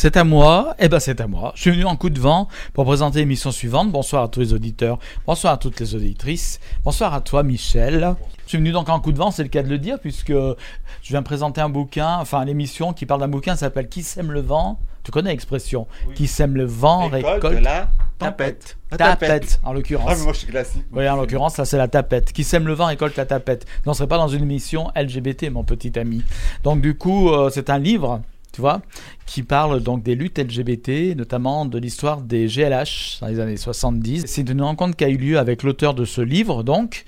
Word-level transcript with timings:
c'est 0.00 0.16
à 0.16 0.24
moi. 0.24 0.74
Eh 0.78 0.88
ben, 0.88 0.98
c'est 0.98 1.20
à 1.20 1.26
moi. 1.26 1.52
Je 1.56 1.60
suis 1.60 1.70
venu 1.72 1.84
en 1.84 1.94
coup 1.94 2.08
de 2.08 2.18
vent 2.18 2.48
pour 2.72 2.86
présenter 2.86 3.18
l'émission 3.18 3.50
suivante. 3.50 3.92
Bonsoir 3.92 4.22
à 4.22 4.28
tous 4.28 4.40
les 4.40 4.54
auditeurs. 4.54 4.98
Bonsoir 5.26 5.52
à 5.52 5.56
toutes 5.58 5.78
les 5.78 5.94
auditrices. 5.94 6.58
Bonsoir 6.84 7.12
à 7.12 7.20
toi, 7.20 7.42
Michel. 7.42 8.14
Je 8.44 8.48
suis 8.48 8.56
venu 8.56 8.72
donc 8.72 8.88
en 8.88 8.98
coup 8.98 9.12
de 9.12 9.18
vent, 9.18 9.30
c'est 9.30 9.42
le 9.42 9.50
cas 9.50 9.62
de 9.62 9.68
le 9.68 9.76
dire, 9.76 9.98
puisque 10.00 10.32
je 10.32 10.56
viens 11.02 11.22
présenter 11.22 11.60
un 11.60 11.68
bouquin, 11.68 12.16
enfin 12.16 12.42
l'émission 12.46 12.94
qui 12.94 13.04
parle 13.04 13.20
d'un 13.20 13.28
bouquin 13.28 13.56
s'appelle 13.56 13.90
Qui 13.90 14.02
sème 14.02 14.32
le 14.32 14.40
vent? 14.40 14.80
Tu 15.02 15.10
connais 15.10 15.32
l'expression? 15.32 15.86
Qui 16.14 16.26
sème 16.28 16.56
le 16.56 16.64
vent 16.64 17.08
récolte, 17.08 17.60
la 17.60 17.90
tapette. 18.18 18.78
La 18.90 18.96
tapette, 18.96 19.60
en 19.62 19.74
l'occurrence. 19.74 20.08
Ah, 20.10 20.14
mais 20.16 20.24
moi 20.24 20.32
je 20.32 20.38
suis 20.38 20.48
classique. 20.48 20.84
Oui, 20.92 21.06
en 21.10 21.16
l'occurrence, 21.16 21.58
là, 21.58 21.66
c'est 21.66 21.76
la 21.76 21.88
tapette. 21.88 22.32
Qui 22.32 22.44
sème 22.44 22.66
le 22.66 22.72
vent 22.72 22.86
récolte 22.86 23.16
la 23.18 23.26
tapette. 23.26 23.66
Non, 23.84 23.92
ce 23.92 23.98
serait 23.98 24.08
pas 24.08 24.16
dans 24.16 24.28
une 24.28 24.44
émission 24.44 24.90
LGBT, 24.96 25.50
mon 25.50 25.62
petit 25.62 25.98
ami. 25.98 26.22
Donc, 26.64 26.80
du 26.80 26.96
coup, 26.96 27.28
euh, 27.28 27.50
c'est 27.52 27.68
un 27.68 27.78
livre 27.78 28.22
tu 28.52 28.60
vois, 28.60 28.82
qui 29.26 29.42
parle 29.42 29.80
donc 29.80 30.02
des 30.02 30.14
luttes 30.14 30.38
LGBT, 30.38 31.16
notamment 31.16 31.64
de 31.64 31.78
l'histoire 31.78 32.20
des 32.20 32.46
GLH 32.46 33.20
dans 33.20 33.28
les 33.28 33.38
années 33.38 33.56
70. 33.56 34.24
C'est 34.26 34.48
une 34.48 34.62
rencontre 34.62 34.96
qui 34.96 35.04
a 35.04 35.08
eu 35.08 35.16
lieu 35.16 35.38
avec 35.38 35.62
l'auteur 35.62 35.94
de 35.94 36.04
ce 36.04 36.20
livre, 36.20 36.62
donc, 36.62 37.04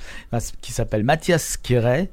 qui 0.61 0.73
s'appelle 0.73 1.03
Mathias 1.03 1.57
Kéret, 1.57 2.11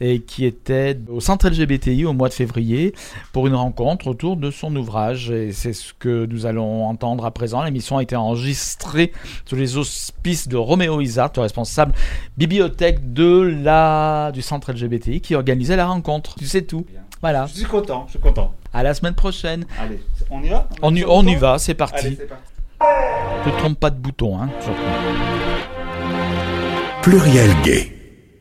et 0.00 0.20
qui 0.20 0.44
était 0.44 0.98
au 1.08 1.20
centre 1.20 1.48
LGBTI 1.48 2.04
au 2.04 2.12
mois 2.12 2.28
de 2.28 2.34
février 2.34 2.94
pour 3.32 3.46
une 3.46 3.54
rencontre 3.54 4.08
autour 4.08 4.36
de 4.36 4.50
son 4.50 4.74
ouvrage. 4.76 5.30
Et 5.30 5.52
c'est 5.52 5.72
ce 5.72 5.94
que 5.94 6.26
nous 6.26 6.44
allons 6.44 6.84
entendre 6.86 7.24
à 7.24 7.30
présent. 7.30 7.62
L'émission 7.62 7.96
a 7.96 8.02
été 8.02 8.14
enregistrée 8.14 9.12
sous 9.46 9.56
les 9.56 9.78
auspices 9.78 10.48
de 10.48 10.56
Roméo 10.56 11.00
Isart, 11.00 11.32
le 11.36 11.42
responsable 11.42 11.94
bibliothèque 12.36 13.14
de 13.14 13.40
la, 13.62 14.32
du 14.32 14.42
centre 14.42 14.72
LGBTI, 14.72 15.22
qui 15.22 15.34
organisait 15.34 15.76
la 15.76 15.86
rencontre. 15.86 16.34
Tu 16.34 16.46
sais 16.46 16.62
tout. 16.62 16.84
Voilà. 17.22 17.46
Je 17.46 17.54
suis 17.54 17.64
content, 17.64 18.04
je 18.06 18.12
suis 18.12 18.20
content. 18.20 18.52
À 18.76 18.82
la 18.82 18.92
semaine 18.92 19.14
prochaine. 19.14 19.64
Allez, 19.80 20.00
on 20.30 20.42
y 20.42 20.50
va 20.50 20.68
On, 20.82 20.94
y, 20.94 21.02
on 21.06 21.22
y 21.26 21.34
va, 21.34 21.58
c'est 21.58 21.72
parti. 21.72 22.08
Allez, 22.08 22.16
c'est 22.20 22.26
parti. 22.28 22.44
Ne 23.46 23.58
trompe 23.58 23.80
pas 23.80 23.88
de 23.88 23.96
bouton, 23.96 24.38
hein, 24.38 24.50
surtout. 24.60 24.78
Pluriel 27.00 27.50
gay. 27.64 27.92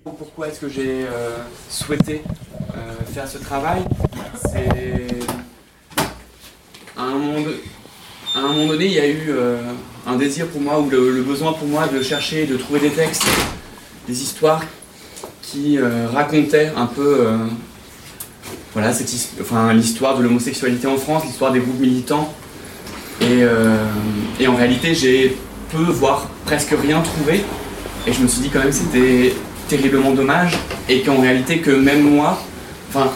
Pourquoi 0.03 0.49
est-ce 0.49 0.59
que 0.59 0.67
j'ai 0.67 1.05
euh, 1.09 1.37
souhaité 1.69 2.21
euh, 2.75 2.77
faire 3.13 3.29
ce 3.29 3.37
travail? 3.37 3.81
C'est. 4.51 5.07
À 6.97 7.03
un, 7.03 7.11
moment 7.11 7.39
de- 7.41 7.61
à 8.35 8.39
un 8.39 8.47
moment 8.49 8.67
donné, 8.67 8.85
il 8.87 8.91
y 8.93 8.99
a 8.99 9.07
eu 9.07 9.27
euh, 9.29 9.61
un 10.05 10.17
désir 10.17 10.47
pour 10.47 10.59
moi, 10.59 10.81
ou 10.81 10.89
le, 10.89 11.11
le 11.11 11.23
besoin 11.23 11.53
pour 11.53 11.67
moi 11.69 11.87
de 11.87 12.01
chercher, 12.03 12.45
de 12.45 12.57
trouver 12.57 12.81
des 12.81 12.91
textes, 12.91 13.25
des 14.05 14.21
histoires 14.21 14.63
qui 15.41 15.77
euh, 15.77 16.07
racontaient 16.09 16.73
un 16.75 16.87
peu. 16.87 17.25
euh, 17.27 17.37
voilà, 18.73 18.93
cette 18.93 19.09
enfin, 19.41 19.73
l'histoire 19.73 20.17
de 20.17 20.23
l'homosexualité 20.23 20.87
en 20.87 20.97
France, 20.97 21.23
l'histoire 21.25 21.51
des 21.51 21.59
groupes 21.59 21.79
militants. 21.79 22.33
Et, 23.21 23.43
euh, 23.43 23.77
et 24.39 24.47
en 24.47 24.55
réalité, 24.55 24.93
j'ai 24.93 25.37
peu, 25.71 25.83
voire 25.83 26.29
presque 26.45 26.75
rien 26.81 27.01
trouvé. 27.01 27.43
Et 28.07 28.13
je 28.13 28.21
me 28.21 28.27
suis 28.27 28.41
dit 28.41 28.49
quand 28.49 28.59
même 28.59 28.69
que 28.69 28.75
c'était 28.75 29.33
terriblement 29.67 30.11
dommage. 30.11 30.57
Et 30.89 31.01
qu'en 31.01 31.21
réalité, 31.21 31.59
que 31.59 31.71
même 31.71 32.01
moi, 32.01 32.41
enfin, 32.89 33.11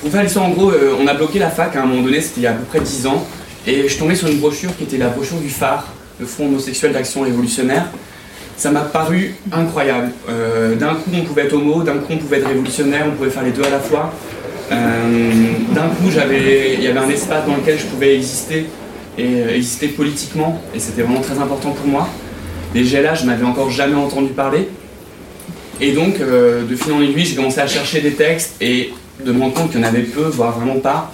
pour 0.00 0.10
faire 0.10 0.22
l'histoire, 0.22 0.46
en 0.46 0.50
gros, 0.50 0.70
euh, 0.70 0.96
on 1.00 1.06
a 1.06 1.14
bloqué 1.14 1.38
la 1.38 1.50
fac 1.50 1.76
à 1.76 1.82
un 1.82 1.86
moment 1.86 2.02
donné, 2.02 2.20
c'était 2.20 2.40
il 2.40 2.44
y 2.44 2.46
a 2.46 2.50
à 2.50 2.54
peu 2.54 2.64
près 2.64 2.80
10 2.80 3.06
ans. 3.06 3.24
Et 3.66 3.88
je 3.88 3.96
tombé 3.96 4.16
sur 4.16 4.28
une 4.28 4.38
brochure 4.38 4.76
qui 4.76 4.82
était 4.84 4.98
la 4.98 5.08
brochure 5.08 5.38
du 5.38 5.48
phare, 5.48 5.86
le 6.18 6.26
Front 6.26 6.46
homosexuel 6.46 6.92
d'action 6.92 7.20
révolutionnaire. 7.22 7.86
Ça 8.56 8.70
m'a 8.70 8.80
paru 8.80 9.34
incroyable. 9.52 10.10
Euh, 10.28 10.74
d'un 10.74 10.94
coup, 10.94 11.10
on 11.14 11.22
pouvait 11.22 11.42
être 11.44 11.52
homo, 11.52 11.82
d'un 11.82 11.98
coup, 11.98 12.12
on 12.12 12.18
pouvait 12.18 12.38
être 12.38 12.48
révolutionnaire, 12.48 13.06
on 13.08 13.12
pouvait 13.12 13.30
faire 13.30 13.44
les 13.44 13.52
deux 13.52 13.62
à 13.62 13.70
la 13.70 13.78
fois. 13.78 14.12
Euh, 14.72 15.52
d'un 15.74 15.88
coup, 15.88 16.08
il 16.08 16.82
y 16.82 16.86
avait 16.86 16.98
un 16.98 17.08
espace 17.08 17.46
dans 17.46 17.56
lequel 17.56 17.78
je 17.78 17.86
pouvais 17.86 18.16
exister 18.16 18.66
et 19.18 19.24
euh, 19.24 19.54
exister 19.54 19.88
politiquement, 19.88 20.62
et 20.74 20.78
c'était 20.78 21.02
vraiment 21.02 21.20
très 21.20 21.38
important 21.38 21.70
pour 21.72 21.86
moi. 21.86 22.08
Les 22.74 22.82
GLA, 22.82 23.14
je 23.14 23.26
n'avais 23.26 23.44
encore 23.44 23.70
jamais 23.70 23.94
entendu 23.94 24.28
parler. 24.32 24.68
Et 25.80 25.92
donc, 25.92 26.20
euh, 26.20 26.64
de 26.64 26.76
fil 26.76 26.92
en 26.92 27.02
aiguille, 27.02 27.26
j'ai 27.26 27.34
commencé 27.34 27.60
à 27.60 27.66
chercher 27.66 28.00
des 28.00 28.12
textes 28.12 28.54
et 28.60 28.92
de 29.24 29.32
me 29.32 29.40
rendre 29.40 29.54
compte 29.54 29.70
qu'il 29.70 29.80
y 29.80 29.84
en 29.84 29.86
avait 29.86 30.02
peu, 30.02 30.22
voire 30.22 30.58
vraiment 30.58 30.80
pas. 30.80 31.12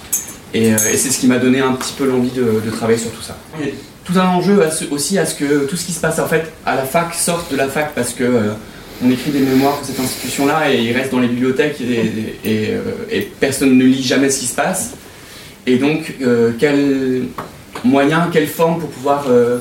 Et, 0.53 0.71
c'est 0.77 1.11
ce 1.11 1.19
qui 1.19 1.27
m'a 1.27 1.37
donné 1.37 1.59
un 1.59 1.73
petit 1.73 1.93
peu 1.93 2.05
l'envie 2.05 2.31
de, 2.31 2.69
travailler 2.71 2.97
sur 2.97 3.11
tout 3.11 3.21
ça. 3.21 3.37
Il 3.61 3.71
tout 4.05 4.17
un 4.17 4.27
enjeu 4.27 4.59
aussi 4.89 5.19
à 5.19 5.25
ce 5.27 5.35
que 5.35 5.67
tout 5.67 5.75
ce 5.75 5.85
qui 5.85 5.91
se 5.91 5.99
passe 5.99 6.17
en 6.17 6.25
fait 6.25 6.51
à 6.65 6.75
la 6.75 6.81
fac 6.81 7.13
sorte 7.13 7.51
de 7.51 7.57
la 7.57 7.67
fac 7.67 7.93
parce 7.93 8.13
que 8.13 8.23
on 9.03 9.09
écrit 9.09 9.31
des 9.31 9.39
mémoires 9.39 9.77
pour 9.77 9.85
cette 9.85 9.99
institution-là 9.99 10.71
et 10.71 10.81
ils 10.81 10.91
restent 10.91 11.11
dans 11.11 11.19
les 11.19 11.27
bibliothèques 11.27 11.77
euh, 11.81 12.79
et 13.09 13.21
personne 13.39 13.77
ne 13.77 13.85
lit 13.85 14.03
jamais 14.03 14.29
ce 14.29 14.39
qui 14.39 14.45
se 14.45 14.55
passe. 14.55 14.91
Et 15.65 15.77
donc, 15.77 16.15
euh, 16.21 16.51
quel 16.59 17.23
moyen, 17.83 18.29
quelle 18.31 18.47
forme 18.47 18.79
pour 18.79 18.89
pouvoir 18.89 19.25
euh, 19.29 19.59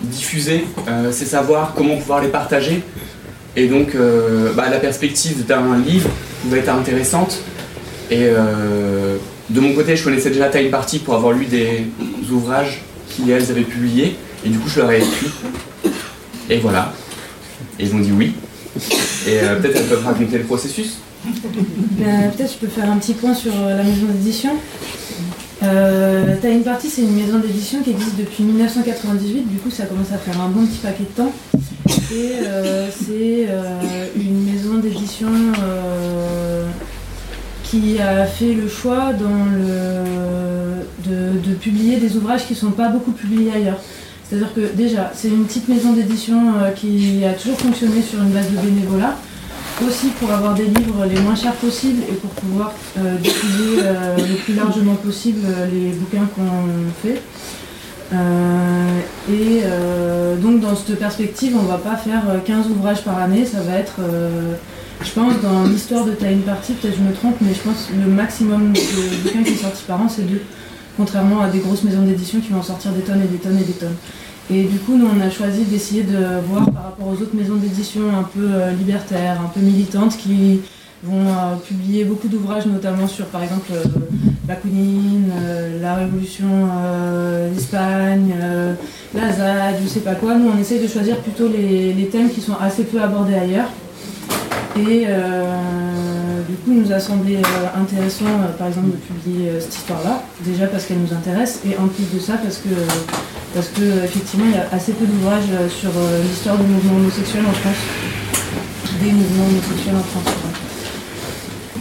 diffuser 0.00 0.64
ces 1.12 1.26
savoirs, 1.26 1.74
comment 1.76 1.96
pouvoir 1.96 2.22
les 2.22 2.28
partager. 2.28 2.82
Et 3.54 3.66
donc, 3.66 3.94
bah, 4.56 4.70
la 4.70 4.78
perspective 4.78 5.44
d'un 5.44 5.76
livre 5.78 6.08
pouvait 6.42 6.60
être 6.60 6.70
intéressante. 6.70 7.42
Et 8.10 8.28
de 9.50 9.60
mon 9.60 9.74
côté, 9.74 9.96
je 9.96 10.04
connaissais 10.04 10.30
déjà 10.30 10.48
Time 10.48 10.70
Party 10.70 11.00
pour 11.00 11.14
avoir 11.14 11.32
lu 11.32 11.44
des 11.44 11.84
ouvrages 12.30 12.80
qui, 13.10 13.30
elles, 13.30 13.50
avaient 13.50 13.60
publiés. 13.60 14.16
Et 14.46 14.48
du 14.48 14.58
coup, 14.58 14.70
je 14.70 14.80
leur 14.80 14.90
ai 14.90 14.98
écrit. 14.98 15.30
Et 16.48 16.58
voilà. 16.60 16.94
Et 17.78 17.84
ils 17.84 17.94
ont 17.94 17.98
dit 17.98 18.12
oui. 18.12 18.32
Et 19.26 19.40
euh, 19.40 19.56
peut-être 19.60 19.76
elles 19.76 19.86
peuvent 19.86 20.04
raconter 20.04 20.38
le 20.38 20.44
processus. 20.44 20.98
Ben, 21.24 22.30
Peut-être 22.30 22.52
je 22.52 22.58
peux 22.58 22.68
faire 22.68 22.90
un 22.90 22.96
petit 22.96 23.14
point 23.14 23.34
sur 23.34 23.52
euh, 23.54 23.76
la 23.76 23.82
maison 23.82 24.06
d'édition. 24.06 24.50
Euh, 25.62 26.36
Time 26.40 26.62
Party, 26.62 26.88
c'est 26.88 27.02
une 27.02 27.14
maison 27.14 27.38
d'édition 27.38 27.82
qui 27.82 27.90
existe 27.90 28.16
depuis 28.16 28.44
1998, 28.44 29.46
du 29.46 29.58
coup 29.58 29.70
ça 29.70 29.84
commence 29.84 30.10
à 30.12 30.16
faire 30.16 30.40
un 30.40 30.48
bon 30.48 30.64
petit 30.64 30.78
paquet 30.78 31.02
de 31.02 31.22
temps. 31.22 31.32
Et 32.12 32.32
euh, 32.44 32.88
c'est 32.90 33.46
euh, 33.48 34.06
une 34.16 34.50
maison 34.50 34.78
d'édition 34.78 35.28
euh, 35.62 36.66
qui 37.62 38.00
a 38.00 38.24
fait 38.24 38.54
le 38.54 38.68
choix 38.68 39.12
de 39.12 39.24
publier 41.60 41.98
des 41.98 42.16
ouvrages 42.16 42.46
qui 42.46 42.54
ne 42.54 42.58
sont 42.58 42.70
pas 42.70 42.88
beaucoup 42.88 43.12
publiés 43.12 43.52
ailleurs. 43.54 43.80
C'est-à-dire 44.30 44.54
que 44.54 44.76
déjà, 44.76 45.10
c'est 45.12 45.26
une 45.26 45.44
petite 45.44 45.68
maison 45.68 45.92
d'édition 45.92 46.54
euh, 46.62 46.70
qui 46.70 47.24
a 47.24 47.32
toujours 47.32 47.58
fonctionné 47.58 48.00
sur 48.00 48.22
une 48.22 48.30
base 48.30 48.48
de 48.48 48.56
bénévolat 48.56 49.16
aussi 49.84 50.08
pour 50.20 50.30
avoir 50.30 50.54
des 50.54 50.66
livres 50.66 51.04
les 51.06 51.18
moins 51.20 51.34
chers 51.34 51.54
possibles 51.54 52.02
et 52.08 52.12
pour 52.12 52.30
pouvoir 52.30 52.72
euh, 52.98 53.16
diffuser 53.16 53.80
euh, 53.82 54.16
le 54.16 54.34
plus 54.34 54.54
largement 54.54 54.94
possible 54.94 55.40
les 55.72 55.90
bouquins 55.90 56.28
qu'on 56.34 56.90
fait. 57.02 57.20
Et 59.32 59.62
donc 60.40 60.60
dans 60.60 60.74
cette 60.74 60.98
perspective, 60.98 61.56
on 61.56 61.64
va 61.64 61.78
pas 61.78 61.96
faire 61.96 62.22
euh, 62.28 62.38
15 62.44 62.66
ouvrages 62.70 63.04
par 63.04 63.18
année, 63.18 63.44
ça 63.44 63.60
va 63.60 63.74
être, 63.74 64.00
je 65.04 65.10
pense, 65.12 65.40
dans 65.40 65.64
l'histoire 65.64 66.04
de 66.04 66.12
Time 66.12 66.40
Party, 66.40 66.72
peut-être 66.74 66.96
je 66.96 67.02
me 67.02 67.12
trompe, 67.12 67.36
mais 67.40 67.54
je 67.54 67.60
pense 67.60 67.86
que 67.86 67.92
le 67.92 68.10
maximum 68.10 68.72
de 68.72 69.22
bouquins 69.22 69.42
qui 69.42 69.52
est 69.52 69.62
sorti 69.62 69.84
par 69.86 70.00
an, 70.00 70.08
c'est 70.08 70.22
deux. 70.28 70.42
Contrairement 71.00 71.40
à 71.40 71.48
des 71.48 71.60
grosses 71.60 71.82
maisons 71.82 72.02
d'édition 72.02 72.40
qui 72.40 72.52
vont 72.52 72.62
sortir 72.62 72.92
des 72.92 73.00
tonnes 73.00 73.22
et 73.22 73.26
des 73.26 73.38
tonnes 73.38 73.56
et 73.56 73.64
des 73.64 73.72
tonnes. 73.72 73.96
Et 74.50 74.64
du 74.64 74.78
coup, 74.80 74.98
nous, 74.98 75.06
on 75.06 75.18
a 75.26 75.30
choisi 75.30 75.64
d'essayer 75.64 76.02
de 76.02 76.18
voir 76.46 76.70
par 76.70 76.84
rapport 76.84 77.08
aux 77.08 77.22
autres 77.22 77.34
maisons 77.34 77.54
d'édition 77.54 78.02
un 78.14 78.24
peu 78.24 78.46
euh, 78.52 78.72
libertaires, 78.72 79.40
un 79.40 79.48
peu 79.48 79.60
militantes, 79.60 80.18
qui 80.18 80.60
vont 81.02 81.26
euh, 81.26 81.56
publier 81.66 82.04
beaucoup 82.04 82.28
d'ouvrages, 82.28 82.66
notamment 82.66 83.08
sur, 83.08 83.24
par 83.28 83.42
exemple, 83.42 83.72
euh, 83.72 83.82
Bakounine, 84.44 85.30
euh, 85.40 85.80
la 85.80 85.94
Révolution 85.94 86.68
d'Espagne, 87.54 88.34
la 89.14 89.32
ZAD, 89.32 89.76
je 89.82 89.88
sais 89.88 90.00
pas 90.00 90.16
quoi. 90.16 90.34
Nous, 90.34 90.50
on 90.54 90.60
essaye 90.60 90.82
de 90.82 90.86
choisir 90.86 91.16
plutôt 91.20 91.48
les 91.48 92.08
thèmes 92.12 92.28
qui 92.28 92.42
sont 92.42 92.56
assez 92.60 92.84
peu 92.84 93.00
abordés 93.00 93.36
ailleurs. 93.36 93.70
Et 94.76 95.04
euh, 95.08 96.42
du 96.48 96.54
coup, 96.56 96.70
il 96.70 96.82
nous 96.82 96.92
a 96.92 97.00
semblé 97.00 97.36
euh, 97.36 97.80
intéressant, 97.80 98.26
euh, 98.26 98.56
par 98.56 98.68
exemple, 98.68 98.90
de 98.90 98.96
publier 98.96 99.60
cette 99.60 99.74
histoire-là, 99.74 100.22
déjà 100.40 100.66
parce 100.68 100.84
qu'elle 100.84 101.00
nous 101.00 101.12
intéresse, 101.12 101.60
et 101.66 101.76
en 101.76 101.88
plus 101.88 102.04
de 102.14 102.20
ça, 102.20 102.34
parce 102.34 102.58
que, 102.58 102.68
parce 103.52 103.68
que 103.68 104.04
effectivement, 104.04 104.46
il 104.46 104.54
y 104.54 104.58
a 104.58 104.68
assez 104.70 104.92
peu 104.92 105.06
d'ouvrages 105.06 105.50
sur 105.70 105.90
l'histoire 106.22 106.56
du 106.56 106.66
mouvement 106.66 106.96
homosexuel 106.96 107.44
en 107.46 107.52
France, 107.52 107.82
des 109.02 109.10
mouvements 109.10 109.46
homosexuels 109.46 109.96
en 109.96 110.04
France. 110.04 110.34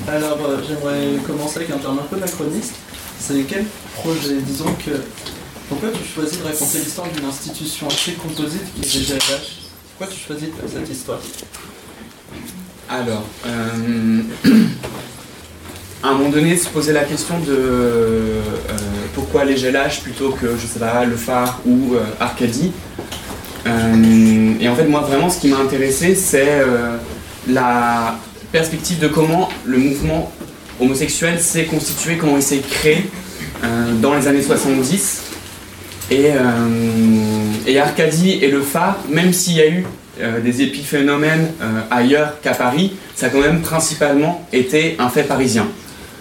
Alors, 0.07 0.39
j'aimerais 0.67 1.21
commencer 1.27 1.57
avec 1.57 1.69
un 1.69 1.77
terme 1.77 1.99
un 1.99 2.07
peu 2.09 2.15
anachroniste. 2.15 2.73
C'est 3.19 3.43
quel 3.43 3.65
projet 3.95 4.37
Disons 4.41 4.73
que. 4.83 4.91
Pourquoi 5.67 5.89
tu 5.89 6.03
choisis 6.03 6.39
de 6.39 6.43
raconter 6.45 6.79
l'histoire 6.79 7.07
d'une 7.11 7.25
institution 7.25 7.85
assez 7.85 8.13
composite 8.13 8.63
qui 8.73 8.81
est 8.81 9.07
GLH 9.07 9.69
Pourquoi 9.95 10.15
tu 10.15 10.19
choisis 10.19 10.49
cette 10.67 10.89
histoire? 10.89 11.19
Alors, 12.89 13.23
euh, 13.45 14.21
à 16.03 16.07
un 16.07 16.13
moment 16.15 16.29
donné, 16.29 16.57
se 16.57 16.67
poser 16.69 16.91
la 16.91 17.03
question 17.03 17.37
de 17.39 17.51
euh, 17.51 18.41
pourquoi 19.13 19.45
les 19.45 19.53
GLH 19.55 20.01
plutôt 20.01 20.31
que, 20.31 20.57
je 20.59 20.65
sais 20.65 20.79
pas, 20.79 21.05
le 21.05 21.15
phare 21.15 21.61
ou 21.67 21.93
euh, 21.93 21.99
Arcadie. 22.19 22.71
Et 23.67 24.67
en 24.67 24.75
fait, 24.75 24.85
moi, 24.85 25.01
vraiment, 25.01 25.29
ce 25.29 25.39
qui 25.39 25.49
m'a 25.49 25.57
intéressé, 25.57 26.15
c'est 26.15 26.63
la 27.47 28.15
perspective 28.51 28.97
de 28.97 29.07
comment 29.07 29.47
le 29.63 29.77
mouvement 29.77 30.31
homosexuel 30.79 31.39
s'est 31.39 31.65
constitué, 31.65 32.17
comment 32.17 32.37
il 32.37 32.41
s'est 32.41 32.63
créé, 32.67 33.07
dans 34.01 34.15
les 34.15 34.27
années 34.27 34.41
70. 34.41 35.29
Et, 36.11 36.31
euh, 36.31 36.39
et 37.67 37.79
Arcadie 37.79 38.39
et 38.41 38.49
le 38.49 38.61
phare, 38.61 38.97
même 39.09 39.31
s'il 39.31 39.57
y 39.57 39.61
a 39.61 39.67
eu 39.67 39.85
euh, 40.19 40.39
des 40.41 40.61
épiphénomènes 40.61 41.51
euh, 41.61 41.81
ailleurs 41.91 42.39
qu'à 42.41 42.53
Paris, 42.53 42.93
ça 43.15 43.27
a 43.27 43.29
quand 43.29 43.41
même 43.41 43.61
principalement 43.61 44.45
été 44.51 44.95
un 44.99 45.09
fait 45.09 45.23
parisien. 45.23 45.67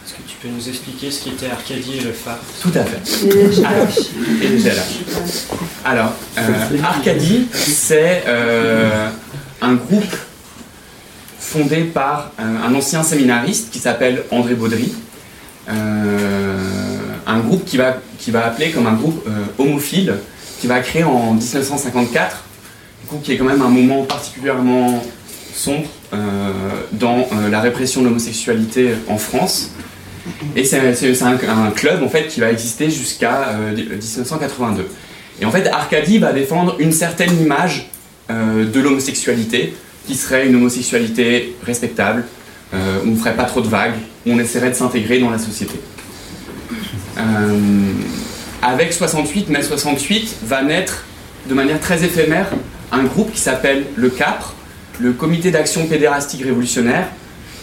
Est-ce 0.04 0.14
que 0.14 0.22
tu 0.28 0.36
peux 0.40 0.48
nous 0.48 0.68
expliquer 0.68 1.10
ce 1.10 1.24
qu'était 1.24 1.50
Arcadie 1.50 1.98
et 1.98 2.00
le 2.00 2.12
phare? 2.12 2.38
Tout 2.62 2.72
à 2.74 2.84
fait. 2.84 3.26
Et 4.42 4.48
les 4.48 4.68
Alors, 4.68 4.76
et. 4.76 5.84
Alors, 5.84 6.12
euh, 6.38 6.82
Arcadie, 6.82 7.46
c'est 7.52 8.24
euh, 8.26 9.08
un 9.60 9.74
groupe 9.74 10.14
fondé 11.48 11.84
par 11.84 12.32
euh, 12.38 12.42
un 12.66 12.74
ancien 12.74 13.02
séminariste 13.02 13.70
qui 13.70 13.78
s'appelle 13.78 14.24
André 14.30 14.54
Baudry. 14.54 14.92
Euh, 15.68 16.56
un 17.26 17.38
groupe 17.40 17.64
qui 17.64 17.76
va, 17.76 17.96
qui 18.18 18.30
va 18.30 18.46
appeler 18.46 18.70
comme 18.70 18.86
un 18.86 18.94
groupe 18.94 19.22
euh, 19.26 19.44
homophile, 19.58 20.14
qui 20.60 20.66
va 20.66 20.80
créer 20.80 21.04
en 21.04 21.34
1954, 21.34 22.18
du 22.26 22.36
coup, 22.36 22.47
qui 23.22 23.32
est 23.32 23.36
quand 23.36 23.44
même 23.44 23.62
un 23.62 23.68
moment 23.68 24.04
particulièrement 24.04 25.02
sombre 25.54 25.88
euh, 26.12 26.16
dans 26.92 27.18
euh, 27.32 27.50
la 27.50 27.60
répression 27.60 28.02
de 28.02 28.06
l'homosexualité 28.06 28.90
en 29.08 29.18
France. 29.18 29.72
Et 30.56 30.64
c'est 30.64 30.78
un, 31.22 31.70
club 31.70 32.02
en 32.02 32.08
fait 32.08 32.28
qui 32.28 32.40
va 32.40 32.50
exister 32.50 32.90
jusqu'à 32.90 33.48
euh, 33.50 33.74
1982. 33.74 34.86
Et 35.40 35.44
en 35.44 35.50
fait, 35.50 35.66
Arcadie 35.68 36.18
va 36.18 36.32
défendre 36.32 36.76
une 36.78 36.92
certaine 36.92 37.40
image 37.40 37.88
euh, 38.30 38.70
de 38.70 38.80
l'homosexualité, 38.80 39.74
qui 40.06 40.14
serait 40.14 40.46
une 40.46 40.56
homosexualité 40.56 41.56
respectable, 41.64 42.24
euh, 42.74 42.98
où 43.04 43.08
on 43.08 43.10
ne 43.12 43.16
ferait 43.16 43.36
pas 43.36 43.44
trop 43.44 43.60
de 43.60 43.68
vagues, 43.68 43.94
où 44.26 44.32
on 44.32 44.38
essaierait 44.38 44.70
de 44.70 44.74
s'intégrer 44.74 45.18
dans 45.18 45.30
la 45.30 45.38
société. 45.38 45.74
Euh, 47.18 47.58
avec 48.60 48.92
68, 48.92 49.48
mai 49.48 49.62
68, 49.62 50.36
va 50.44 50.62
naître 50.62 51.04
de 51.48 51.54
manière 51.54 51.80
très 51.80 52.04
éphémère 52.04 52.50
un 52.92 53.04
groupe 53.04 53.32
qui 53.32 53.40
s'appelle 53.40 53.84
le 53.96 54.10
CAPRE, 54.10 54.54
le 55.00 55.12
Comité 55.12 55.50
d'action 55.50 55.86
pédérastique 55.86 56.42
révolutionnaire, 56.42 57.06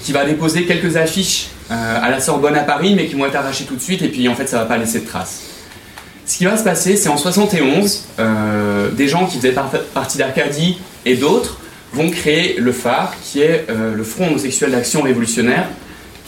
qui 0.03 0.11
va 0.11 0.25
déposer 0.25 0.65
quelques 0.65 0.97
affiches 0.97 1.47
euh, 1.71 1.99
à 2.01 2.09
la 2.11 2.19
Sorbonne 2.19 2.55
à 2.55 2.61
Paris, 2.63 2.93
mais 2.95 3.07
qui 3.07 3.15
vont 3.15 3.25
être 3.25 3.35
arrachées 3.35 3.65
tout 3.65 3.75
de 3.75 3.81
suite, 3.81 4.01
et 4.03 4.07
puis 4.07 4.27
en 4.29 4.35
fait 4.35 4.47
ça 4.47 4.59
va 4.59 4.65
pas 4.65 4.77
laisser 4.77 4.99
de 4.99 5.07
traces. 5.07 5.41
Ce 6.27 6.37
qui 6.37 6.45
va 6.45 6.57
se 6.57 6.63
passer, 6.63 6.95
c'est 6.95 7.09
en 7.09 7.17
71, 7.17 8.05
euh, 8.19 8.91
des 8.91 9.07
gens 9.07 9.25
qui 9.25 9.37
faisaient 9.37 9.51
par- 9.51 9.69
partie 9.69 10.17
d'Arcadie 10.17 10.77
et 11.05 11.15
d'autres 11.15 11.57
vont 11.93 12.09
créer 12.09 12.57
le 12.59 12.71
phare, 12.71 13.13
qui 13.23 13.41
est 13.41 13.65
euh, 13.69 13.95
le 13.95 14.03
Front 14.03 14.27
homosexuel 14.27 14.71
d'action 14.71 15.01
révolutionnaire, 15.01 15.67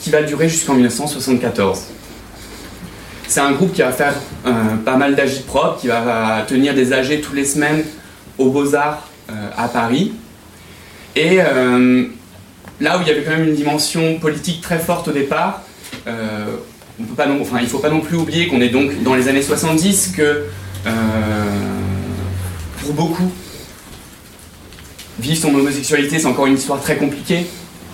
qui 0.00 0.10
va 0.10 0.22
durer 0.22 0.48
jusqu'en 0.48 0.74
1974. 0.74 1.80
C'est 3.26 3.40
un 3.40 3.52
groupe 3.52 3.74
qui 3.74 3.82
va 3.82 3.92
faire 3.92 4.14
pas 4.86 4.96
mal 4.96 5.14
d'agit-prop, 5.14 5.78
qui 5.80 5.88
va, 5.88 6.44
tenir 6.48 6.72
des 6.74 6.94
AG 6.94 7.20
tous 7.20 7.34
les 7.34 7.44
semaines 7.44 7.84
aux 8.38 8.50
Beaux-Arts 8.50 9.08
euh, 9.30 9.50
à 9.56 9.68
Paris. 9.68 10.12
Et 11.16 11.38
euh, 11.40 12.06
là 12.80 12.96
où 12.96 13.02
il 13.02 13.08
y 13.08 13.10
avait 13.10 13.22
quand 13.22 13.32
même 13.32 13.48
une 13.48 13.54
dimension 13.54 14.18
politique 14.18 14.60
très 14.62 14.78
forte 14.78 15.08
au 15.08 15.12
départ, 15.12 15.62
euh, 16.06 16.46
on 16.98 17.04
peut 17.04 17.14
pas 17.14 17.26
non, 17.26 17.38
enfin, 17.42 17.58
il 17.58 17.64
ne 17.64 17.68
faut 17.68 17.78
pas 17.78 17.90
non 17.90 18.00
plus 18.00 18.16
oublier 18.16 18.48
qu'on 18.48 18.60
est 18.60 18.70
donc 18.70 19.02
dans 19.02 19.14
les 19.14 19.28
années 19.28 19.42
70, 19.42 20.14
que 20.16 20.44
pour 22.80 22.94
beaucoup, 22.94 23.30
vivre 25.18 25.38
son 25.38 25.54
homosexualité, 25.54 26.18
c'est 26.18 26.26
encore 26.26 26.46
une 26.46 26.54
histoire 26.54 26.80
très 26.80 26.96
compliquée. 26.96 27.46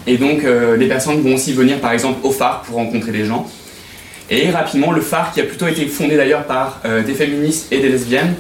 Et 0.06 0.17
donc, 0.17 0.44
les 0.79 0.87
personnes 0.87 1.20
vont 1.20 1.35
aussi 1.35 1.52
venir, 1.52 1.81
par 1.81 1.93
exemple, 1.93 2.20
au 2.23 2.31
phare 2.31 2.62
pour 2.62 2.76
rencontrer 2.76 3.11
des 3.11 3.25
gens. 3.25 3.50
Et 4.31 4.50
rapidement, 4.50 4.93
le 4.93 5.00
phare, 5.00 5.32
qui 5.32 5.40
a 5.40 5.44
plutôt 5.44 5.67
été 5.67 5.87
fondé 5.87 6.17
d'ailleurs 6.17 6.44
par 6.44 6.81
des 6.85 7.14
féministes 7.14 7.73
et 7.73 7.81
des 7.81 7.88
lesbiennes, 7.88 8.37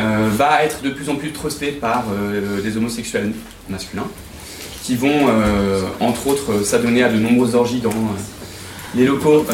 euh, 0.00 0.28
va 0.36 0.64
être 0.64 0.82
de 0.82 0.90
plus 0.90 1.08
en 1.08 1.16
plus 1.16 1.30
trusté 1.32 1.68
par 1.72 2.04
euh, 2.12 2.60
des 2.60 2.76
homosexuels 2.76 3.32
masculins, 3.68 4.06
qui 4.82 4.96
vont, 4.96 5.28
euh, 5.28 5.82
entre 6.00 6.26
autres, 6.26 6.62
s'adonner 6.64 7.02
à 7.02 7.08
de 7.08 7.18
nombreuses 7.18 7.54
orgies 7.54 7.80
dans 7.80 7.90
les 8.94 9.06
locaux 9.06 9.44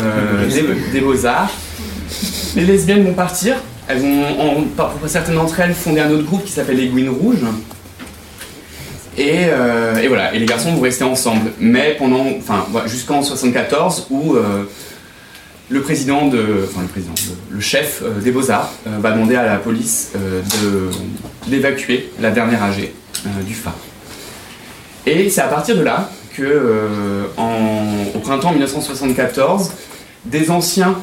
des, 0.49 0.65
des 0.93 1.01
beaux-arts. 1.01 1.51
Les 2.57 2.65
lesbiennes 2.65 3.05
vont 3.05 3.15
partir, 3.15 3.57
elles 3.89 3.99
vont, 4.01 4.25
en- 4.41 4.63
pour 4.63 5.09
certaines 5.09 5.37
d'entre 5.37 5.61
elles, 5.61 5.75
fonder 5.75 6.01
un 6.01 6.11
autre 6.11 6.25
groupe 6.25 6.45
qui 6.45 6.53
s'appelle 6.53 6.77
les 6.77 6.89
Gouines 6.89 7.11
Rouges. 7.11 7.45
Et, 9.19 9.43
et 10.03 10.09
voilà, 10.09 10.35
et 10.35 10.39
les 10.39 10.47
garçons 10.47 10.73
vont 10.73 10.81
rester 10.81 11.05
ensemble. 11.05 11.53
Mais 11.61 11.95
pendant, 11.99 12.25
enfin, 12.39 12.65
jusqu'en 12.87 13.23
74, 13.23 14.07
où 14.11 14.35
le 15.71 17.61
chef 17.61 18.03
euh, 18.03 18.21
des 18.21 18.33
Beaux-Arts 18.33 18.73
euh, 18.87 18.99
va 18.99 19.13
demander 19.13 19.37
à 19.37 19.47
la 19.47 19.57
police 19.57 20.13
euh, 20.17 20.43
d'évacuer 21.47 22.11
la 22.21 22.31
dernière 22.31 22.63
AG 22.63 22.93
du 23.47 23.55
phare. 23.55 23.77
Et 25.07 25.31
c'est 25.31 25.43
à 25.43 25.49
partir 25.49 25.77
de 25.77 25.83
là 25.83 26.11
que, 26.35 27.27
printemps 28.23 28.53
1974, 28.53 29.73
des 30.25 30.51
anciens 30.51 30.97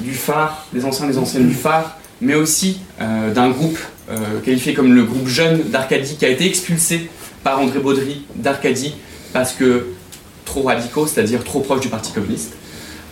du 0.00 0.14
phare, 0.14 0.66
des 0.72 0.84
anciens 0.84 1.08
du 1.08 1.54
phare, 1.54 1.98
mais 2.20 2.36
aussi 2.36 2.80
d'un 3.00 3.50
groupe 3.50 3.78
qualifié 4.44 4.74
comme 4.74 4.94
le 4.94 5.02
groupe 5.02 5.26
jeune 5.26 5.62
d'Arcadie 5.70 6.16
qui 6.16 6.24
a 6.24 6.28
été 6.28 6.46
expulsé 6.46 7.10
par 7.42 7.58
André 7.58 7.80
Baudry 7.80 8.24
d'Arcadie 8.36 8.94
parce 9.32 9.52
que 9.52 9.88
trop 10.44 10.62
radicaux, 10.62 11.08
c'est-à-dire 11.08 11.42
trop 11.42 11.60
proches 11.60 11.80
du 11.80 11.88
Parti 11.88 12.12
communiste, 12.12 12.52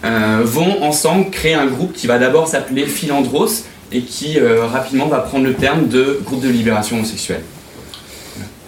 euh, 0.05 0.43
vont 0.45 0.83
ensemble 0.83 1.31
créer 1.31 1.55
un 1.55 1.67
groupe 1.67 1.95
qui 1.95 2.07
va 2.07 2.19
d'abord 2.19 2.47
s'appeler 2.47 2.87
Philandros 2.87 3.65
et 3.91 4.03
qui 4.03 4.39
euh, 4.39 4.67
rapidement 4.67 5.07
va 5.07 5.21
prendre 5.21 5.45
le 5.45 5.55
terme 5.55 5.89
de 5.89 6.21
groupe 6.25 6.43
de 6.43 6.49
libération 6.49 6.97
homosexuelle. 6.97 7.43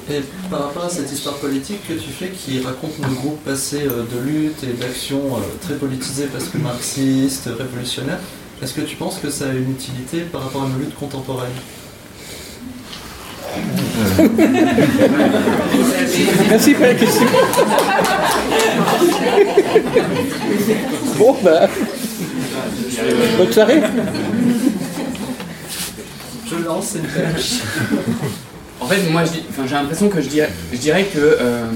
Et 0.09 0.23
par 0.51 0.67
rapport 0.67 0.85
à 0.85 0.89
cette 0.89 1.13
histoire 1.13 1.35
politique 1.37 1.87
que 1.87 1.95
tu 1.95 2.11
fais, 2.11 2.29
qui 2.29 2.61
raconte 2.61 2.99
nos 3.01 3.15
groupes 3.15 3.45
passés 3.45 3.83
euh, 3.87 4.05
de 4.05 4.31
lutte 4.31 4.63
et 4.63 4.81
d'action 4.81 5.21
très 5.61 5.75
politisés 5.75 6.29
parce 6.33 6.45
que 6.45 6.59
marxistes, 6.59 7.51
révolutionnaires, 7.59 8.21
est-ce 8.63 8.73
que 8.73 8.83
tu 8.83 8.97
penses 8.97 9.19
que 9.19 9.29
ça 9.29 9.47
a 9.47 9.53
une 9.53 9.71
utilité 9.71 10.21
par 10.21 10.43
rapport 10.45 10.63
à 10.63 10.69
nos 10.69 10.79
luttes 10.79 10.95
contemporaines? 10.95 11.51
Merci 16.49 16.75
pour 16.75 16.87
la 16.87 16.95
question. 16.95 17.27
bon, 21.19 21.37
bah. 21.43 21.69
Bonne 23.39 23.53
soirée. 23.53 23.83
Je 26.49 26.57
lance 26.65 26.95
une 26.95 27.03
perche. 27.03 27.55
En 28.81 28.87
fait, 28.87 29.11
moi, 29.11 29.25
j'ai 29.25 29.75
l'impression 29.75 30.09
que 30.09 30.21
je 30.21 30.29
dirais, 30.29 30.51
je 30.73 30.79
dirais 30.79 31.05
que. 31.13 31.19
euh, 31.19 31.67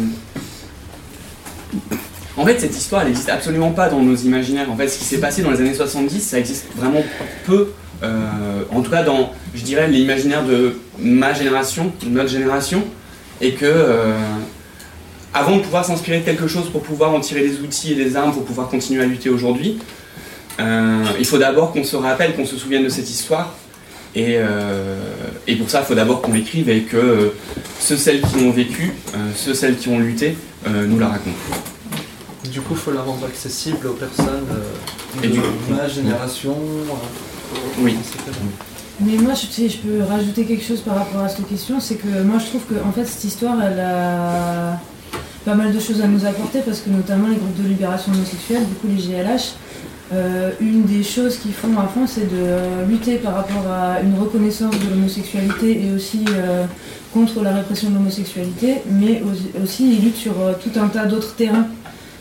en 2.36 2.46
fait, 2.46 2.58
cette 2.58 2.76
histoire, 2.76 3.02
elle 3.02 3.08
n'existe 3.08 3.28
absolument 3.28 3.72
pas 3.72 3.88
dans 3.88 4.00
nos 4.00 4.16
imaginaires. 4.16 4.70
En 4.70 4.76
fait, 4.76 4.88
ce 4.88 4.98
qui 4.98 5.04
s'est 5.04 5.18
passé 5.18 5.42
dans 5.42 5.50
les 5.50 5.60
années 5.60 5.74
70, 5.74 6.20
ça 6.20 6.38
existe 6.38 6.66
vraiment 6.76 7.02
peu. 7.44 7.72
Euh, 8.02 8.62
en 8.72 8.80
tout 8.82 8.90
cas, 8.90 9.02
dans, 9.02 9.32
je 9.54 9.62
dirais, 9.62 9.88
l'imaginaire 9.88 10.44
de 10.44 10.74
ma 10.98 11.32
génération, 11.34 11.92
de 12.02 12.08
notre 12.08 12.30
génération. 12.30 12.84
Et 13.40 13.52
que. 13.54 13.64
euh, 13.66 14.14
avant 15.32 15.56
de 15.56 15.62
pouvoir 15.62 15.84
s'inspirer 15.84 16.18
de 16.18 16.24
quelque 16.24 16.48
chose 16.48 16.68
pour 16.70 16.82
pouvoir 16.82 17.12
en 17.14 17.20
tirer 17.20 17.42
des 17.42 17.60
outils 17.60 17.92
et 17.92 17.94
des 17.94 18.16
armes 18.16 18.32
pour 18.32 18.44
pouvoir 18.44 18.68
continuer 18.68 19.00
à 19.00 19.06
lutter 19.06 19.30
aujourd'hui, 19.30 19.78
euh, 20.58 21.04
il 21.20 21.24
faut 21.24 21.38
d'abord 21.38 21.70
qu'on 21.72 21.84
se 21.84 21.94
rappelle, 21.94 22.34
qu'on 22.34 22.44
se 22.44 22.56
souvienne 22.56 22.82
de 22.82 22.88
cette 22.88 23.08
histoire 23.08 23.54
et, 24.16 24.38
et 25.46 25.54
pour 25.54 25.70
ça, 25.70 25.82
il 25.82 25.86
faut 25.86 25.94
d'abord 25.94 26.20
qu'on 26.20 26.32
l'écrive 26.32 26.68
et 26.68 26.80
que 26.82 27.32
ceux, 27.78 27.96
celles 27.96 28.20
qui 28.22 28.40
l'ont 28.40 28.50
vécu, 28.50 28.92
ceux, 29.36 29.54
celles 29.54 29.76
qui 29.76 29.88
ont 29.88 30.00
lutté, 30.00 30.36
nous 30.68 30.98
la 30.98 31.06
racontent. 31.06 31.36
Du 32.50 32.60
coup, 32.60 32.72
il 32.74 32.78
faut 32.80 32.90
la 32.90 33.02
rendre 33.02 33.24
accessible 33.24 33.86
aux 33.86 33.92
personnes 33.92 34.46
Et 35.22 35.28
de 35.28 35.32
du 35.34 35.40
coup- 35.40 35.46
ma 35.70 35.86
génération. 35.86 36.56
Oui. 37.78 37.96
Mais 39.00 39.16
moi, 39.16 39.32
je, 39.34 39.68
je 39.68 39.76
peux 39.78 40.02
rajouter 40.02 40.44
quelque 40.44 40.64
chose 40.64 40.80
par 40.80 40.96
rapport 40.96 41.22
à 41.22 41.28
cette 41.28 41.48
question, 41.48 41.80
c'est 41.80 41.94
que 41.94 42.22
moi, 42.22 42.38
je 42.38 42.46
trouve 42.46 42.62
que 42.64 42.74
en 42.86 42.92
fait, 42.92 43.04
cette 43.06 43.24
histoire, 43.24 43.56
elle 43.62 43.80
a 43.80 44.78
pas 45.44 45.54
mal 45.54 45.72
de 45.72 45.80
choses 45.80 46.02
à 46.02 46.06
nous 46.06 46.26
apporter 46.26 46.60
parce 46.60 46.80
que 46.80 46.90
notamment 46.90 47.28
les 47.28 47.36
groupes 47.36 47.56
de 47.62 47.66
libération 47.66 48.12
homosexuelle, 48.12 48.66
du 48.66 48.74
coup 48.74 48.88
les 48.88 49.02
GLH, 49.02 49.54
euh, 50.12 50.50
une 50.60 50.82
des 50.84 51.02
choses 51.02 51.38
qu'ils 51.38 51.54
font 51.54 51.78
à 51.78 51.86
fond, 51.86 52.06
c'est 52.06 52.28
de 52.30 52.86
lutter 52.90 53.16
par 53.16 53.36
rapport 53.36 53.64
à 53.72 54.00
une 54.02 54.18
reconnaissance 54.20 54.74
de 54.78 54.90
l'homosexualité 54.90 55.86
et 55.86 55.92
aussi 55.94 56.24
euh, 56.30 56.64
contre 57.14 57.42
la 57.42 57.54
répression 57.54 57.88
de 57.88 57.94
l'homosexualité, 57.94 58.82
mais 58.90 59.22
aussi- 59.22 59.50
aussi 59.64 59.94
ils 59.96 60.04
luttent 60.04 60.16
sur 60.16 60.38
euh, 60.40 60.52
tout 60.62 60.78
un 60.78 60.88
tas 60.88 61.06
d'autres 61.06 61.34
terrains. 61.36 61.66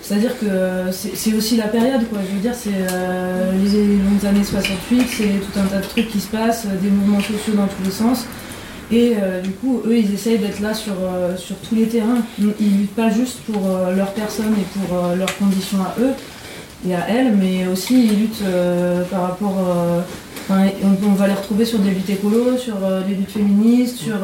C'est-à-dire 0.09 0.39
que 0.39 0.91
c'est 0.91 1.33
aussi 1.35 1.55
la 1.55 1.67
période, 1.67 2.09
quoi. 2.09 2.17
Je 2.27 2.33
veux 2.33 2.41
dire, 2.41 2.55
c'est 2.55 2.71
euh, 2.73 3.51
les 3.63 3.97
longues 3.97 4.25
années 4.27 4.43
68, 4.43 5.03
c'est 5.07 5.23
tout 5.23 5.59
un 5.59 5.67
tas 5.67 5.77
de 5.77 5.85
trucs 5.85 6.09
qui 6.09 6.19
se 6.19 6.29
passent, 6.29 6.65
euh, 6.65 6.75
des 6.81 6.89
mouvements 6.89 7.19
sociaux 7.19 7.53
dans 7.55 7.67
tous 7.67 7.83
les 7.85 7.91
sens. 7.91 8.25
Et 8.91 9.13
euh, 9.21 9.39
du 9.39 9.51
coup, 9.51 9.83
eux, 9.85 9.95
ils 9.95 10.11
essayent 10.11 10.39
d'être 10.39 10.61
là 10.61 10.73
sur, 10.73 10.95
sur 11.37 11.55
tous 11.57 11.75
les 11.75 11.85
terrains. 11.85 12.23
Ils 12.39 12.79
luttent 12.79 12.95
pas 12.95 13.11
juste 13.11 13.41
pour 13.41 13.61
leur 13.95 14.11
personne 14.13 14.51
et 14.53 14.79
pour 14.79 15.15
leurs 15.15 15.37
conditions 15.37 15.77
à 15.77 15.93
eux, 16.01 16.13
et 16.89 16.95
à 16.95 17.07
elles, 17.07 17.35
mais 17.35 17.67
aussi 17.67 18.05
ils 18.07 18.19
luttent 18.19 18.43
par 19.11 19.21
rapport. 19.21 19.57
on, 20.49 21.13
va 21.13 21.27
les 21.27 21.33
retrouver 21.33 21.65
sur 21.65 21.77
des 21.77 21.91
luttes 21.91 22.09
écolos, 22.09 22.57
sur 22.57 22.77
les 23.07 23.13
luttes 23.13 23.29
féministes, 23.29 23.97
sur, 23.97 24.17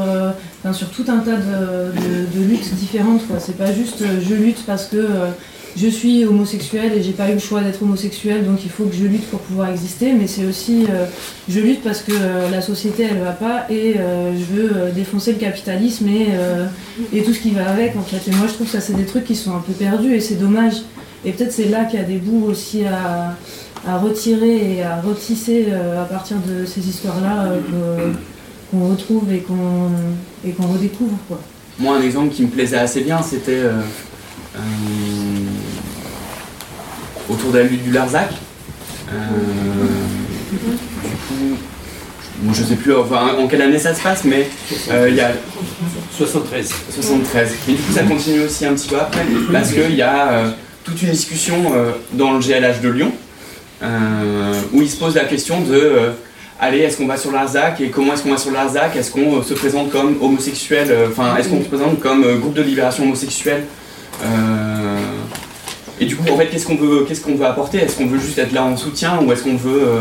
sur 0.73 0.89
tout 0.89 1.05
un 1.09 1.19
tas 1.19 1.35
de, 1.35 2.39
de- 2.39 2.43
luttes 2.43 2.73
différentes. 2.73 3.21
C'est 3.37 3.55
pas 3.55 3.71
juste 3.71 4.03
je 4.27 4.33
lutte 4.33 4.65
parce 4.65 4.87
que 4.87 4.97
je 5.77 5.87
suis 5.87 6.23
homosexuel 6.23 6.93
et 6.93 7.03
j'ai 7.03 7.11
pas 7.11 7.29
eu 7.29 7.33
le 7.33 7.39
choix 7.39 7.61
d'être 7.61 7.83
homosexuel, 7.83 8.45
donc 8.45 8.63
il 8.63 8.69
faut 8.69 8.85
que 8.85 8.95
je 8.95 9.03
lutte 9.03 9.29
pour 9.29 9.41
pouvoir 9.41 9.69
exister, 9.69 10.13
mais 10.13 10.25
c'est 10.25 10.45
aussi 10.45 10.85
euh, 10.89 11.05
je 11.49 11.59
lutte 11.59 11.83
parce 11.83 12.01
que 12.01 12.13
euh, 12.13 12.49
la 12.49 12.61
société 12.61 13.07
elle 13.11 13.19
va 13.19 13.33
pas 13.33 13.65
et 13.69 13.95
euh, 13.97 14.31
je 14.37 14.55
veux 14.55 14.91
défoncer 14.91 15.33
le 15.33 15.39
capitalisme 15.39 16.07
et, 16.07 17.23
tout 17.23 17.33
ce 17.33 17.39
qui 17.39 17.51
va 17.51 17.69
avec 17.69 17.97
en 17.97 18.03
fait. 18.03 18.31
Et 18.31 18.35
moi 18.35 18.47
je 18.47 18.53
trouve 18.53 18.67
que 18.67 18.71
ça 18.71 18.79
c'est 18.79 18.93
des 18.93 19.05
trucs 19.05 19.25
qui 19.25 19.35
sont 19.35 19.53
un 19.53 19.59
peu 19.59 19.73
perdus 19.73 20.13
et 20.13 20.21
c'est 20.21 20.35
dommage. 20.35 20.75
Et 21.25 21.31
peut-être 21.31 21.51
c'est 21.51 21.67
là 21.69 21.83
qu'il 21.83 21.99
y 21.99 22.03
a 22.03 22.05
des 22.05 22.17
bouts 22.17 22.45
aussi 22.45 22.83
à, 22.85 23.35
retirer 23.97 24.77
et 24.77 24.83
à 24.83 25.01
retisser 25.01 25.67
à 25.71 26.05
partir 26.05 26.37
de 26.37 26.65
ces 26.65 26.87
histoires-là 26.87 27.49
qu'on 28.71 28.89
retrouve 28.89 29.31
et 29.31 29.39
qu'on 29.39 30.67
redécouvre 30.67 31.17
quoi. 31.27 31.39
Moi, 31.77 31.97
un 31.97 32.01
exemple 32.01 32.33
qui 32.33 32.43
me 32.43 32.47
plaisait 32.47 32.77
assez 32.77 33.01
bien, 33.01 33.21
c'était 33.21 33.63
autour 37.29 37.51
de 37.51 37.59
la 37.59 37.63
lutte 37.63 37.83
du 37.83 37.91
Larzac. 37.91 38.29
Euh, 39.09 39.13
du 40.51 40.57
coup, 40.57 41.57
bon, 42.39 42.53
je 42.53 42.63
sais 42.63 42.75
plus 42.75 42.95
enfin, 42.95 43.35
en 43.39 43.47
quelle 43.47 43.61
année 43.61 43.79
ça 43.79 43.93
se 43.93 44.01
passe, 44.01 44.23
mais 44.23 44.49
euh, 44.91 45.09
il 45.09 45.15
y 45.15 45.21
a 45.21 45.31
73. 46.17 46.73
73. 46.93 47.51
Et 47.67 47.71
du 47.73 47.77
coup, 47.77 47.91
ça 47.93 48.03
continue 48.03 48.41
aussi 48.41 48.65
un 48.65 48.73
petit 48.73 48.87
peu 48.87 48.99
après, 48.99 49.25
parce 49.51 49.71
qu'il 49.71 49.95
y 49.95 50.01
a 50.01 50.29
euh, 50.29 50.49
toute 50.83 51.01
une 51.01 51.11
discussion 51.11 51.73
euh, 51.73 51.91
dans 52.13 52.33
le 52.33 52.39
GLH 52.39 52.81
de 52.81 52.89
Lyon, 52.89 53.11
euh, 53.83 54.53
où 54.73 54.81
il 54.81 54.89
se 54.89 54.97
pose 54.97 55.15
la 55.15 55.25
question 55.25 55.61
de 55.61 55.73
euh, 55.73 56.11
allez, 56.59 56.79
est-ce 56.79 56.97
qu'on 56.97 57.07
va 57.07 57.17
sur 57.17 57.31
l'Arzac 57.31 57.81
et 57.81 57.89
comment 57.89 58.13
est-ce 58.13 58.23
qu'on 58.23 58.31
va 58.31 58.37
sur 58.37 58.51
l'Arzac? 58.51 58.95
Est-ce 58.95 59.11
qu'on 59.11 59.39
euh, 59.39 59.43
se 59.43 59.53
présente 59.53 59.91
comme 59.91 60.15
homosexuel 60.21 60.87
euh, 60.89 61.07
Enfin, 61.11 61.35
est-ce 61.37 61.49
qu'on 61.49 61.61
se 61.61 61.67
présente 61.67 61.99
comme 61.99 62.23
euh, 62.23 62.37
groupe 62.37 62.53
de 62.53 62.61
libération 62.61 63.03
homosexuelle 63.03 63.63
Euh, 64.23 64.64
Et 65.99 66.05
du 66.05 66.15
coup, 66.15 66.29
en 66.31 66.37
fait, 66.37 66.47
qu'est-ce 66.47 66.65
qu'on 66.67 66.75
veut, 66.75 67.05
qu'est-ce 67.07 67.21
qu'on 67.21 67.35
veut 67.35 67.45
apporter? 67.45 67.77
Est-ce 67.77 67.95
qu'on 67.97 68.07
veut 68.07 68.19
juste 68.19 68.37
être 68.37 68.51
là 68.51 68.63
en 68.63 68.75
soutien 68.75 69.19
ou 69.21 69.31
est-ce 69.31 69.43
qu'on 69.43 69.55
veut 69.55 69.83
euh, 69.83 69.99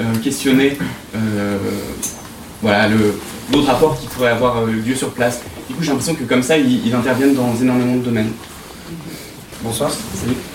euh, 0.00 0.02
questionner 0.22 0.78
euh, 1.16 1.56
voilà, 2.62 2.88
le, 2.88 3.14
d'autres 3.50 3.66
rapports 3.66 3.98
qui 3.98 4.06
pourraient 4.06 4.30
avoir 4.30 4.64
lieu 4.66 4.94
sur 4.94 5.10
place? 5.10 5.40
Du 5.68 5.74
coup, 5.74 5.82
j'ai 5.82 5.88
l'impression 5.90 6.14
que 6.14 6.22
comme 6.24 6.42
ça, 6.42 6.56
ils, 6.56 6.86
ils 6.86 6.94
interviennent 6.94 7.34
dans 7.34 7.54
énormément 7.60 7.96
de 7.96 8.02
domaines. 8.02 8.30
Bonsoir. 9.64 9.90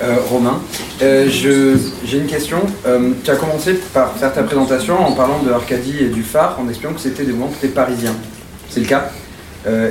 Euh, 0.02 0.16
Romain. 0.30 0.60
Euh, 1.02 1.30
je- 1.30 1.78
J'ai 2.06 2.18
une 2.20 2.26
question. 2.28 2.60
Euh, 2.86 3.12
tu 3.24 3.32
as 3.32 3.36
commencé 3.36 3.74
par 3.94 4.14
faire 4.18 4.34
ta 4.34 4.44
présentation 4.44 5.00
en 5.00 5.14
parlant 5.14 5.42
de 5.44 5.52
Arcadie 5.52 5.96
et 6.02 6.08
du 6.10 6.24
phare, 6.24 6.58
en 6.62 6.68
expliquant 6.68 6.94
que 6.94 7.00
c'était 7.00 7.24
des 7.24 7.32
moments 7.32 7.48
que 7.60 7.66
tu 7.68 7.72
parisiens. 7.74 8.16
C'est 8.70 8.82
le 8.82 8.86
cas 8.86 9.10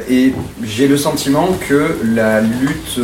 Et 0.08 0.32
j'ai 0.62 0.88
le 0.88 0.96
sentiment 0.96 1.48
que 1.68 1.98
la 2.02 2.40
lutte 2.40 2.98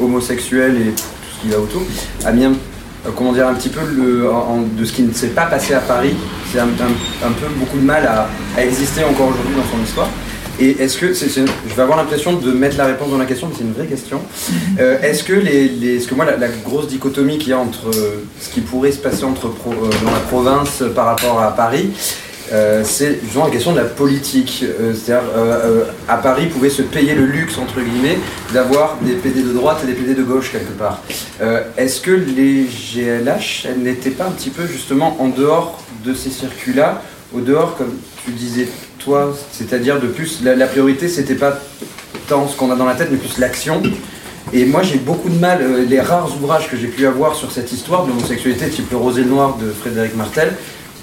homosexuelle 0.00 0.76
et 0.76 0.92
qui 1.40 1.48
va 1.48 1.58
autour 1.58 1.82
a 2.24 2.32
mis 2.32 2.44
un, 2.44 2.52
euh, 2.52 3.10
comment 3.16 3.32
dire, 3.32 3.46
un 3.48 3.54
petit 3.54 3.68
peu 3.68 3.80
le, 3.96 4.30
en- 4.30 4.62
de 4.78 4.84
ce 4.84 4.92
qui 4.92 5.02
ne 5.02 5.12
s'est 5.12 5.28
pas 5.28 5.46
passé 5.46 5.74
à 5.74 5.80
Paris. 5.80 6.14
C'est 6.52 6.58
un, 6.60 6.64
un- 6.64 7.26
un 7.28 7.32
peu 7.32 7.46
beaucoup 7.56 7.78
de 7.78 7.84
mal 7.84 8.06
à, 8.06 8.28
à 8.56 8.64
exister 8.64 9.04
encore 9.04 9.28
aujourd'hui 9.28 9.54
dans 9.54 9.76
son 9.78 9.82
histoire. 9.84 10.08
Et 10.60 10.70
est-ce 10.82 10.98
que, 10.98 11.14
je 11.14 11.74
vais 11.76 11.82
avoir 11.82 11.96
l'impression 11.98 12.32
de 12.32 12.50
mettre 12.50 12.76
la 12.78 12.86
réponse 12.86 13.10
dans 13.10 13.18
la 13.18 13.26
question, 13.26 13.46
mais 13.48 13.54
c'est 13.56 13.62
une 13.64 13.72
vraie 13.74 13.86
question. 13.86 14.20
Euh, 14.80 14.96
est-ce 15.02 15.24
que 15.24 15.32
les, 15.32 15.98
que 15.98 16.14
moi 16.14 16.24
la, 16.24 16.36
la 16.36 16.46
grosse 16.48 16.86
dichotomie 16.86 17.38
qu'il 17.38 17.48
y 17.48 17.52
a 17.52 17.58
entre 17.58 17.88
euh, 17.88 18.22
ce 18.40 18.48
qui 18.48 18.60
pourrait 18.60 18.92
se 18.92 18.98
passer 18.98 19.24
entre 19.24 19.48
pro- 19.48 19.72
euh, 19.72 19.90
dans 20.04 20.10
la 20.12 20.20
province 20.20 20.84
par 20.94 21.06
rapport 21.06 21.40
à 21.42 21.50
Paris, 21.56 21.90
euh, 22.52 22.82
c'est 22.84 23.20
justement 23.22 23.46
la 23.46 23.50
question 23.50 23.72
de 23.72 23.78
la 23.78 23.84
politique. 23.84 24.64
Euh, 24.64 24.94
C'est-à-dire 24.94 25.28
euh, 25.36 25.84
à 26.08 26.16
Paris 26.16 26.46
pouvait 26.46 26.70
se 26.70 26.82
payer 26.82 27.14
le 27.14 27.26
luxe 27.26 27.58
entre 27.58 27.80
guillemets 27.80 28.18
d'avoir 28.52 28.96
des 29.02 29.14
PD 29.14 29.42
de 29.42 29.52
droite 29.52 29.80
et 29.84 29.86
des 29.86 29.92
PD 29.92 30.14
de 30.14 30.22
gauche 30.22 30.52
quelque 30.52 30.72
part. 30.72 31.02
Est-ce 31.76 32.00
que 32.00 32.10
les 32.10 32.64
GLH 32.64 33.66
elles 33.66 33.82
n'étaient 33.82 34.10
pas 34.10 34.24
un 34.24 34.30
petit 34.30 34.50
peu 34.50 34.66
justement 34.66 35.16
en 35.20 35.28
dehors 35.28 35.82
de 36.04 36.14
ces 36.14 36.30
circuits-là, 36.30 37.02
au 37.34 37.40
dehors 37.40 37.76
comme 37.76 37.94
tu 38.24 38.30
disais 38.32 38.68
toi, 38.98 39.34
c'est-à-dire 39.52 40.00
de 40.00 40.06
plus 40.06 40.42
la, 40.42 40.66
priorité 40.66 41.08
c'était 41.08 41.34
pas 41.34 41.58
tant 42.28 42.48
ce 42.48 42.56
qu'on 42.56 42.70
a 42.70 42.76
dans 42.76 42.86
la 42.86 42.94
tête, 42.94 43.08
mais 43.10 43.18
plus 43.18 43.38
l'action. 43.38 43.82
Et 44.54 44.64
moi, 44.64 44.82
j'ai 44.82 44.96
beaucoup 44.96 45.28
de 45.28 45.38
mal, 45.38 45.84
les 45.86 46.00
rares 46.00 46.30
ouvrages 46.34 46.70
que 46.70 46.76
j'ai 46.78 46.86
pu 46.86 47.06
avoir 47.06 47.34
sur 47.34 47.52
cette 47.52 47.70
histoire 47.70 48.04
de 48.04 48.08
l'homosexualité, 48.08 48.70
type 48.70 48.90
Le 48.90 48.96
Rosé 48.96 49.22
Noir 49.22 49.58
de 49.58 49.70
Frédéric 49.70 50.16
Martel, 50.16 50.54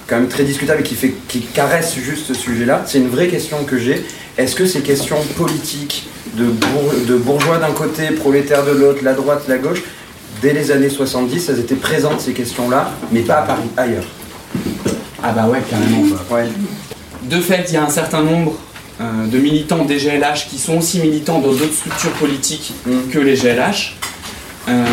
quand 0.08 0.18
même 0.18 0.28
très 0.28 0.44
discutable 0.44 0.82
et 0.82 0.84
qui, 0.84 0.96
fait, 0.96 1.14
qui 1.28 1.42
caresse 1.42 1.96
juste 1.96 2.26
ce 2.28 2.34
sujet-là, 2.34 2.84
c'est 2.86 3.00
une 3.00 3.10
vraie 3.10 3.28
question 3.28 3.64
que 3.64 3.78
j'ai. 3.78 4.04
Est-ce 4.38 4.56
que 4.56 4.66
ces 4.66 4.82
questions 4.82 5.18
politiques 5.38 6.08
de, 6.36 6.46
bour- 6.46 6.94
de 7.08 7.16
bourgeois 7.16 7.58
d'un 7.58 7.72
côté, 7.72 8.12
prolétaires 8.12 8.66
de 8.66 8.72
l'autre, 8.72 9.00
la 9.04 9.14
droite, 9.14 9.44
la 9.48 9.58
gauche, 9.58 9.82
dès 10.42 10.54
les 10.54 10.72
années 10.72 10.90
70, 10.90 11.50
elles 11.50 11.60
étaient 11.60 11.76
présentes 11.76 12.20
ces 12.22 12.34
questions-là, 12.34 12.92
mais 13.12 13.22
pas 13.22 13.36
à 13.38 13.42
Paris, 13.44 13.64
ailleurs? 13.78 14.04
Ah 15.24 15.32
bah 15.32 15.48
ouais, 15.48 15.60
carrément. 15.70 16.04
Ouais. 16.30 16.48
De 17.24 17.40
fait, 17.42 17.66
il 17.70 17.74
y 17.74 17.78
a 17.78 17.84
un 17.84 17.90
certain 17.90 18.22
nombre 18.22 18.54
euh, 19.02 19.26
de 19.28 19.38
militants 19.40 19.86
des 19.86 19.98
GLH 19.98 20.48
qui 20.50 20.60
sont 20.60 20.78
aussi 20.78 21.00
militants 21.00 21.40
dans 21.40 21.52
d'autres 21.54 21.74
structures 21.74 22.12
politiques 22.12 22.74
Mm. 22.86 23.10
que 23.12 23.20
les 23.20 23.36
GLH 23.36 23.96
euh, 24.68 24.84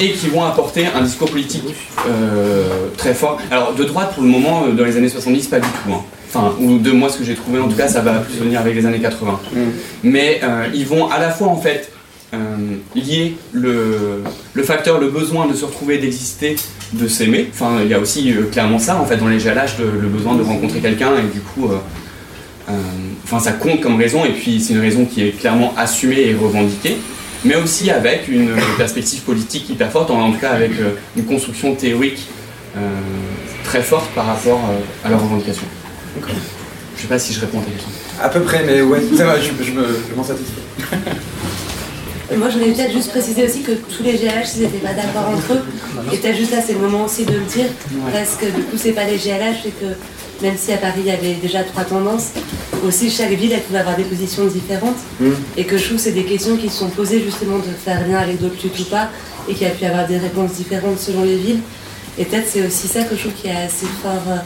et 0.00 0.12
qui 0.12 0.28
vont 0.28 0.44
apporter 0.44 0.86
un 0.86 1.02
discours 1.02 1.30
politique 1.30 1.62
euh, 2.08 2.88
très 2.96 3.14
fort. 3.14 3.38
Alors 3.50 3.74
de 3.74 3.84
droite 3.84 4.12
pour 4.14 4.22
le 4.22 4.28
moment, 4.28 4.64
euh, 4.68 4.72
dans 4.72 4.84
les 4.84 4.96
années 4.96 5.08
70, 5.08 5.46
pas 5.48 5.60
du 5.60 5.68
tout. 5.68 5.92
hein. 5.92 6.02
Enfin, 6.28 6.54
ou 6.60 6.78
de 6.78 6.90
moi 6.90 7.08
ce 7.08 7.18
que 7.18 7.24
j'ai 7.24 7.34
trouvé, 7.34 7.58
en 7.60 7.68
tout 7.68 7.76
cas, 7.76 7.88
ça 7.88 8.00
va 8.02 8.14
plus 8.14 8.38
venir 8.38 8.60
avec 8.60 8.74
les 8.74 8.84
années 8.84 8.98
80. 9.00 9.40
Mm. 9.52 9.58
Mais 10.02 10.40
euh, 10.42 10.66
ils 10.74 10.84
vont 10.86 11.08
à 11.10 11.18
la 11.18 11.30
fois 11.30 11.48
en 11.48 11.56
fait 11.56 11.90
lier 12.94 13.34
le, 13.52 14.22
le 14.52 14.62
facteur, 14.62 14.98
le 15.00 15.08
besoin 15.08 15.46
de 15.46 15.54
se 15.54 15.64
retrouver, 15.64 15.96
d'exister, 15.96 16.56
de 16.92 17.08
s'aimer. 17.08 17.48
Enfin, 17.50 17.78
il 17.82 17.88
y 17.88 17.94
a 17.94 17.98
aussi 18.00 18.34
clairement 18.52 18.78
ça 18.78 19.00
en 19.00 19.06
fait 19.06 19.16
dans 19.16 19.28
les 19.28 19.38
GLH, 19.38 19.78
de- 19.78 19.84
le 20.02 20.08
besoin 20.08 20.34
de 20.34 20.42
rencontrer 20.42 20.80
quelqu'un 20.80 21.12
et 21.16 21.32
du 21.32 21.40
coup, 21.40 21.70
enfin 23.24 23.40
ça 23.40 23.52
compte 23.52 23.80
comme 23.80 23.96
raison 23.96 24.24
et 24.24 24.30
puis 24.32 24.60
c'est 24.60 24.74
une 24.74 24.80
raison 24.80 25.04
qui 25.06 25.22
est 25.22 25.30
clairement 25.30 25.72
assumée 25.78 26.20
et 26.28 26.34
revendiquée, 26.34 26.96
mais 27.46 27.56
aussi 27.56 27.90
avec 27.90 28.28
une 28.28 28.50
perspective 28.76 29.20
politique 29.20 29.68
hyper 29.70 29.90
forte, 29.90 30.10
en 30.10 30.32
tout 30.32 30.38
cas 30.38 30.50
avec 30.50 30.72
euh, 30.80 30.90
une 31.16 31.24
construction 31.24 31.74
théorique 31.74 32.26
euh, 32.76 32.80
très 33.64 33.82
forte 33.82 34.10
par 34.14 34.26
rapport 34.26 34.60
euh, 34.70 35.06
à 35.06 35.10
leurs 35.10 35.22
revendications. 35.22 35.66
Je 36.96 37.02
sais 37.02 37.08
pas 37.08 37.18
si 37.18 37.32
je 37.32 37.40
réponds 37.40 37.60
à 37.60 37.62
ta 37.62 37.70
question. 37.70 37.90
À 38.22 38.28
peu 38.28 38.40
près, 38.40 38.64
mais 38.66 38.80
ouais, 38.82 39.00
ça 39.16 39.26
va, 39.26 39.38
je, 39.40 39.48
je 39.62 39.70
me- 39.72 39.98
je 40.10 40.14
m'en 40.16 40.24
satisfais. 40.24 40.60
Et 42.32 42.36
moi, 42.36 42.48
je 42.50 42.58
voulais 42.58 42.72
peut-être 42.72 42.92
juste 42.92 43.10
préciser 43.10 43.44
aussi 43.44 43.62
que 43.62 43.72
tous 43.72 44.02
les 44.02 44.14
GLH, 44.14 44.56
ils 44.56 44.62
n'étaient 44.62 44.78
pas 44.78 44.94
d'accord 44.94 45.28
entre 45.32 45.52
eux. 45.52 45.62
Et 46.12 46.16
peut-être 46.16 46.36
juste 46.36 46.50
là, 46.50 46.58
c'est 46.66 46.72
le 46.72 46.80
moment 46.80 47.04
aussi 47.04 47.24
de 47.24 47.32
le 47.34 47.40
dire, 47.44 47.66
parce 48.12 48.34
que 48.34 48.46
du 48.46 48.62
coup, 48.62 48.76
c'est 48.76 48.92
pas 48.92 49.04
les 49.04 49.16
GLH, 49.16 49.58
c'est 49.62 49.78
que 49.78 49.92
même 50.42 50.56
si 50.56 50.72
à 50.72 50.76
Paris, 50.76 51.00
il 51.00 51.06
y 51.06 51.10
avait 51.10 51.34
déjà 51.34 51.62
trois 51.64 51.84
tendances, 51.84 52.30
aussi 52.86 53.10
chaque 53.10 53.32
ville, 53.32 53.52
elle 53.52 53.62
pouvait 53.62 53.78
avoir 53.78 53.96
des 53.96 54.04
positions 54.04 54.46
différentes. 54.46 54.96
Mm. 55.20 55.30
Et 55.56 55.64
que 55.64 55.76
je 55.76 55.84
trouve 55.86 55.98
c'est 55.98 56.12
des 56.12 56.24
questions 56.24 56.56
qui 56.56 56.68
sont 56.68 56.88
posées 56.90 57.22
justement 57.22 57.58
de 57.58 57.70
faire 57.84 58.06
lien 58.06 58.18
avec 58.18 58.40
d'autres 58.40 58.62
luttes 58.62 58.78
ou 58.80 58.84
pas, 58.84 59.08
et 59.48 59.54
qu'il 59.54 59.66
y 59.66 59.70
a 59.70 59.74
pu 59.74 59.84
avoir 59.84 60.06
des 60.06 60.18
réponses 60.18 60.52
différentes 60.52 60.98
selon 60.98 61.22
les 61.24 61.36
villes. 61.36 61.60
Et 62.18 62.24
peut-être 62.24 62.46
c'est 62.48 62.66
aussi 62.66 62.88
ça 62.88 63.02
que 63.04 63.14
je 63.14 63.20
trouve 63.20 63.32
qui 63.34 63.48
est 63.48 63.56
assez 63.56 63.86
fort 64.02 64.22
euh, 64.28 64.36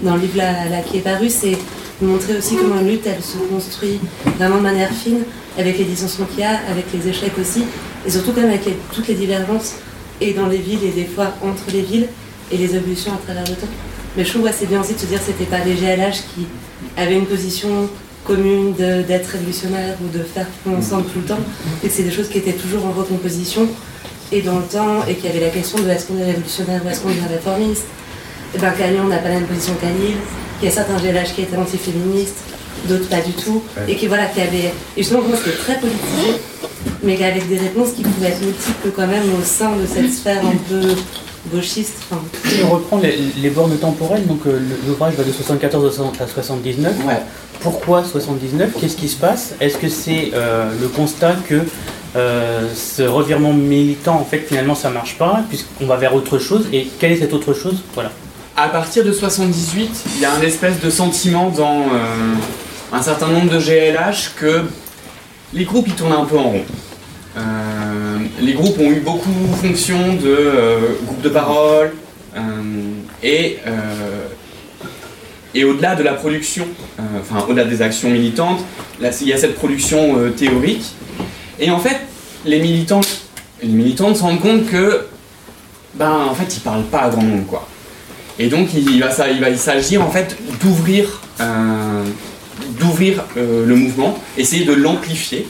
dans 0.00 0.14
le 0.14 0.22
livre 0.22 0.38
là, 0.38 0.68
là 0.70 0.80
qui 0.80 0.98
est 0.98 1.00
paru, 1.02 1.28
c'est 1.28 1.56
de 2.00 2.06
montrer 2.06 2.36
aussi 2.38 2.56
comment 2.56 2.80
une 2.80 2.88
lutte, 2.88 3.06
elle 3.06 3.22
se 3.22 3.36
construit 3.36 4.00
vraiment 4.38 4.56
de 4.56 4.62
manière 4.62 4.90
fine, 4.90 5.20
avec 5.58 5.76
les 5.76 5.84
dissensions 5.84 6.24
qu'il 6.24 6.40
y 6.40 6.44
a, 6.44 6.58
avec 6.70 6.86
les 6.94 7.08
échecs 7.10 7.36
aussi, 7.38 7.64
et 8.06 8.10
surtout 8.10 8.32
quand 8.32 8.40
même 8.40 8.50
avec 8.50 8.64
les- 8.64 8.78
toutes 8.94 9.06
les 9.08 9.14
divergences, 9.14 9.74
et 10.22 10.32
dans 10.32 10.46
les 10.46 10.56
villes, 10.58 10.82
et 10.84 10.92
des 10.92 11.04
fois 11.04 11.34
entre 11.42 11.64
les 11.72 11.82
villes, 11.82 12.08
et 12.50 12.56
les 12.56 12.74
évolutions 12.74 13.12
à 13.12 13.18
travers 13.18 13.44
le 13.44 13.54
temps. 13.54 13.68
Mais 14.16 14.24
je 14.24 14.30
trouve 14.30 14.48
c'est 14.52 14.66
bien 14.66 14.80
aussi 14.80 14.94
de 14.94 14.98
se 14.98 15.06
dire 15.06 15.18
que 15.18 15.26
c'était 15.26 15.44
pas 15.44 15.58
les 15.64 15.74
GLH 15.74 16.22
qui 16.34 16.46
avaient 16.96 17.16
une 17.16 17.26
position 17.26 17.88
commune 18.24 18.74
d'être 18.74 19.28
révolutionnaire 19.28 19.96
ou 20.04 20.16
de 20.16 20.22
faire 20.22 20.46
ensemble 20.68 21.04
tout 21.12 21.20
le 21.20 21.24
temps, 21.24 21.38
et 21.82 21.88
que 21.88 21.92
c'est 21.92 22.02
des 22.02 22.10
choses 22.10 22.28
qui 22.28 22.38
étaient 22.38 22.52
toujours 22.52 22.84
en 22.86 22.92
recomposition 22.92 23.68
et 24.32 24.42
dans 24.42 24.58
le 24.58 24.64
temps, 24.64 25.04
et 25.08 25.14
qu'il 25.14 25.26
y 25.26 25.28
avait 25.28 25.40
la 25.40 25.50
question 25.50 25.78
de 25.82 25.88
est-ce 25.88 26.06
qu'on 26.06 26.18
est 26.18 26.24
révolutionnaire 26.24 26.80
ou 26.84 26.88
est-ce 26.88 27.00
qu'on 27.00 27.08
est 27.08 27.28
réformiste? 27.28 27.86
Et 28.54 28.58
ben 28.58 28.70
qu'à 28.72 28.88
Lyon, 28.88 29.02
on 29.04 29.08
n'a 29.08 29.18
pas 29.18 29.28
la 29.28 29.36
même 29.36 29.46
position 29.46 29.74
qu'à 29.80 29.88
qu'il 29.88 30.68
y 30.68 30.70
a 30.70 30.74
certains 30.74 30.96
GLH 30.96 31.34
qui 31.34 31.42
étaient 31.42 31.56
antiféministes, 31.56 32.36
d'autres 32.88 33.08
pas 33.08 33.20
du 33.20 33.32
tout, 33.32 33.62
et 33.88 33.96
qui 33.96 34.06
voilà, 34.06 34.26
qui 34.26 34.40
avaient. 34.40 34.72
Et 34.96 35.02
justement, 35.02 35.22
moi, 35.22 35.36
c'était 35.36 35.56
très 35.56 35.78
politisé, 35.78 36.40
mais 37.02 37.22
avec 37.24 37.48
des 37.48 37.58
réponses 37.58 37.92
qui 37.92 38.02
pouvaient 38.02 38.28
être 38.28 38.42
multiples 38.42 38.90
quand 38.94 39.06
même 39.06 39.24
au 39.40 39.44
sein 39.44 39.76
de 39.76 39.86
cette 39.86 40.12
sphère 40.12 40.44
un 40.44 40.56
peu 40.68 40.94
gauchiste. 41.48 41.96
Enfin, 42.10 42.22
Si 42.44 42.62
on 42.64 42.70
reprend 42.70 42.98
les, 42.98 43.16
les 43.36 43.50
bornes 43.50 43.76
temporelles, 43.76 44.26
donc 44.26 44.40
euh, 44.46 44.58
l'ouvrage 44.86 45.14
va 45.14 45.24
de 45.24 45.32
74 45.32 46.00
à 46.20 46.26
79. 46.26 46.94
Ouais. 47.06 47.14
Pourquoi 47.60 48.04
79 48.04 48.72
Qu'est-ce 48.80 48.96
qui 48.96 49.08
se 49.08 49.16
passe? 49.16 49.54
Est-ce 49.60 49.76
que 49.76 49.88
c'est 49.88 50.30
euh, 50.34 50.70
le 50.80 50.88
constat 50.88 51.34
que 51.48 51.62
euh, 52.16 52.68
ce 52.74 53.02
revirement 53.02 53.52
militant, 53.52 54.14
en 54.16 54.24
fait, 54.24 54.38
finalement, 54.38 54.74
ça 54.74 54.90
marche 54.90 55.16
pas, 55.18 55.42
puisqu'on 55.48 55.86
va 55.86 55.96
vers 55.96 56.14
autre 56.14 56.38
chose? 56.38 56.66
Et 56.72 56.88
quelle 56.98 57.12
est 57.12 57.18
cette 57.18 57.32
autre 57.32 57.52
chose? 57.52 57.82
Voilà. 57.94 58.10
À 58.56 58.68
partir 58.68 59.04
de 59.04 59.12
78, 59.12 59.90
il 60.16 60.20
y 60.20 60.24
a 60.24 60.32
un 60.34 60.40
espèce 60.42 60.80
de 60.80 60.90
sentiment 60.90 61.50
dans 61.50 61.80
euh, 61.80 62.34
un 62.92 63.02
certain 63.02 63.28
nombre 63.28 63.50
de 63.50 63.58
GLH 63.58 64.34
que 64.36 64.64
les 65.52 65.64
groupes 65.64 65.86
ils 65.88 65.94
tournent 65.94 66.12
un 66.12 66.24
peu 66.24 66.36
en 66.38 66.50
rond. 66.50 66.64
Les 68.40 68.54
groupes 68.54 68.78
ont 68.78 68.90
eu 68.90 69.00
beaucoup 69.00 69.30
fonction 69.60 70.14
de 70.14 70.28
euh, 70.28 70.78
groupes 71.04 71.20
de 71.20 71.28
parole 71.28 71.92
euh, 72.34 72.40
et, 73.22 73.58
euh, 73.66 74.26
et 75.54 75.64
au-delà 75.64 75.94
de 75.94 76.02
la 76.02 76.14
production, 76.14 76.66
enfin 77.20 77.44
au-delà 77.46 77.64
des 77.64 77.82
actions 77.82 78.08
militantes, 78.08 78.60
là, 79.00 79.10
il 79.20 79.28
y 79.28 79.32
a 79.32 79.36
cette 79.36 79.56
production 79.56 80.16
théorique. 80.36 80.94
Et 81.58 81.70
en 81.70 81.78
fait, 81.78 81.98
les 82.46 82.60
militants, 82.60 83.02
les 83.62 83.68
militantes 83.68 84.16
se 84.16 84.22
rendent 84.22 84.40
compte 84.40 84.66
que, 84.66 85.06
ben 85.94 86.26
en 86.30 86.34
fait, 86.34 86.56
ils 86.56 86.60
parlent 86.60 86.84
pas 86.84 87.00
à 87.00 87.10
grand 87.10 87.22
monde 87.22 87.46
quoi. 87.46 87.68
Et 88.38 88.48
donc 88.48 88.68
il 88.72 89.00
va, 89.00 89.10
il 89.28 89.40
va 89.40 89.54
s'agir 89.56 90.02
en 90.02 90.10
fait 90.10 90.36
d'ouvrir, 90.62 91.20
d'ouvrir 92.78 93.24
le 93.36 93.74
mouvement, 93.74 94.18
essayer 94.38 94.64
de 94.64 94.72
l'amplifier. 94.72 95.46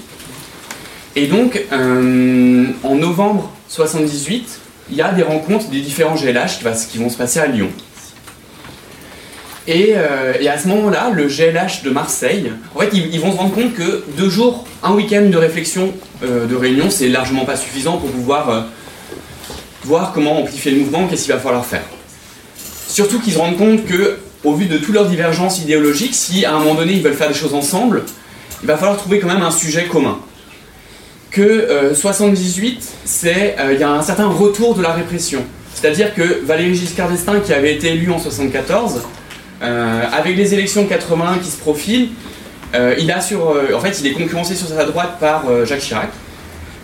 Et 1.17 1.27
donc 1.27 1.61
euh, 1.73 2.67
en 2.85 2.95
novembre 2.95 3.51
78, 3.69 4.61
il 4.91 4.97
y 4.97 5.03
a 5.03 5.13
des 5.13 5.23
rencontres 5.23 5.69
des 5.69 5.81
différents 5.81 6.15
GLH 6.15 6.59
qui, 6.91 6.99
vont 6.99 7.11
se 7.11 7.17
passer 7.17 7.41
à 7.41 7.47
Lyon. 7.47 7.69
Et, 9.67 9.93
euh, 9.95 10.35
à 10.49 10.59
ce 10.59 10.69
moment-là, 10.69 11.11
le 11.13 11.27
GLH 11.27 11.85
de 11.85 11.91
Marseille, 11.91 12.53
en 12.75 12.81
fait, 12.81 12.91
ils, 12.93 13.21
vont 13.21 13.33
se 13.33 13.37
rendre 13.37 13.55
compte 13.55 13.75
que 13.75 14.05
deux 14.17 14.29
jours, 14.29 14.67
un 14.83 14.93
week-end 14.95 15.27
de 15.31 15.37
réflexion, 15.37 15.93
euh, 16.25 16.47
de 16.47 16.57
réunion, 16.57 16.91
c'est 16.91 17.09
largement 17.09 17.45
pas 17.45 17.57
suffisant 17.57 17.99
pour 17.99 18.11
pouvoir 18.11 18.67
voir 19.85 20.13
comment 20.13 20.41
amplifier 20.41 20.73
le 20.73 20.79
mouvement, 20.79 21.07
qu'est-ce 21.07 21.25
qu'il 21.25 21.33
va 21.33 21.39
falloir 21.39 21.65
faire. 21.65 21.85
Surtout 22.89 23.21
qu'ils 23.21 23.35
se 23.35 23.39
rendent 23.39 23.57
compte 23.57 23.85
que, 23.85 24.19
au 24.43 24.55
vu 24.55 24.67
de 24.67 24.79
toutes 24.79 24.95
leurs 24.95 25.07
divergences 25.07 25.61
idéologiques, 25.61 26.15
si 26.15 26.45
à 26.45 26.55
un 26.55 26.59
moment 26.59 26.75
donné 26.75 26.95
ils 26.95 27.03
veulent 27.03 27.15
faire 27.15 27.29
des 27.29 27.35
choses 27.35 27.55
ensemble, 27.55 28.05
il 28.63 28.67
va 28.67 28.77
falloir 28.77 28.97
trouver 28.97 29.21
quand 29.21 29.29
même 29.29 29.43
un 29.43 29.51
sujet 29.51 29.85
commun. 29.85 30.19
Que 31.31 31.43
euh, 31.43 31.95
78, 31.95 32.83
c'est 33.05 33.57
euh, 33.61 33.73
il 33.75 33.81
y 33.81 33.85
a 33.85 33.91
un 33.91 34.03
certain 34.03 34.27
retour 34.27 34.75
de 34.75 34.83
la 34.83 34.93
répression. 34.93 35.45
C'est-à-dire 35.75 36.13
que 36.15 36.45
Valéry 36.45 36.75
Giscard 36.75 37.09
d'Estaing, 37.09 37.41
qui 37.41 37.53
avait 37.53 37.75
été 37.75 37.93
élu 37.93 38.11
en 38.11 38.19
74, 38.19 39.01
euh, 39.63 40.03
avec 40.13 40.37
les 40.37 40.55
élections 40.55 40.87
81 40.87 41.39
qui 41.39 41.51
se 41.51 41.59
profilent, 41.59 42.09
euh, 42.75 42.95
il 42.99 43.11
a 43.13 43.21
sur, 43.21 43.51
euh, 43.51 43.75
en 43.77 43.81
fait, 43.81 44.01
il 44.01 44.07
est 44.09 44.13
concurrencé 44.13 44.55
sur 44.57 44.67
sa 44.69 44.85
droite 44.85 45.19
par 45.21 45.45
euh, 45.49 45.65
Jacques 45.65 45.81
Chirac. 45.81 46.11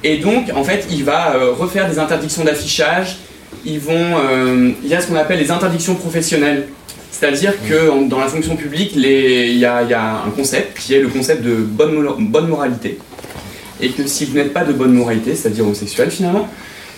Et 0.05 0.19
donc, 0.19 0.51
en 0.55 0.63
fait, 0.63 0.87
il 0.91 1.03
va 1.03 1.35
euh, 1.35 1.51
refaire 1.53 1.89
des 1.91 1.99
interdictions 1.99 2.45
d'affichage. 2.45 3.17
Ils 3.65 3.81
vont, 3.81 3.93
euh, 3.97 4.71
il 4.83 4.89
y 4.89 4.95
a 4.95 5.01
ce 5.01 5.09
qu'on 5.09 5.17
appelle 5.17 5.41
les 5.41 5.51
interdictions 5.51 5.97
professionnelles. 5.97 6.69
C'est-à-dire 7.11 7.55
que 7.69 7.91
en- 7.91 8.03
dans 8.03 8.21
la 8.21 8.27
fonction 8.29 8.55
publique, 8.57 8.93
il 8.95 9.05
y, 9.05 9.59
y 9.59 9.65
a 9.65 10.23
un 10.25 10.31
concept 10.37 10.79
qui 10.79 10.95
est 10.95 11.01
le 11.01 11.09
concept 11.09 11.43
de 11.43 11.55
bonne, 11.57 12.07
bonne 12.31 12.47
moralité. 12.49 12.99
Et 13.81 13.91
que 13.91 14.07
si 14.07 14.25
vous 14.25 14.35
n'êtes 14.35 14.53
pas 14.53 14.65
de 14.65 14.73
bonne 14.73 14.93
moralité, 14.93 15.35
c'est-à-dire 15.35 15.65
homosexuel 15.65 16.11
finalement, 16.11 16.49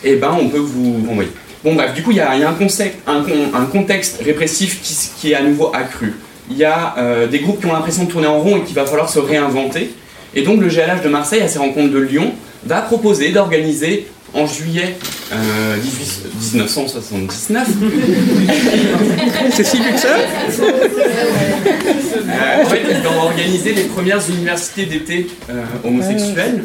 eh 0.04 0.16
ben 0.16 0.36
on 0.40 0.48
peut 0.48 0.58
vous 0.58 1.04
renvoyer. 1.06 1.30
Bon 1.64 1.74
bref, 1.74 1.92
du 1.94 2.02
coup 2.02 2.12
il 2.12 2.18
y 2.18 2.20
a, 2.20 2.30
un, 2.30 3.64
contexte 3.66 4.22
répressif 4.24 4.80
qui 5.20 5.32
est 5.32 5.34
à 5.34 5.42
nouveau 5.42 5.70
accru. 5.74 6.14
Il 6.50 6.56
y 6.56 6.64
a 6.64 6.94
euh, 6.98 7.26
des 7.26 7.40
groupes 7.40 7.60
qui 7.60 7.66
ont 7.66 7.72
l'impression 7.72 8.04
de 8.04 8.10
tourner 8.10 8.28
en 8.28 8.38
rond 8.38 8.58
et 8.58 8.62
qu'il 8.62 8.76
va 8.76 8.86
falloir 8.86 9.08
se 9.08 9.18
réinventer. 9.18 9.90
Et 10.34 10.42
donc 10.42 10.60
le 10.60 10.68
GLH 10.68 11.02
de 11.02 11.08
Marseille, 11.08 11.40
à 11.42 11.48
ses 11.48 11.58
rencontres 11.58 11.92
de 11.92 11.98
Lyon, 11.98 12.32
va 12.64 12.80
proposer 12.80 13.30
d'organiser 13.30 14.06
en 14.34 14.46
juillet 14.46 14.96
euh, 15.32 15.76
18 15.76 16.54
1979 16.54 17.68
C'est 19.52 19.64
si 19.64 19.78
que 19.78 19.98
ça 19.98 20.16
Euh, 22.28 22.62
en 22.62 22.66
fait, 22.66 22.82
ils 22.90 23.02
vont 23.02 23.20
organiser 23.20 23.72
les 23.72 23.84
premières 23.84 24.20
universités 24.28 24.86
d'été 24.86 25.28
euh, 25.50 25.64
homosexuelles 25.84 26.64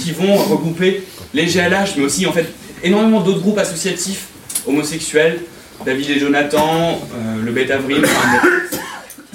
qui 0.00 0.12
vont 0.12 0.36
regrouper 0.36 1.04
les 1.34 1.46
GLH, 1.46 1.96
mais 1.96 2.04
aussi 2.04 2.26
en 2.26 2.32
fait 2.32 2.46
énormément 2.82 3.20
d'autres 3.20 3.40
groupes 3.40 3.58
associatifs 3.58 4.26
homosexuels, 4.66 5.40
David 5.84 6.10
et 6.10 6.18
Jonathan, 6.18 7.00
euh, 7.14 7.44
le 7.44 7.52
Bête 7.52 7.70
Avril, 7.70 8.02
enfin, 8.04 8.48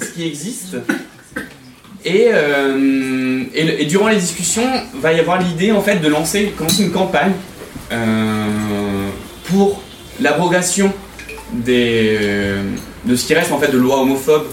ce 0.00 0.06
qui 0.06 0.26
existe. 0.26 0.76
Et, 2.04 2.28
euh, 2.28 3.44
et, 3.54 3.86
durant 3.86 4.08
les 4.08 4.16
discussions, 4.16 4.68
va 5.00 5.14
y 5.14 5.20
avoir 5.20 5.40
l'idée 5.40 5.72
en 5.72 5.80
fait 5.80 5.96
de 5.96 6.08
lancer, 6.08 6.52
une 6.78 6.90
campagne 6.90 7.32
euh, 7.92 9.08
pour 9.46 9.82
l'abrogation 10.20 10.92
euh, 11.66 12.62
de 13.06 13.16
ce 13.16 13.26
qui 13.26 13.34
reste 13.34 13.52
en 13.52 13.58
fait 13.58 13.72
de 13.72 13.78
loi 13.78 14.02
homophobe 14.02 14.46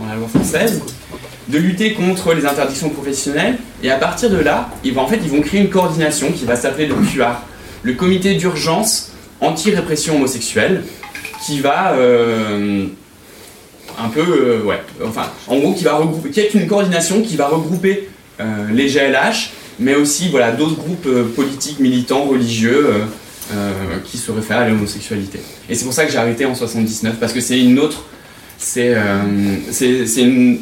dans 0.00 0.08
la 0.08 0.16
loi 0.16 0.26
française, 0.28 0.80
de 1.48 1.58
lutter 1.58 1.92
contre 1.92 2.32
les 2.32 2.46
interdictions 2.46 2.88
professionnelles. 2.88 3.58
Et 3.82 3.90
à 3.90 3.96
partir 3.96 4.30
de 4.30 4.38
là, 4.38 4.70
ils 4.82 4.94
vont, 4.94 5.02
en 5.02 5.06
fait, 5.06 5.20
ils 5.22 5.30
vont 5.30 5.42
créer 5.42 5.60
une 5.60 5.70
coordination 5.70 6.32
qui 6.32 6.46
va 6.46 6.56
s'appeler 6.56 6.86
le 6.86 6.94
QR, 6.94 7.42
le 7.82 7.92
Comité 7.92 8.34
d'urgence 8.36 9.12
anti-répression 9.42 10.16
homosexuelle, 10.16 10.82
qui 11.44 11.60
va 11.60 11.94
un 13.98 14.08
peu, 14.08 14.20
euh, 14.20 14.62
ouais, 14.62 14.80
enfin, 15.04 15.30
en 15.46 15.58
gros, 15.58 15.72
qui 15.72 15.84
va 15.84 15.94
regrouper, 15.94 16.30
qui 16.30 16.40
est 16.40 16.54
une 16.54 16.66
coordination 16.66 17.22
qui 17.22 17.36
va 17.36 17.48
regrouper 17.48 18.08
euh, 18.40 18.44
les 18.72 18.88
GLH, 18.88 19.50
mais 19.78 19.94
aussi 19.94 20.28
voilà 20.28 20.52
d'autres 20.52 20.76
groupes 20.76 21.06
euh, 21.06 21.24
politiques, 21.34 21.80
militants, 21.80 22.24
religieux. 22.24 22.88
qui 24.04 24.18
se 24.18 24.32
réfèrent 24.32 24.58
à 24.58 24.68
l'homosexualité. 24.68 25.38
Et 25.70 25.76
c'est 25.76 25.84
pour 25.84 25.94
ça 25.94 26.04
que 26.04 26.10
j'ai 26.10 26.18
arrêté 26.18 26.44
en 26.44 26.54
79, 26.56 27.14
parce 27.20 27.32
que 27.32 27.40
c'est 27.40 27.60
une 27.60 27.78
autre, 27.78 28.02
c'est 28.58 28.92
une, 30.16 30.58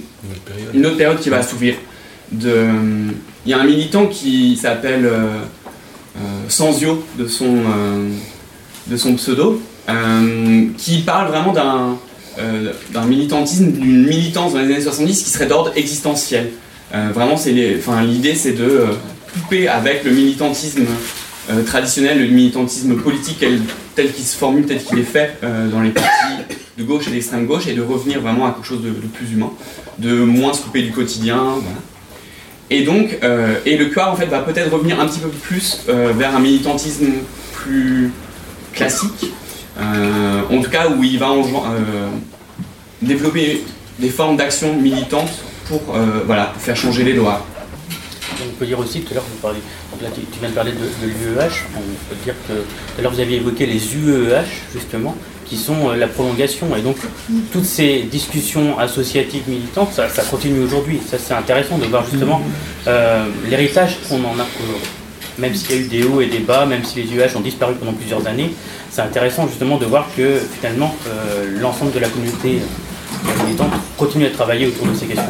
une 0.74 0.84
autre 0.84 0.98
période 0.98 1.18
qui 1.18 1.30
va 1.30 1.42
s'ouvrir. 1.42 1.76
Il 2.30 3.14
y 3.46 3.54
a 3.54 3.58
un 3.58 3.64
militant 3.64 4.06
qui 4.06 4.58
s'appelle 4.58 5.08
Sanzio 6.48 7.02
de 7.18 7.26
son, 7.26 7.56
de 8.86 8.96
son 8.98 9.14
pseudo, 9.14 9.62
qui 10.76 10.98
parle 11.06 11.28
vraiment 11.28 11.54
d'un 11.54 11.96
d'un 12.92 13.04
militantisme, 13.04 13.72
d'une 13.72 14.06
militance 14.06 14.54
dans 14.54 14.60
les 14.60 14.66
années 14.66 14.80
70 14.80 15.22
qui 15.22 15.30
serait 15.30 15.46
d'ordre 15.46 15.72
existentiel. 15.76 16.50
Euh, 16.94 17.10
vraiment, 17.12 17.36
l'idée 18.02 18.34
c'est 18.34 18.52
de 18.52 18.64
euh, 18.64 18.86
couper 19.32 19.68
avec 19.68 20.04
le 20.04 20.12
militantisme 20.12 20.84
euh, 21.50 21.62
traditionnel, 21.62 22.20
le 22.20 22.26
militantisme 22.28 22.96
politique 22.96 23.44
tel, 23.94 24.12
qu'il 24.12 24.24
se 24.24 24.36
formule, 24.36 24.64
tel 24.64 24.82
qu'il 24.82 24.98
est 24.98 25.02
fait 25.02 25.36
euh, 25.42 25.68
dans 25.68 25.82
les 25.82 25.90
partis 25.90 26.08
de 26.78 26.84
gauche 26.84 27.06
et 27.08 27.10
d'extrême 27.10 27.46
gauche, 27.46 27.66
et 27.66 27.74
de 27.74 27.82
revenir 27.82 28.20
vraiment 28.20 28.46
à 28.46 28.52
quelque 28.52 28.66
chose 28.66 28.82
de, 28.82 28.90
plus 28.90 29.32
humain, 29.32 29.50
de 29.98 30.14
moins 30.14 30.54
se 30.54 30.62
couper 30.62 30.82
du 30.82 30.90
quotidien. 30.90 31.38
Et 32.70 32.82
donc, 32.82 33.18
euh, 33.22 33.56
et 33.66 33.76
le 33.76 33.86
QR 33.86 34.08
en 34.08 34.16
fait 34.16 34.26
va 34.26 34.40
peut-être 34.40 34.72
revenir 34.72 34.98
un 34.98 35.06
petit 35.06 35.20
peu 35.20 35.28
plus 35.28 35.80
euh, 35.88 36.12
vers 36.16 36.34
un 36.34 36.40
militantisme 36.40 37.06
plus 37.52 38.10
classique, 38.72 39.24
euh, 39.24 39.26
en 39.76 40.62
tout 40.62 40.70
cas 40.70 40.88
où 40.88 41.02
il 41.02 41.18
va 41.18 41.30
euh, 41.30 42.08
développer 43.02 43.64
des 43.98 44.10
formes 44.10 44.36
d'action 44.36 44.74
militantes 44.74 45.32
pour 45.66 45.80
euh, 45.94 46.22
voilà, 46.26 46.52
faire 46.58 46.76
changer 46.76 47.04
les 47.04 47.12
lois. 47.12 47.44
On 48.42 48.58
peut 48.58 48.66
dire 48.66 48.78
aussi, 48.78 49.00
tout 49.00 49.12
à 49.12 49.14
l'heure, 49.14 49.24
vous 49.30 49.38
parlez, 49.40 49.58
tu, 50.14 50.38
viens 50.40 50.48
de 50.48 50.54
parler 50.54 50.72
de, 50.72 51.06
l'UEH, 51.06 51.64
on 51.76 51.80
peut 52.08 52.16
dire 52.24 52.34
que 52.48 52.52
tout 52.52 52.98
à 52.98 53.02
l'heure 53.02 53.12
vous 53.12 53.20
aviez 53.20 53.36
évoqué 53.36 53.64
les 53.64 53.94
UEH, 53.94 54.72
justement, 54.72 55.14
qui 55.44 55.56
sont 55.56 55.90
euh, 55.90 55.96
la 55.96 56.08
prolongation. 56.08 56.74
Et 56.76 56.80
donc, 56.80 56.96
toutes 57.52 57.64
ces 57.64 58.02
discussions 58.02 58.78
associatives 58.78 59.48
militantes, 59.48 59.92
ça, 59.92 60.08
ça 60.08 60.22
continue 60.22 60.60
aujourd'hui. 60.60 61.00
Ça, 61.08 61.16
c'est 61.18 61.34
intéressant 61.34 61.78
de 61.78 61.86
voir 61.86 62.04
justement 62.10 62.42
euh, 62.88 63.26
l'héritage 63.48 63.98
qu'on 64.08 64.18
en 64.24 64.38
a 64.38 64.46
aujourd'hui. 64.62 64.90
Même 65.36 65.54
s'il 65.54 65.70
y 65.70 65.74
a 65.74 65.82
eu 65.82 65.88
des 65.88 66.04
hauts 66.04 66.20
et 66.20 66.26
des 66.26 66.38
bas, 66.38 66.64
même 66.64 66.84
si 66.84 67.02
les 67.02 67.12
UEH 67.12 67.36
ont 67.36 67.40
disparu 67.40 67.74
pendant 67.74 67.92
plusieurs 67.92 68.26
années, 68.26 68.52
c'est 68.94 69.02
intéressant 69.02 69.48
justement 69.48 69.76
de 69.76 69.86
voir 69.86 70.06
que 70.16 70.38
finalement, 70.38 70.94
euh, 71.08 71.58
l'ensemble 71.60 71.90
de 71.90 71.98
la 71.98 72.08
communauté 72.08 72.60
euh, 72.60 73.44
militante 73.44 73.72
continue 73.98 74.26
à 74.26 74.30
travailler 74.30 74.68
autour 74.68 74.86
de 74.86 74.94
ces 74.94 75.06
questions. 75.06 75.24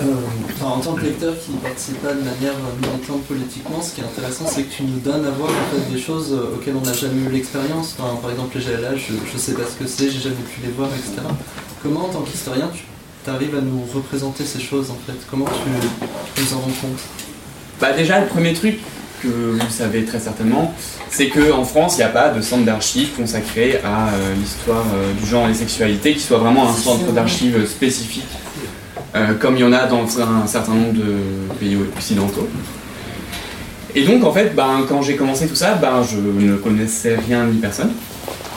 Euh, 0.00 0.64
en 0.64 0.80
tant 0.80 0.94
que 0.94 1.02
lecteur 1.02 1.32
qui 1.38 1.52
ne 1.52 1.58
participe 1.58 2.02
pas 2.02 2.12
de 2.12 2.18
manière 2.18 2.54
euh, 2.54 2.86
militante 2.90 3.22
politiquement, 3.22 3.80
ce 3.80 3.94
qui 3.94 4.00
est 4.00 4.04
intéressant, 4.04 4.46
c'est 4.48 4.64
que 4.64 4.74
tu 4.74 4.82
nous 4.82 4.98
donnes 4.98 5.24
à 5.24 5.30
voir 5.30 5.50
en 5.50 5.76
fait, 5.76 5.92
des 5.94 6.00
choses 6.00 6.32
euh, 6.32 6.56
auxquelles 6.56 6.74
on 6.74 6.84
n'a 6.84 6.92
jamais 6.92 7.28
eu 7.28 7.32
l'expérience. 7.32 7.94
Enfin, 8.00 8.16
par 8.20 8.32
exemple, 8.32 8.58
les 8.58 8.64
GLH, 8.64 9.12
je 9.30 9.32
ne 9.32 9.38
sais 9.38 9.52
pas 9.52 9.62
ce 9.62 9.80
que 9.80 9.88
c'est, 9.88 10.10
j'ai 10.10 10.20
jamais 10.20 10.34
pu 10.34 10.60
les 10.64 10.72
voir, 10.72 10.88
etc. 10.88 11.24
Comment, 11.84 12.06
en 12.06 12.08
tant 12.08 12.22
qu'historien, 12.22 12.68
tu 13.24 13.30
arrives 13.30 13.56
à 13.56 13.60
nous 13.60 13.84
représenter 13.94 14.44
ces 14.44 14.60
choses 14.60 14.90
en 14.90 14.98
fait? 15.06 15.18
Comment 15.30 15.44
tu, 15.44 15.70
tu 16.34 16.42
nous 16.42 16.56
en 16.56 16.60
rends 16.62 16.76
compte? 16.82 17.00
Bah 17.80 17.92
déjà, 17.92 18.18
le 18.18 18.26
premier 18.26 18.54
truc 18.54 18.80
que 19.22 19.28
vous 19.28 19.70
savez 19.70 20.04
très 20.04 20.20
certainement, 20.20 20.74
c'est 21.10 21.28
qu'en 21.28 21.64
France, 21.64 21.94
il 21.94 21.98
n'y 21.98 22.04
a 22.04 22.08
pas 22.08 22.30
de 22.30 22.40
centre 22.40 22.64
d'archives 22.64 23.10
consacré 23.16 23.80
à 23.84 24.08
euh, 24.08 24.34
l'histoire 24.38 24.84
euh, 24.94 25.12
du 25.20 25.26
genre 25.26 25.46
et 25.46 25.52
des 25.52 25.58
sexualités, 25.58 26.14
qui 26.14 26.20
soit 26.20 26.38
vraiment 26.38 26.68
un 26.68 26.74
centre 26.74 27.12
d'archives 27.12 27.66
spécifique, 27.66 28.28
euh, 29.14 29.34
comme 29.34 29.56
il 29.56 29.60
y 29.60 29.64
en 29.64 29.72
a 29.72 29.86
dans 29.86 30.04
un 30.20 30.46
certain 30.46 30.74
nombre 30.74 30.94
de 30.94 31.14
pays 31.58 31.76
occidentaux. 31.96 32.48
Et 33.94 34.04
donc, 34.04 34.24
en 34.24 34.32
fait, 34.32 34.54
ben, 34.54 34.84
quand 34.88 35.02
j'ai 35.02 35.16
commencé 35.16 35.46
tout 35.46 35.54
ça, 35.54 35.74
ben, 35.74 36.02
je 36.02 36.18
ne 36.18 36.56
connaissais 36.56 37.16
rien 37.16 37.46
ni 37.46 37.58
personne. 37.58 37.92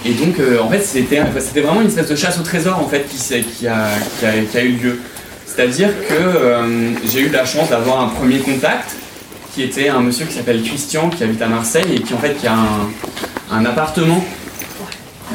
Et 0.06 0.12
donc, 0.14 0.36
en 0.62 0.70
fait, 0.70 0.82
c'était 0.82 1.22
vraiment 1.62 1.82
une 1.82 1.88
espèce 1.88 2.08
de 2.08 2.16
chasse 2.16 2.40
au 2.40 2.44
trésor 2.44 2.80
en 2.80 2.88
fait, 2.88 3.06
qui, 3.08 3.34
a, 3.34 3.40
qui, 3.42 3.68
a, 3.68 4.42
qui 4.50 4.58
a 4.58 4.64
eu 4.64 4.72
lieu. 4.72 5.00
C'est-à-dire 5.46 5.90
que 6.08 7.06
j'ai 7.06 7.22
eu 7.22 7.30
la 7.30 7.44
chance 7.44 7.70
d'avoir 7.70 8.02
un 8.02 8.08
premier 8.08 8.40
contact 8.40 8.96
qui 9.54 9.64
était 9.64 9.90
un 9.90 10.02
monsieur 10.02 10.26
qui 10.26 10.34
s'appelle 10.34 10.62
Christian, 10.62 11.10
qui 11.10 11.24
habite 11.24 11.42
à 11.42 11.48
Marseille 11.48 11.96
et 11.96 12.02
qui, 12.02 12.14
en 12.14 12.18
fait, 12.18 12.36
qui 12.36 12.48
a 12.48 12.56
un, 13.52 13.66
appartement 13.66 14.24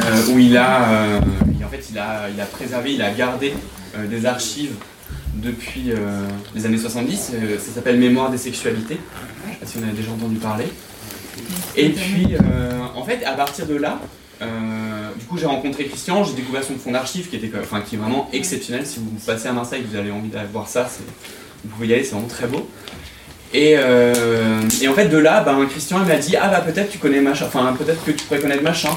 euh, 0.02 0.26
où 0.30 0.38
il 0.38 0.56
a, 0.56 0.88
euh, 0.88 1.20
en 1.64 1.68
fait, 1.68 1.86
il 1.90 1.98
a, 1.98 2.28
il 2.32 2.40
a 2.40 2.46
préservé, 2.46 2.94
il 2.94 3.02
a 3.02 3.10
gardé 3.10 3.54
euh, 3.96 4.06
des 4.06 4.26
archives 4.26 4.74
depuis 5.34 5.92
les 6.54 6.64
années 6.64 6.78
70. 6.78 7.32
euh, 7.34 7.58
ça 7.58 7.72
s'appelle 7.72 7.98
Mémoire 7.98 8.30
des 8.30 8.38
sexualités. 8.38 8.98
Je 9.46 9.52
sais 9.52 9.58
pas 9.58 9.66
si 9.66 9.78
on 9.78 9.82
avait 9.82 9.92
déjà 9.92 10.10
entendu 10.12 10.36
parler. 10.36 10.66
Et 11.76 11.90
puis, 11.90 12.28
en 12.94 13.04
fait, 13.04 13.24
à 13.24 13.32
partir 13.32 13.66
de 13.66 13.74
là, 13.74 13.98
du 14.40 15.26
coup, 15.26 15.36
j'ai 15.36 15.46
rencontré 15.46 15.86
Christian, 15.86 16.22
j'ai 16.24 16.34
découvert 16.34 16.62
son 16.62 16.76
fonds 16.76 16.92
d'archives 16.92 17.28
qui, 17.28 17.36
était, 17.36 17.50
enfin, 17.60 17.80
qui 17.80 17.96
est 17.96 17.98
vraiment 17.98 18.28
exceptionnel. 18.32 18.86
Si 18.86 19.00
vous 19.00 19.10
passez 19.26 19.48
à 19.48 19.52
Marseille, 19.52 19.84
vous 19.88 19.96
avez 19.96 20.12
envie 20.12 20.28
d'aller 20.28 20.48
voir 20.52 20.68
ça, 20.68 20.88
vous 21.64 21.70
pouvez 21.70 21.88
y 21.88 21.94
aller, 21.94 22.04
c'est 22.04 22.12
vraiment 22.12 22.28
très 22.28 22.46
beau. 22.46 22.68
Et, 23.54 23.76
euh, 23.78 24.12
et 24.82 24.88
en 24.88 24.94
fait, 24.94 25.06
de 25.06 25.16
là, 25.16 25.40
ben, 25.40 25.64
Christian 25.70 26.00
m'a 26.00 26.16
dit 26.16 26.34
Ah, 26.36 26.48
bah 26.48 26.60
peut-être 26.60 26.90
tu 26.90 26.98
connais 26.98 27.20
machin, 27.20 27.44
enfin, 27.46 27.72
peut-être 27.78 28.04
que 28.04 28.10
tu 28.10 28.24
pourrais 28.24 28.40
connaître 28.40 28.64
machin. 28.64 28.90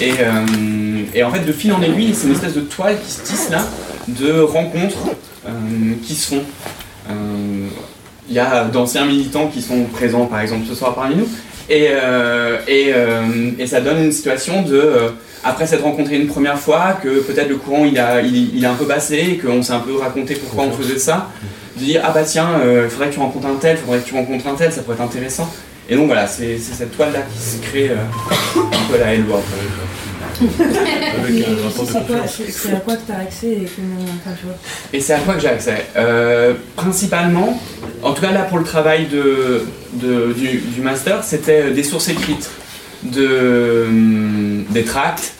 Et, 0.00 0.14
euh, 0.18 1.04
et 1.14 1.22
en 1.22 1.30
fait, 1.30 1.46
de 1.46 1.52
fil 1.52 1.72
en 1.72 1.80
aiguille, 1.80 2.12
c'est 2.12 2.26
une 2.26 2.32
espèce 2.32 2.54
de 2.54 2.62
toile 2.62 2.98
qui 3.00 3.12
se 3.12 3.22
tisse 3.22 3.48
là, 3.50 3.64
de 4.08 4.40
rencontres 4.40 4.98
euh, 5.46 5.50
qui 6.04 6.16
se 6.16 6.34
font. 6.34 6.42
Il 8.28 8.34
y 8.34 8.38
a 8.38 8.64
d'anciens 8.64 9.04
militants 9.04 9.48
qui 9.48 9.60
sont 9.60 9.84
présents, 9.84 10.26
par 10.26 10.40
exemple, 10.40 10.64
ce 10.66 10.74
soir 10.74 10.94
parmi 10.94 11.16
nous. 11.16 11.28
Et, 11.68 11.90
et, 12.66 13.66
ça 13.66 13.80
donne 13.80 14.02
une 14.04 14.12
situation 14.12 14.62
de, 14.62 15.12
après 15.44 15.66
s'être 15.66 15.82
rencontré 15.82 16.16
une 16.16 16.26
première 16.28 16.58
fois, 16.58 16.98
que 17.02 17.20
peut-être 17.20 17.48
le 17.48 17.56
courant 17.56 17.84
il 17.84 17.98
a, 17.98 18.20
il, 18.22 18.56
il 18.56 18.64
a 18.66 18.70
un 18.70 18.74
peu 18.74 18.84
baissé, 18.84 19.40
qu'on 19.44 19.62
s'est 19.62 19.72
un 19.72 19.80
peu 19.80 19.96
raconté 19.96 20.34
pourquoi 20.34 20.64
on 20.64 20.72
faisait 20.72 20.98
ça, 20.98 21.30
de 21.76 21.84
dire 21.84 22.00
ah 22.04 22.10
bah 22.12 22.22
tiens, 22.24 22.60
il 22.84 22.88
faudrait 22.90 23.08
que 23.08 23.14
tu 23.14 23.20
rencontres 23.20 23.46
un 23.48 23.54
tel, 23.56 23.76
faudrait 23.76 23.98
que 24.00 24.06
tu 24.06 24.14
rencontres 24.14 24.46
un 24.46 24.54
tel, 24.54 24.72
ça 24.72 24.82
pourrait 24.82 24.94
être 24.96 25.02
intéressant. 25.02 25.50
Et 25.88 25.96
donc 25.96 26.06
voilà, 26.06 26.26
c'est 26.28 26.58
c'est 26.58 26.74
cette 26.74 26.96
toile-là 26.96 27.20
qui 27.32 27.38
se 27.42 27.56
crée 27.60 27.90
euh, 27.90 27.96
un 28.56 28.88
peu 28.88 28.94
à 28.94 28.98
la. 28.98 29.14
Et 29.16 29.20
c'est 32.50 32.72
à 32.72 32.76
quoi 32.80 32.96
que 32.96 33.06
tu 33.06 33.12
as 33.12 33.18
accès 33.18 33.46
et 33.48 33.68
comment. 33.76 34.02
Enfin, 34.04 34.36
tu 34.38 34.46
vois. 34.46 34.54
Et 34.92 35.00
c'est 35.00 35.14
à 35.14 35.18
quoi 35.18 35.34
que 35.34 35.40
j'ai 35.40 35.48
accès 35.48 35.86
Euh, 35.96 36.54
Principalement, 36.76 37.60
en 38.02 38.12
tout 38.12 38.22
cas 38.22 38.32
là 38.32 38.42
pour 38.42 38.58
le 38.58 38.64
travail 38.64 39.06
de, 39.06 39.64
de- 39.94 40.32
du, 40.32 40.58
du 40.58 40.80
master, 40.80 41.22
c'était 41.24 41.70
des 41.70 41.82
sources 41.82 42.08
écrites, 42.08 42.48
de, 43.02 43.84
hum, 43.88 44.64
des 44.70 44.84
tracts, 44.84 45.34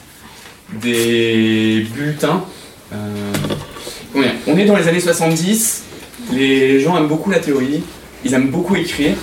des 0.80 1.86
bulletins. 1.94 2.44
Euh, 2.92 3.32
on 4.46 4.58
est 4.58 4.64
dans 4.64 4.76
les 4.76 4.88
années 4.88 5.00
70, 5.00 5.84
les 6.32 6.80
gens 6.80 6.96
aiment 6.96 7.08
beaucoup 7.08 7.30
la 7.30 7.38
théorie, 7.38 7.82
ils 8.24 8.34
aiment 8.34 8.50
beaucoup 8.50 8.76
écrire, 8.76 9.16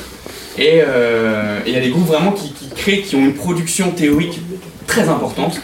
et 0.58 0.82
euh, 0.86 1.60
il 1.66 1.74
y 1.74 1.78
a 1.78 1.80
des 1.80 1.90
groupes 1.90 2.08
vraiment 2.08 2.32
qui, 2.32 2.54
créent, 2.76 3.02
qui 3.02 3.16
ont 3.16 3.20
une 3.26 3.34
production 3.34 3.92
théorique 3.92 4.40
très 4.88 5.08
importante, 5.08 5.62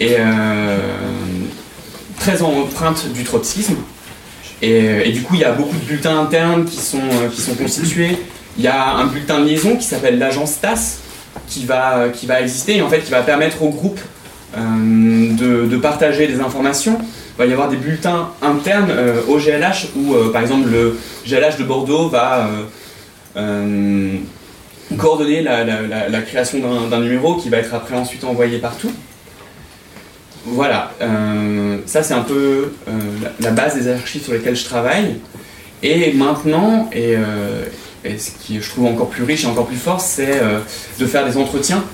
et 0.00 0.16
euh, 0.18 0.78
très 2.18 2.42
empreinte 2.42 3.12
du 3.12 3.24
trotskisme. 3.24 3.76
Et, 4.60 5.12
du 5.12 5.22
coup, 5.22 5.34
il 5.34 5.40
y 5.40 5.44
a 5.44 5.52
beaucoup 5.52 5.76
de 5.76 5.84
bulletins 5.84 6.18
internes 6.18 6.64
qui 6.64 6.78
sont, 6.78 6.98
euh, 6.98 7.28
qui 7.32 7.40
sont 7.40 7.54
constitués. 7.54 8.16
Il 8.56 8.64
y 8.64 8.66
a 8.66 8.94
un 8.94 9.06
bulletin 9.06 9.40
de 9.40 9.46
liaison 9.46 9.76
qui 9.76 9.84
s'appelle 9.84 10.18
l'agence 10.18 10.60
TAS 10.60 10.98
qui 11.46 11.64
va, 11.66 12.08
qui 12.12 12.26
va 12.26 12.40
exister 12.40 12.76
et 12.76 12.82
en 12.82 12.88
fait 12.88 13.00
qui 13.00 13.10
va 13.10 13.22
permettre 13.22 13.62
au 13.62 13.70
groupe 13.70 14.00
euh, 14.56 14.60
de, 14.60 15.66
de 15.66 15.76
partager 15.76 16.26
des 16.26 16.40
informations. 16.40 16.98
Il 17.00 17.38
va 17.38 17.46
y 17.46 17.52
avoir 17.52 17.68
des 17.68 17.76
bulletins 17.76 18.30
internes 18.42 18.90
euh, 18.90 19.20
au 19.28 19.38
GLH 19.38 19.88
où, 19.96 20.14
euh, 20.14 20.32
par 20.32 20.42
exemple, 20.42 20.68
le 20.70 20.98
GLH 21.26 21.56
de 21.58 21.64
Bordeaux 21.64 22.08
va 22.08 22.48
coordonner 24.96 25.42
la, 25.42 25.64
la- 25.64 26.08
la- 26.08 26.22
création 26.22 26.58
d'un- 26.88 27.00
numéro 27.00 27.36
qui 27.36 27.50
va 27.50 27.58
être 27.58 27.74
après 27.74 27.94
ensuite 27.94 28.24
envoyé 28.24 28.58
partout. 28.58 28.90
Voilà, 30.46 30.92
ça 31.86 32.02
c'est 32.02 32.14
un 32.14 32.22
peu 32.22 32.72
la, 33.40 33.50
base 33.50 33.74
des 33.76 33.88
archives 33.92 34.22
sur 34.24 34.32
lesquelles 34.32 34.56
je 34.56 34.64
travaille. 34.64 35.16
Et 35.82 36.12
maintenant, 36.14 36.88
et, 36.92 37.16
et 38.04 38.18
ce 38.18 38.30
qui 38.30 38.60
je 38.60 38.70
trouve 38.70 38.86
encore 38.86 39.08
plus 39.08 39.24
riche 39.24 39.44
et 39.44 39.46
encore 39.46 39.66
plus 39.66 39.76
fort, 39.76 40.00
c'est 40.00 40.40
euh, 40.40 40.60
de 40.98 41.06
faire 41.06 41.26
des 41.26 41.36
entretiens 41.36 41.84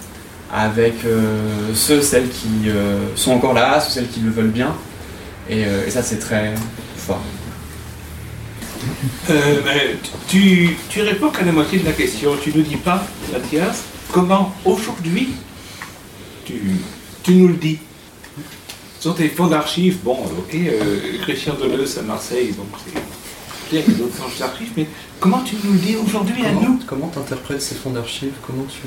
avec 0.52 1.04
euh, 1.04 1.72
ceux, 1.74 2.02
celles 2.02 2.28
qui 2.28 2.68
euh, 2.68 2.98
sont 3.16 3.32
encore 3.32 3.54
là, 3.54 3.80
ceux, 3.80 3.90
celles 3.90 4.08
qui 4.08 4.20
le 4.20 4.30
veulent 4.30 4.48
bien. 4.48 4.74
Et, 5.48 5.64
ça 5.90 6.02
c'est 6.02 6.18
très 6.18 6.54
fort. 6.96 7.20
Tu, 10.28 10.76
tu 10.88 11.02
réponds 11.02 11.28
qu'à 11.28 11.44
la 11.44 11.52
moitié 11.52 11.78
de 11.78 11.84
la 11.84 11.92
question. 11.92 12.32
Tu 12.42 12.56
ne 12.56 12.62
dis 12.62 12.76
pas, 12.76 13.06
Mathias, 13.32 13.82
comment 14.10 14.54
aujourd'hui 14.64 15.28
tu, 16.46 16.60
tu 17.22 17.34
nous 17.34 17.48
le 17.48 17.54
dis? 17.54 17.78
Sur 19.00 19.14
tes 19.14 19.28
fonds 19.28 19.48
d'archives, 19.48 19.98
bon, 20.02 20.16
ok, 20.38 20.56
Christian 21.22 21.54
Deleuze 21.54 21.98
à 21.98 22.02
Marseille, 22.02 22.54
donc 22.56 22.68
c'est 22.86 22.98
clair 23.82 23.96
a 23.96 23.98
d'autres 23.98 24.14
fonds 24.14 24.38
d'archives, 24.38 24.70
mais 24.76 24.86
comment 25.20 25.40
tu 25.42 25.56
nous 25.64 25.72
le 25.72 25.78
dis 25.78 25.96
aujourd'hui 25.96 26.44
à 26.44 26.52
nous 26.52 26.78
Comment 26.86 27.08
t'interprètes 27.08 27.62
ces 27.62 27.74
fonds 27.74 27.90
d'archives? 27.90 28.32
Comment 28.46 28.64
tu. 28.64 28.82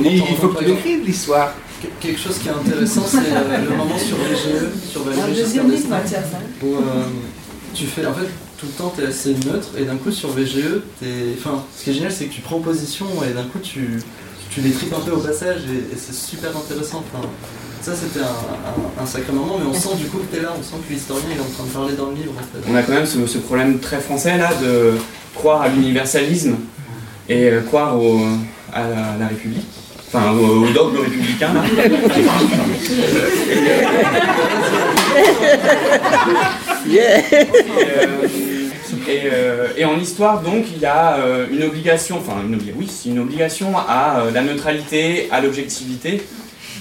Il- 0.00 0.16
il 0.30 0.36
faut 0.36 0.48
que 0.48 0.58
tu 0.58 0.64
l'écrives, 0.64 1.04
l'histoire. 1.04 1.52
que- 1.82 1.88
Quelque 2.00 2.18
chose 2.20 2.38
qui 2.38 2.48
est 2.48 2.52
intéressant, 2.52 3.02
c'est 3.06 3.18
euh, 3.18 3.64
le 3.68 3.76
moment 3.76 3.98
sur 3.98 4.16
VGE, 4.16 4.90
sur 4.90 5.02
Valérie 5.02 5.22
Un 5.22 5.26
Giscard 5.28 5.44
deuxième 5.44 5.64
livre, 5.70 5.76
d'Estaing, 5.82 5.90
Mathias, 5.98 6.24
hein. 6.34 6.38
où 6.62 6.74
euh, 6.76 6.80
tu 7.74 7.84
fais, 7.86 8.06
en 8.06 8.14
fait, 8.14 8.28
tout 8.58 8.66
le 8.66 8.72
temps, 8.72 8.92
tu 8.96 9.02
es 9.02 9.06
assez 9.06 9.34
neutre, 9.34 9.68
et 9.76 9.84
d'un 9.84 9.96
coup, 9.96 10.10
sur 10.12 10.30
VGE, 10.30 10.80
t'es- 11.00 11.34
enfin, 11.38 11.64
ce 11.76 11.84
qui 11.84 11.90
est 11.90 11.94
génial, 11.94 12.12
c'est 12.12 12.26
que 12.26 12.32
tu 12.32 12.40
prends 12.40 12.60
position, 12.60 13.06
et 13.28 13.34
d'un 13.34 13.42
coup, 13.44 13.58
tu, 13.62 14.00
tu 14.50 14.60
les 14.60 14.70
tripes 14.70 14.94
un 14.94 15.00
peu 15.00 15.10
au 15.12 15.18
passage, 15.20 15.62
et, 15.68 15.94
et 15.94 15.98
c'est 15.98 16.14
super 16.14 16.56
intéressant. 16.56 17.02
Enfin, 17.12 17.26
ça, 17.82 17.92
c'était 17.96 18.20
un, 18.24 18.28
un- 19.00 19.02
un 19.02 19.06
sacré 19.06 19.32
moment, 19.32 19.58
mais 19.58 19.66
on 19.68 19.74
sent 19.74 19.96
du 19.98 20.06
coup 20.06 20.18
que 20.18 20.32
tu 20.34 20.38
es 20.40 20.42
là, 20.42 20.50
on 20.58 20.62
sent 20.62 20.76
que 20.86 20.92
l'historien 20.92 21.24
est 21.36 21.40
en 21.40 21.44
train 21.52 21.64
de 21.64 21.70
parler 21.70 21.94
dans 21.94 22.06
le 22.10 22.14
livre, 22.16 22.32
en 22.36 22.40
fait. 22.40 22.70
On 22.70 22.74
a 22.76 22.82
quand 22.82 22.92
même 22.92 23.06
ce, 23.06 23.26
ce 23.26 23.38
problème 23.38 23.78
très 23.80 24.00
français 24.00 24.38
là 24.38 24.50
de 24.62 24.94
croire 25.34 25.62
à 25.62 25.68
l'universalisme 25.68 26.56
et 27.28 27.48
euh, 27.50 27.60
croire 27.62 28.00
au- 28.00 28.20
à 28.72 28.80
la, 28.82 29.16
la 29.20 29.26
République, 29.28 29.66
enfin 30.08 30.32
au, 30.32 30.64
au 30.64 30.68
dogme 30.70 30.98
républicain. 30.98 31.52
Là. 31.54 31.62
Yeah. 36.88 37.18
Et, 37.18 37.24
euh, 37.80 38.28
et, 39.08 39.20
euh, 39.32 39.66
et 39.76 39.84
en 39.84 39.98
histoire, 39.98 40.42
donc, 40.42 40.64
il 40.74 40.80
y 40.80 40.86
a 40.86 41.16
euh, 41.16 41.46
une 41.50 41.62
obligation, 41.62 42.18
enfin, 42.18 42.42
une 42.46 42.58
oui, 42.76 42.88
c'est 42.90 43.08
une 43.10 43.18
obligation 43.20 43.76
à 43.76 44.20
euh, 44.20 44.30
la 44.32 44.42
neutralité, 44.42 45.28
à 45.30 45.40
l'objectivité, 45.40 46.22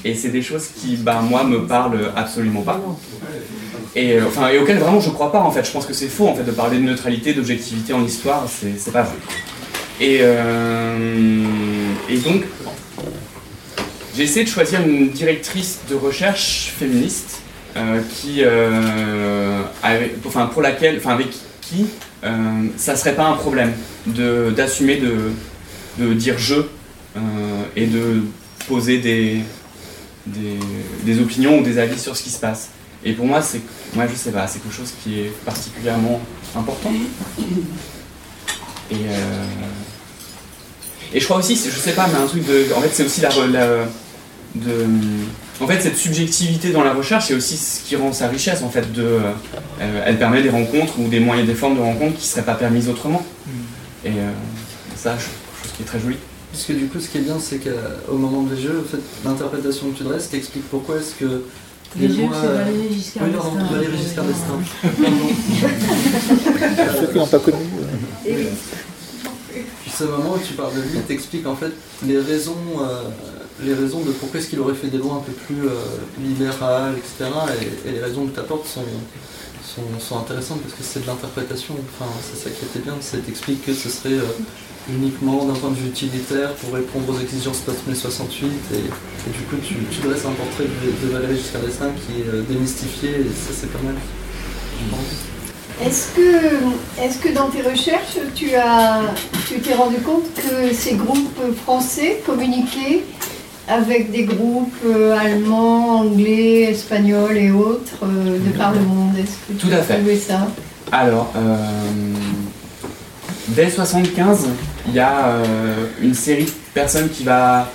et 0.03 0.15
c'est 0.15 0.29
des 0.29 0.41
choses 0.41 0.67
qui, 0.75 0.95
bah, 0.95 1.21
moi, 1.21 1.43
me 1.43 1.65
parlent 1.67 2.11
absolument 2.15 2.61
pas. 2.61 2.79
Et, 3.95 4.13
euh, 4.13 4.23
enfin, 4.27 4.49
et 4.49 4.57
auxquelles 4.57 4.79
vraiment 4.79 4.99
je 5.01 5.09
crois 5.09 5.31
pas, 5.31 5.41
en 5.41 5.51
fait. 5.51 5.65
Je 5.65 5.71
pense 5.71 5.85
que 5.85 5.93
c'est 5.93 6.07
faux, 6.07 6.27
en 6.27 6.35
fait, 6.35 6.43
de 6.43 6.51
parler 6.51 6.77
de 6.77 6.83
neutralité, 6.83 7.33
d'objectivité 7.33 7.93
en 7.93 8.03
histoire, 8.03 8.45
c'est 8.49 8.91
pas 8.91 9.03
vrai. 9.03 9.15
Et, 9.99 10.19
euh, 10.21 10.95
et 12.09 12.17
donc, 12.17 12.43
j'ai 14.15 14.23
essayé 14.23 14.43
de 14.45 14.49
choisir 14.49 14.81
une 14.81 15.09
directrice 15.09 15.79
de 15.89 15.95
recherche 15.95 16.73
féministe 16.77 17.41
euh, 17.77 18.01
qui, 18.15 18.43
avait- 19.83 20.15
enfin, 20.25 20.47
pour 20.47 20.61
laquelle, 20.61 20.97
enfin, 20.97 21.11
avec 21.13 21.27
qui 21.61 21.85
ça 22.77 22.95
serait 22.95 23.15
pas 23.15 23.25
un 23.25 23.33
problème 23.35 23.73
d'assumer 24.05 24.97
de, 24.97 25.31
de 25.97 26.13
dire 26.13 26.35
je 26.37 26.55
et 27.75 27.85
de 27.87 28.23
poser 28.67 28.97
des, 28.99 29.37
des, 30.27 30.57
des 31.03 31.19
opinions 31.21 31.59
ou 31.59 31.63
des 31.63 31.77
avis 31.79 31.99
sur 31.99 32.15
ce 32.15 32.23
qui 32.23 32.29
se 32.29 32.39
passe. 32.39 32.69
Et 33.03 33.13
pour 33.13 33.25
moi, 33.25 33.41
c'est, 33.41 33.61
moi 33.95 34.05
je 34.07 34.15
sais 34.15 34.31
pas, 34.31 34.45
c'est 34.47 34.59
quelque 34.59 34.75
chose 34.75 34.91
qui 35.03 35.19
est 35.21 35.31
particulièrement 35.43 36.21
important. 36.55 36.91
Et, 38.91 38.95
euh, 38.95 39.43
et 41.13 41.19
je 41.19 41.25
crois 41.25 41.37
aussi, 41.37 41.55
je 41.55 41.77
sais 41.79 41.93
pas, 41.93 42.07
mais 42.07 42.19
un 42.19 42.27
truc 42.27 42.45
de. 42.45 42.67
En 42.75 42.81
fait, 42.81 42.89
c'est 42.93 43.03
aussi 43.05 43.21
la. 43.21 43.29
de, 44.55 44.85
en 45.59 45.67
fait, 45.67 45.81
cette 45.81 45.97
subjectivité 45.97 46.71
dans 46.71 46.83
la 46.83 46.93
recherche, 46.93 47.25
c'est 47.27 47.33
aussi 47.33 47.55
ce 47.57 47.81
qui 47.87 47.95
rend 47.95 48.11
sa 48.13 48.27
richesse, 48.27 48.61
en 48.63 48.69
fait. 48.69 48.91
De, 48.93 49.03
euh, 49.81 50.03
elle 50.05 50.17
permet 50.17 50.41
des 50.41 50.49
rencontres 50.49 50.99
ou 50.99 51.07
des 51.07 51.19
moyens, 51.19 51.47
des 51.47 51.55
formes 51.55 51.75
de 51.75 51.81
rencontres 51.81 52.15
qui 52.17 52.23
ne 52.25 52.29
seraient 52.31 52.43
pas 52.45 52.55
permises 52.55 52.89
autrement. 52.89 53.25
Et 54.05 54.09
euh, 54.09 54.31
ça, 54.95 55.15
je- 55.17 55.23
chose 55.63 55.71
qui 55.77 55.83
est 55.83 55.85
très 55.85 55.99
jolie. 55.99 56.17
Parce 56.51 56.63
que 56.65 56.73
du 56.73 56.87
coup, 56.87 56.99
ce 56.99 57.07
qui 57.07 57.17
est 57.19 57.21
bien, 57.21 57.39
c'est 57.39 57.59
qu'au 57.59 58.17
moment 58.17 58.43
de 58.43 58.55
jeu, 58.55 58.81
en 58.85 58.89
fait, 58.89 59.01
l'interprétation 59.23 59.89
que 59.91 59.97
tu 59.97 60.03
dresses 60.03 60.29
t'explique 60.29 60.69
pourquoi 60.69 60.97
est-ce 60.97 61.15
que 61.15 61.43
Les 61.97 62.07
les 62.09 62.15
jeux, 62.15 62.21
lois- 62.23 62.37
c'est 62.41 62.47
Valérie 62.47 62.93
Giscard 62.93 63.23
Oui, 63.27 63.33
pardon, 63.33 63.51
d'Estaing. 63.55 63.73
Valérie 63.75 63.97
Giscard 63.97 64.25
d'Estaing. 64.25 64.61
Ceux 66.99 67.07
qui 67.07 67.17
n'ont 67.17 67.27
pas 67.27 67.39
connu. 67.39 67.57
Tu 68.25 69.89
ce 69.89 70.03
moment 70.05 70.33
où 70.35 70.39
tu 70.45 70.53
parles 70.53 70.73
de 70.75 70.81
lui, 70.81 70.99
t'expliques 71.07 71.45
en 71.47 71.55
fait 71.55 71.71
les 72.05 72.17
raisons, 72.19 72.55
euh, 72.81 73.01
les 73.63 73.73
raisons 73.73 74.01
de 74.01 74.11
pourquoi 74.11 74.39
est-ce 74.39 74.47
qu'il 74.49 74.59
aurait 74.59 74.73
fait 74.73 74.87
des 74.87 74.97
lois 74.97 75.15
un 75.15 75.19
peu 75.19 75.31
plus 75.33 75.67
euh, 75.67 75.73
libérales, 76.23 76.93
etc. 76.97 77.29
Et, 77.85 77.89
et 77.89 77.91
les 77.93 77.99
raisons 77.99 78.25
que 78.25 78.33
tu 78.33 78.39
apportes 78.39 78.65
sont, 78.67 78.83
sont, 79.63 79.83
sont 79.99 80.17
intéressantes 80.17 80.61
parce 80.61 80.73
que 80.73 80.83
c'est 80.83 81.01
de 81.01 81.07
l'interprétation. 81.07 81.75
Enfin, 81.99 82.09
c'est 82.23 82.41
ça 82.43 82.49
qui 82.49 82.65
était 82.65 82.79
bien, 82.79 82.95
c'est 83.01 83.25
t'expliques 83.25 83.65
que 83.65 83.73
ce 83.73 83.89
serait 83.89 84.13
euh, 84.13 84.23
uniquement 84.89 85.45
d'un 85.45 85.53
point 85.53 85.69
de 85.69 85.75
vue 85.75 85.89
utilitaire 85.89 86.53
pour 86.55 86.73
répondre 86.73 87.05
aux 87.13 87.19
exigences 87.21 87.59
post-mai 87.59 87.95
68 87.95 88.47
et, 88.47 88.75
et 88.77 89.31
du 89.31 89.43
coup 89.49 89.55
tu, 89.63 89.75
tu 89.91 90.01
dresses 90.07 90.25
un 90.25 90.31
portrait 90.31 90.65
de, 90.65 91.07
de 91.07 91.13
Valéry 91.13 91.37
Giscard 91.37 91.61
d'Estaing 91.61 91.91
qui 92.07 92.21
est 92.21 92.33
euh, 92.33 92.41
démystifié 92.49 93.09
et 93.09 93.23
ça 93.29 93.51
c'est 93.59 93.71
pas 93.71 93.79
mal. 93.83 93.95
Est-ce 95.83 96.11
que, 96.15 97.01
est 97.01 97.21
que 97.21 97.33
dans 97.33 97.47
tes 97.49 97.61
recherches, 97.61 98.17
tu 98.35 98.53
as, 98.55 99.01
tu 99.47 99.59
t'es 99.59 99.73
rendu 99.73 99.97
compte 99.97 100.33
que 100.35 100.73
ces 100.73 100.93
groupes 100.95 101.39
français 101.63 102.21
communiquaient 102.25 103.03
avec 103.67 104.11
des 104.11 104.25
groupes 104.25 104.73
euh, 104.85 105.17
allemands, 105.17 105.99
anglais, 106.01 106.63
espagnols 106.71 107.37
et 107.37 107.51
autres 107.51 108.03
euh, 108.03 108.37
de 108.39 108.57
par 108.57 108.73
le 108.73 108.81
monde? 108.81 109.15
Est-ce 109.17 109.53
que 109.53 109.59
tu 109.59 109.67
Tout 109.67 109.73
à 109.73 109.77
as 109.77 109.83
fait. 109.83 109.95
trouvé 109.95 110.17
ça? 110.17 110.47
Alors, 110.91 111.31
euh, 111.35 111.55
dès 113.49 113.69
75, 113.69 114.47
il 114.87 114.93
y 114.93 114.99
a 114.99 115.27
euh, 115.27 115.87
une 116.01 116.13
série 116.13 116.45
de 116.45 116.51
personnes 116.73 117.09
qui 117.09 117.23
va 117.23 117.69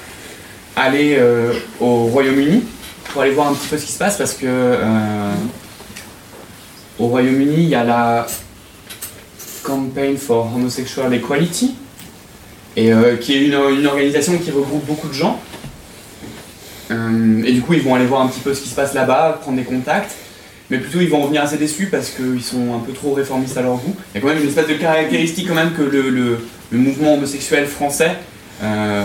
aller 0.75 1.17
euh, 1.19 1.53
au 1.81 2.05
Royaume-Uni 2.07 2.65
pour 3.05 3.23
aller 3.23 3.33
voir 3.33 3.49
un 3.49 3.55
petit 3.55 3.69
peu 3.69 3.79
ce 3.79 3.87
qui 3.87 3.93
se 3.93 3.99
passe 3.99 4.19
parce 4.19 4.35
que 4.35 4.47
euh, 4.47 5.33
au 6.99 7.09
Royaume-Uni, 7.09 7.57
il 7.57 7.69
y 7.69 7.75
a 7.75 7.85
la 7.85 8.27
Campaign 9.63 10.17
for 10.17 10.51
Homosexual 10.55 11.13
Equality 11.13 11.75
et 12.77 12.93
qui 13.23 13.35
est 13.35 13.47
une, 13.47 13.87
organisation 13.87 14.37
qui 14.37 14.51
regroupe 14.51 14.85
beaucoup 14.85 15.09
de 15.09 15.15
gens. 15.15 15.41
Et 16.91 17.53
du 17.53 17.63
coup, 17.63 17.73
ils 17.73 17.83
vont 17.83 17.95
aller 17.95 18.05
voir 18.05 18.21
un 18.21 18.29
petit 18.29 18.41
peu 18.41 18.53
ce 18.53 18.61
qui 18.61 18.69
se 18.69 18.75
passe 18.75 18.93
là-bas, 18.93 19.39
prendre 19.41 19.57
des 19.57 19.65
contacts. 19.65 20.15
Mais 20.71 20.79
plutôt, 20.79 21.01
ils 21.01 21.09
vont 21.09 21.23
revenir 21.23 21.43
assez 21.43 21.59
déçus 21.59 21.87
parce 21.87 22.11
qu'ils 22.11 22.43
sont 22.43 22.75
un 22.75 22.81
peu 22.81 22.93
trop 22.93 23.13
réformistes 23.13 23.57
à 23.57 23.63
leur 23.63 23.77
goût. 23.77 23.95
Il 24.13 24.17
y 24.17 24.19
a 24.19 24.21
quand 24.21 24.35
même 24.35 24.43
une 24.43 24.49
espèce 24.49 24.67
de 24.67 24.75
caractéristique 24.75 25.47
quand 25.49 25.55
même 25.55 25.73
que 25.73 25.83
le, 25.83 26.39
mouvement 26.73 27.15
homosexuel 27.15 27.67
français 27.67 28.17
euh, 28.63 29.05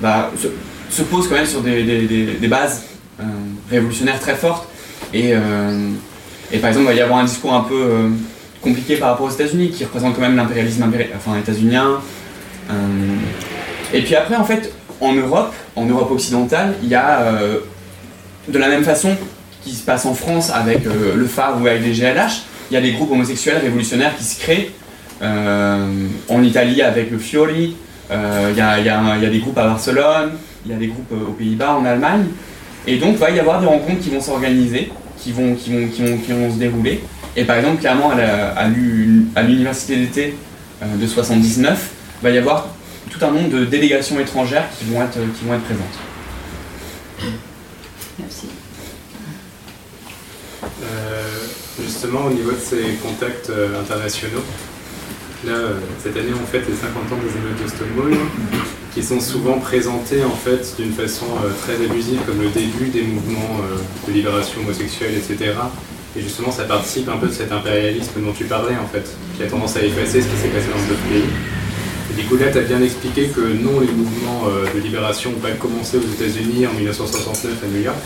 bah, 0.00 0.30
se, 0.40 0.48
se 0.90 1.02
pose 1.02 1.28
quand 1.28 1.34
même 1.34 1.46
sur 1.46 1.60
des, 1.60 2.48
bases 2.48 2.84
euh, 3.20 3.24
révolutionnaires 3.70 4.18
très 4.20 4.34
fortes. 4.34 4.68
Et, 5.12 5.32
euh, 5.34 5.90
et 6.50 6.58
par 6.58 6.70
exemple, 6.70 6.86
il 6.86 6.88
va 6.88 6.94
y 6.94 7.00
avoir 7.00 7.18
un 7.18 7.24
discours 7.24 7.52
un 7.52 7.60
peu 7.62 8.10
compliqué 8.62 8.96
par 8.96 9.10
rapport 9.10 9.26
aux 9.26 9.30
États-Unis 9.30 9.70
qui 9.70 9.84
représente 9.84 10.14
quand 10.14 10.22
même 10.22 10.36
l'impérialisme 10.36 10.82
impéri- 10.82 11.08
enfin, 11.14 11.38
états-unien. 11.38 12.00
Et 13.92 14.02
puis 14.02 14.14
après, 14.14 14.36
en 14.36 14.44
fait, 14.44 14.72
en 15.00 15.12
Europe, 15.12 15.52
en 15.76 15.84
Europe 15.86 16.10
occidentale, 16.10 16.74
il 16.82 16.88
y 16.88 16.94
a 16.94 17.24
de 18.48 18.58
la 18.58 18.68
même 18.68 18.84
façon 18.84 19.16
qui 19.62 19.72
se 19.72 19.82
passe 19.84 20.06
en 20.06 20.14
France 20.14 20.50
avec 20.50 20.86
euh, 20.86 21.14
le 21.16 21.26
phare 21.26 21.60
ou 21.60 21.66
avec 21.66 21.82
les 21.82 21.92
GLH, 21.92 22.42
il 22.70 22.74
y 22.74 22.76
a 22.76 22.80
des 22.80 22.92
groupes 22.92 23.10
homosexuels 23.12 23.58
révolutionnaires 23.58 24.16
qui 24.16 24.24
se 24.24 24.40
créent. 24.40 24.70
Euh, 25.22 26.06
en 26.28 26.42
Italie 26.42 26.80
avec 26.80 27.10
le 27.10 27.18
Fiori, 27.18 27.76
euh, 28.10 28.48
il 28.50 28.56
y, 28.56 28.60
a, 28.60 28.78
il 28.78 28.86
y 28.86 28.88
il 28.88 29.22
y 29.22 29.26
a 29.26 29.30
des 29.30 29.38
groupes 29.38 29.58
à 29.58 29.64
Barcelone, 29.64 30.32
il 30.64 30.72
y 30.72 30.74
a 30.74 30.78
des 30.78 30.88
groupes 30.88 31.12
euh, 31.12 31.28
aux 31.28 31.32
Pays-Bas, 31.32 31.76
en 31.76 31.84
Allemagne. 31.84 32.24
Et 32.86 32.96
donc, 32.96 33.12
il 33.12 33.18
va 33.18 33.30
y 33.30 33.38
avoir 33.38 33.60
des 33.60 33.66
rencontres 33.66 34.00
qui 34.00 34.10
vont 34.10 34.20
s'organiser, 34.20 34.90
qui 35.18 35.32
vont, 35.32 35.54
qui, 35.54 35.72
vont, 35.72 35.88
qui, 35.88 36.02
vont, 36.02 36.16
qui 36.18 36.32
vont 36.32 36.50
se 36.50 36.58
dérouler. 36.58 37.02
Et 37.36 37.44
par 37.44 37.56
exemple, 37.56 37.80
clairement, 37.80 38.10
à 38.56 39.42
l'université 39.42 39.96
d'été 39.96 40.34
euh, 40.82 40.96
de 40.96 41.06
79, 41.06 41.90
il 42.20 42.24
va 42.24 42.30
y 42.30 42.38
avoir 42.38 42.68
tout 43.10 43.24
un 43.24 43.30
nombre 43.30 43.50
de 43.50 43.64
délégations 43.64 44.18
étrangères 44.18 44.64
qui 44.78 44.86
vont 44.86 45.02
être, 45.02 45.18
qui 45.38 45.44
vont 45.44 45.54
être 45.54 45.64
présentes. 45.64 45.84
Merci. 48.18 48.46
Euh, 50.79 50.79
justement, 51.82 52.26
au 52.26 52.30
niveau 52.30 52.52
de 52.52 52.60
ces 52.60 52.96
contacts 53.02 53.50
euh, 53.50 53.80
internationaux, 53.80 54.44
là, 55.44 55.52
euh, 55.52 55.78
cette 56.02 56.16
année, 56.16 56.32
on 56.34 56.46
fête 56.46 56.66
les 56.68 56.74
50 56.74 57.12
ans 57.12 57.22
des 57.22 57.36
émeutes 57.38 57.62
de 57.62 57.68
Stonewall, 57.68 58.16
qui 58.94 59.02
sont 59.02 59.20
souvent 59.20 59.58
présentés 59.58 60.24
en 60.24 60.34
fait 60.34 60.74
d'une 60.78 60.92
façon 60.92 61.26
euh, 61.44 61.50
très 61.62 61.82
abusive, 61.84 62.20
comme 62.26 62.42
le 62.42 62.48
début 62.48 62.88
des 62.88 63.02
mouvements 63.02 63.60
euh, 63.62 63.78
de 64.08 64.12
libération 64.12 64.60
homosexuelle, 64.62 65.14
etc. 65.16 65.54
Et 66.16 66.22
justement, 66.22 66.50
ça 66.50 66.64
participe 66.64 67.08
un 67.08 67.16
peu 67.16 67.28
de 67.28 67.32
cet 67.32 67.52
impérialisme 67.52 68.20
dont 68.20 68.32
tu 68.32 68.44
parlais, 68.44 68.74
en 68.76 68.88
fait, 68.88 69.08
qui 69.36 69.44
a 69.44 69.46
tendance 69.46 69.76
à 69.76 69.84
effacer 69.84 70.22
ce 70.22 70.26
qui 70.26 70.36
s'est 70.36 70.48
passé 70.48 70.66
dans 70.66 70.88
d'autres 70.88 71.08
pays. 71.08 71.22
Et 72.10 72.20
du 72.20 72.26
coup, 72.26 72.36
là, 72.36 72.50
tu 72.50 72.58
as 72.58 72.62
bien 72.62 72.82
expliqué 72.82 73.28
que 73.28 73.40
non, 73.40 73.78
les 73.78 73.92
mouvements 73.92 74.48
euh, 74.48 74.66
de 74.74 74.80
libération 74.80 75.30
n'ont 75.30 75.38
pas 75.38 75.52
commencé 75.52 75.98
aux 75.98 76.00
États-Unis 76.00 76.66
en 76.66 76.72
1969 76.72 77.52
à 77.62 77.66
New 77.68 77.82
York. 77.82 77.98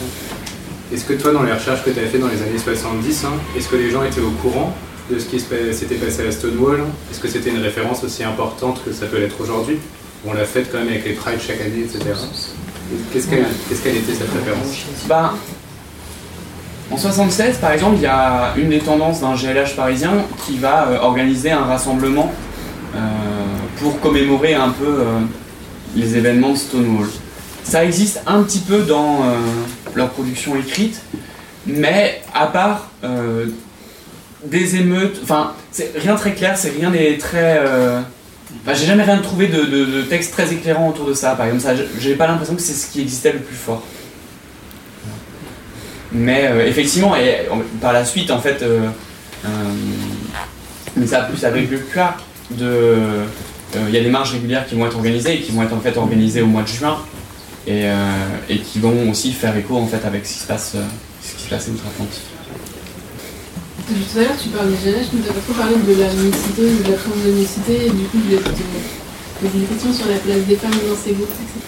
Est-ce 0.94 1.06
que 1.06 1.14
toi, 1.14 1.32
dans 1.32 1.42
les 1.42 1.52
recherches 1.52 1.82
que 1.82 1.90
tu 1.90 1.98
as 1.98 2.06
fait 2.06 2.18
dans 2.18 2.28
les 2.28 2.40
années 2.40 2.56
70, 2.56 3.24
hein, 3.24 3.30
est-ce 3.56 3.68
que 3.68 3.74
les 3.74 3.90
gens 3.90 4.04
étaient 4.04 4.20
au 4.20 4.30
courant 4.30 4.72
de 5.10 5.18
ce 5.18 5.24
qui 5.24 5.40
s'était 5.40 5.96
passé 5.96 6.24
à 6.24 6.30
Stonewall? 6.30 6.82
Est-ce 7.10 7.18
que 7.18 7.26
c'était 7.26 7.50
une 7.50 7.60
référence 7.60 8.04
aussi 8.04 8.22
importante 8.22 8.80
que 8.84 8.92
ça 8.92 9.06
peut 9.06 9.18
l'être 9.18 9.40
aujourd'hui? 9.40 9.78
On 10.24 10.32
l'a 10.32 10.44
faite 10.44 10.70
quand 10.70 10.78
même 10.78 10.88
avec 10.88 11.04
les 11.04 11.14
Pride 11.14 11.40
chaque 11.44 11.60
année, 11.60 11.80
etc. 11.80 11.98
Et 12.04 13.12
Qu'est-ce 13.12 13.28
qu'elle 13.28 13.44
qu'est-ce 13.68 13.82
qu'elle 13.82 13.96
était 13.96 14.14
cette 14.14 14.32
référence? 14.32 14.84
Ben, 15.08 15.32
en 16.92 16.96
76, 16.96 17.56
par 17.56 17.72
exemple, 17.72 17.96
il 17.96 18.02
y 18.02 18.06
a 18.06 18.54
une 18.56 18.68
des 18.68 18.78
tendances 18.78 19.20
d'un 19.20 19.34
GLH 19.34 19.74
parisien 19.74 20.12
qui 20.46 20.58
va 20.58 20.86
euh, 20.86 20.98
organiser 21.00 21.50
un 21.50 21.64
rassemblement 21.64 22.30
euh, 22.94 22.98
pour 23.80 23.98
commémorer 23.98 24.54
un 24.54 24.68
peu 24.68 24.86
euh, 24.86 25.20
les 25.96 26.16
événements 26.16 26.52
de 26.52 26.56
Stonewall. 26.56 27.08
Ça 27.64 27.84
existe 27.84 28.20
un 28.26 28.42
petit 28.42 28.60
peu 28.60 28.82
dans 28.82 29.24
euh, 29.24 29.36
leur 29.94 30.10
production 30.10 30.54
écrite, 30.54 31.00
mais 31.66 32.20
à 32.34 32.46
part 32.46 32.90
euh, 33.04 33.46
des 34.44 34.76
émeutes, 34.76 35.20
enfin, 35.22 35.54
c'est 35.72 35.92
rien 35.96 36.14
très 36.14 36.34
clair, 36.34 36.58
c'est 36.58 36.70
rien 36.70 36.90
des 36.90 37.16
très. 37.16 37.58
euh, 37.58 38.00
j'ai 38.68 38.86
jamais 38.86 39.02
rien 39.02 39.18
trouvé 39.18 39.48
de, 39.48 40.02
texte 40.02 40.32
très 40.32 40.52
éclairant 40.52 40.90
autour 40.90 41.06
de 41.06 41.14
ça. 41.14 41.34
Par 41.34 41.46
exemple, 41.46 41.62
ça, 41.62 41.82
j'ai 41.98 42.14
pas 42.14 42.26
l'impression 42.26 42.54
que 42.54 42.60
c'est 42.60 42.74
ce 42.74 42.86
qui 42.90 43.00
existait 43.00 43.32
le 43.32 43.38
plus 43.38 43.56
fort. 43.56 43.82
Mais 46.12 46.46
euh, 46.46 46.66
effectivement, 46.66 47.16
et 47.16 47.48
par 47.80 47.94
la 47.94 48.04
suite, 48.04 48.30
en 48.30 48.40
fait, 48.40 48.62
mais 50.96 51.06
ça 51.06 51.22
plus 51.22 51.44
avec 51.44 51.70
le 51.70 51.78
cas 51.78 52.16
de. 52.50 52.96
Il 53.88 53.92
y 53.92 53.98
a 53.98 54.02
des 54.02 54.10
marches 54.10 54.32
régulières 54.32 54.66
qui 54.66 54.76
vont 54.76 54.86
être 54.86 54.94
organisées 54.94 55.34
et 55.34 55.40
qui 55.40 55.50
vont 55.50 55.62
être 55.62 55.72
en 55.72 55.80
fait 55.80 55.96
organisées 55.96 56.42
au 56.42 56.46
mois 56.46 56.62
de 56.62 56.68
juin 56.68 56.96
et, 57.66 57.84
euh, 57.84 57.94
et 58.48 58.58
qui 58.58 58.78
vont 58.78 59.10
aussi 59.10 59.32
faire 59.32 59.56
écho 59.56 59.76
en 59.76 59.86
fait 59.86 60.04
avec 60.06 60.26
ce 60.26 60.34
qui 60.34 60.38
se 60.40 60.46
passe, 60.46 60.72
euh, 60.74 60.84
ce 61.22 61.34
qui 61.36 61.42
se 61.44 61.48
passe 61.48 61.68
outre-Atlantique. 61.68 62.22
Tout 63.86 64.18
à 64.18 64.22
l'heure, 64.22 64.36
tu 64.42 64.48
parlais 64.48 64.70
de 64.70 64.76
GLH, 64.76 65.08
mais 65.12 65.20
tu 65.20 65.28
n'as 65.28 65.34
pas 65.34 65.40
trop 65.40 65.52
parlé 65.52 65.74
de 65.76 66.00
la 66.00 66.08
mixité 66.12 66.62
ou 66.62 66.82
de 66.82 66.90
l'absence 66.90 67.22
de 67.26 67.32
mixité, 67.32 67.86
et 67.86 67.90
du 67.90 68.04
coup, 68.04 68.18
poser 68.18 69.58
une 69.58 69.66
question 69.66 69.92
sur 69.92 70.06
la 70.08 70.16
place 70.16 70.40
des 70.48 70.56
femmes 70.56 70.70
dans 70.70 70.96
ces 70.96 71.12
groupes, 71.12 71.28
etc. 71.28 71.66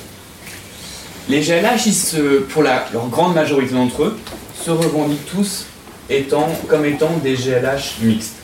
Les 1.28 1.40
GLH, 1.40 1.87
ils 1.87 1.94
se, 1.94 2.38
pour 2.40 2.62
la, 2.62 2.87
leur 2.92 3.09
grande 3.09 3.35
majorité 3.35 3.74
d'entre 3.74 4.04
eux, 4.04 4.18
se 4.64 4.70
revendiquent 4.70 5.26
tous 5.26 5.66
étant, 6.09 6.48
comme 6.68 6.87
étant 6.87 7.11
des 7.22 7.35
GLH 7.35 8.00
mixtes. 8.00 8.37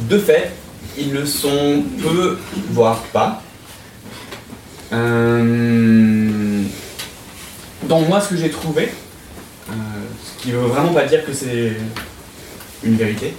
De 0.00 0.18
fait, 0.18 0.50
ils 0.98 1.12
le 1.12 1.24
sont 1.26 1.84
peu, 2.02 2.38
voire 2.70 3.02
pas. 3.12 3.43
Euh, 4.94 6.62
dans 7.84 8.00
moi, 8.00 8.20
ce 8.20 8.30
que 8.30 8.36
j'ai 8.36 8.50
trouvé, 8.50 8.92
euh, 9.68 9.72
ce 10.24 10.42
qui 10.42 10.52
veut 10.52 10.60
vraiment 10.60 10.92
pas 10.92 11.04
dire 11.04 11.24
que 11.24 11.32
c'est 11.32 11.72
une 12.84 12.96
vérité, 12.96 13.34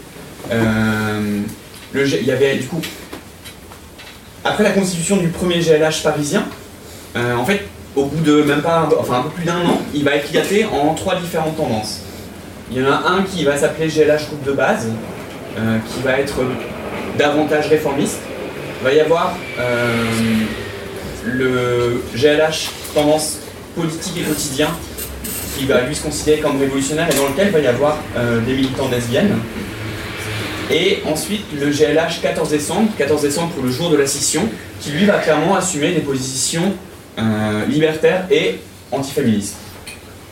euh, 0.52 1.42
il 1.94 2.26
y 2.26 2.32
avait 2.32 2.58
du 2.58 2.66
coup, 2.68 2.82
après 4.44 4.64
la 4.64 4.72
constitution 4.72 5.18
du 5.18 5.30
premier 5.30 5.60
GLH 5.60 6.04
parisien, 6.04 6.46
en 7.16 7.46
fait, 7.46 7.64
au 7.96 8.06
bout 8.06 8.22
de 8.22 8.44
même 8.44 8.62
pas, 8.62 8.90
enfin 9.00 9.20
un 9.20 9.22
peu 9.24 9.30
plus 9.30 9.46
d'un 9.46 9.62
an, 9.62 9.82
il 9.94 10.04
va 10.04 10.18
éclater 10.18 10.66
en 10.66 10.94
trois 10.94 11.16
différentes 11.16 11.56
tendances. 11.56 12.02
Il 12.70 12.78
y 12.78 12.86
en 12.86 12.92
a 12.92 12.96
un 13.08 13.24
qui 13.24 13.46
va 13.46 13.58
s'appeler 13.58 13.88
GLH 13.88 14.28
groupe 14.28 14.44
de 14.44 14.52
base, 14.52 14.90
qui 15.56 16.02
va 16.02 16.20
être 16.20 16.42
davantage 17.18 17.68
réformiste. 17.68 18.20
Il 18.82 18.84
va 18.84 18.94
y 18.94 19.00
avoir 19.00 19.34
le 21.26 22.02
GLH 22.16 22.70
tendance 22.94 23.40
politique 23.76 24.14
et 24.18 24.22
quotidien, 24.22 24.70
qui 25.58 25.66
va 25.66 25.82
lui 25.82 25.96
se 25.96 26.04
considérer 26.04 26.40
comme 26.40 26.60
révolutionnaire 26.60 27.08
et 27.12 27.16
dans 27.16 27.28
lequel 27.28 27.52
va 27.52 27.60
y 27.60 27.68
avoir 27.68 27.98
euh, 28.18 28.40
des 28.42 28.54
militants 28.54 28.90
lesbiennes. 28.90 29.38
Et 30.72 31.04
ensuite 31.06 31.46
le 31.60 31.70
GLH 31.70 32.22
14 32.22 32.50
décembre, 32.50 32.90
14 32.98 33.22
décembre 33.22 33.52
pour 33.52 33.64
le 33.64 33.72
jour 33.72 33.90
de 33.90 33.98
la 33.98 34.08
scission, 34.08 34.50
qui 34.80 34.92
lui 34.92 35.06
va 35.06 35.20
clairement 35.20 35.56
assumer 35.56 35.92
des 35.92 36.02
positions 36.02 36.74
euh, 37.18 37.66
libertaires 37.68 38.26
et 38.32 38.60
antiféministes. 38.92 39.58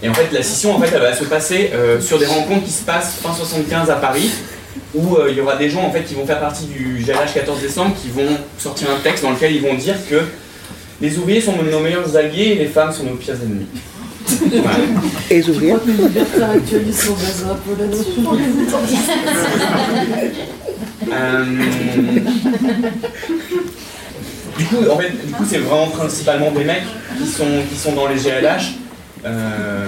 Et 0.02 0.10
en 0.10 0.14
fait, 0.14 0.34
la 0.34 0.44
scission, 0.44 0.76
en 0.76 0.82
fait, 0.82 0.90
elle 0.94 1.02
va 1.02 1.14
se 1.14 1.24
passer 1.24 1.72
euh, 1.74 2.02
sur 2.02 2.20
des 2.20 2.26
rencontres 2.26 2.66
qui 2.66 2.72
se 2.72 2.84
passent 2.84 3.20
fin 3.22 3.34
75 3.34 3.90
à 3.90 3.96
Paris, 3.96 4.32
où 4.96 5.18
il 5.30 5.36
y 5.36 5.42
aura 5.42 5.56
des 5.56 5.70
gens 5.70 5.84
en 5.84 5.92
fait 5.92 6.02
qui 6.02 6.16
vont 6.16 6.26
faire 6.26 6.40
partie 6.40 6.66
du 6.66 7.04
GLH 7.06 7.34
14 7.34 7.62
décembre 7.62 7.96
qui 8.02 8.10
vont 8.10 8.38
sortir 8.58 8.88
un 8.90 9.00
texte 9.02 9.24
dans 9.24 9.32
lequel 9.32 9.56
ils 9.56 9.62
vont 9.62 9.76
dire 9.76 9.96
que 10.10 10.24
les 11.04 11.18
ouvriers 11.18 11.42
sont 11.42 11.52
nos 11.70 11.80
meilleurs 11.82 12.16
alliés 12.16 12.54
et 12.54 12.56
les 12.56 12.68
femmes 12.68 12.92
sont 12.94 13.04
nos 13.04 13.16
pires 13.16 13.36
ennemis. 13.36 13.68
Et 15.30 15.36
les 15.36 15.50
ouvriers. 15.50 15.74
Euh, 21.12 21.46
Du 24.58 24.66
coup, 24.66 24.76
en 24.90 24.98
fait, 24.98 25.10
du 25.26 25.34
coup, 25.34 25.44
c'est 25.50 25.58
vraiment 25.58 25.88
principalement 25.88 26.52
des 26.52 26.64
mecs 26.64 26.84
qui 27.18 27.28
sont, 27.28 27.44
qui 27.70 27.76
sont 27.76 27.94
dans 27.94 28.08
les 28.08 28.16
GLH, 28.16 28.76
euh, 29.26 29.88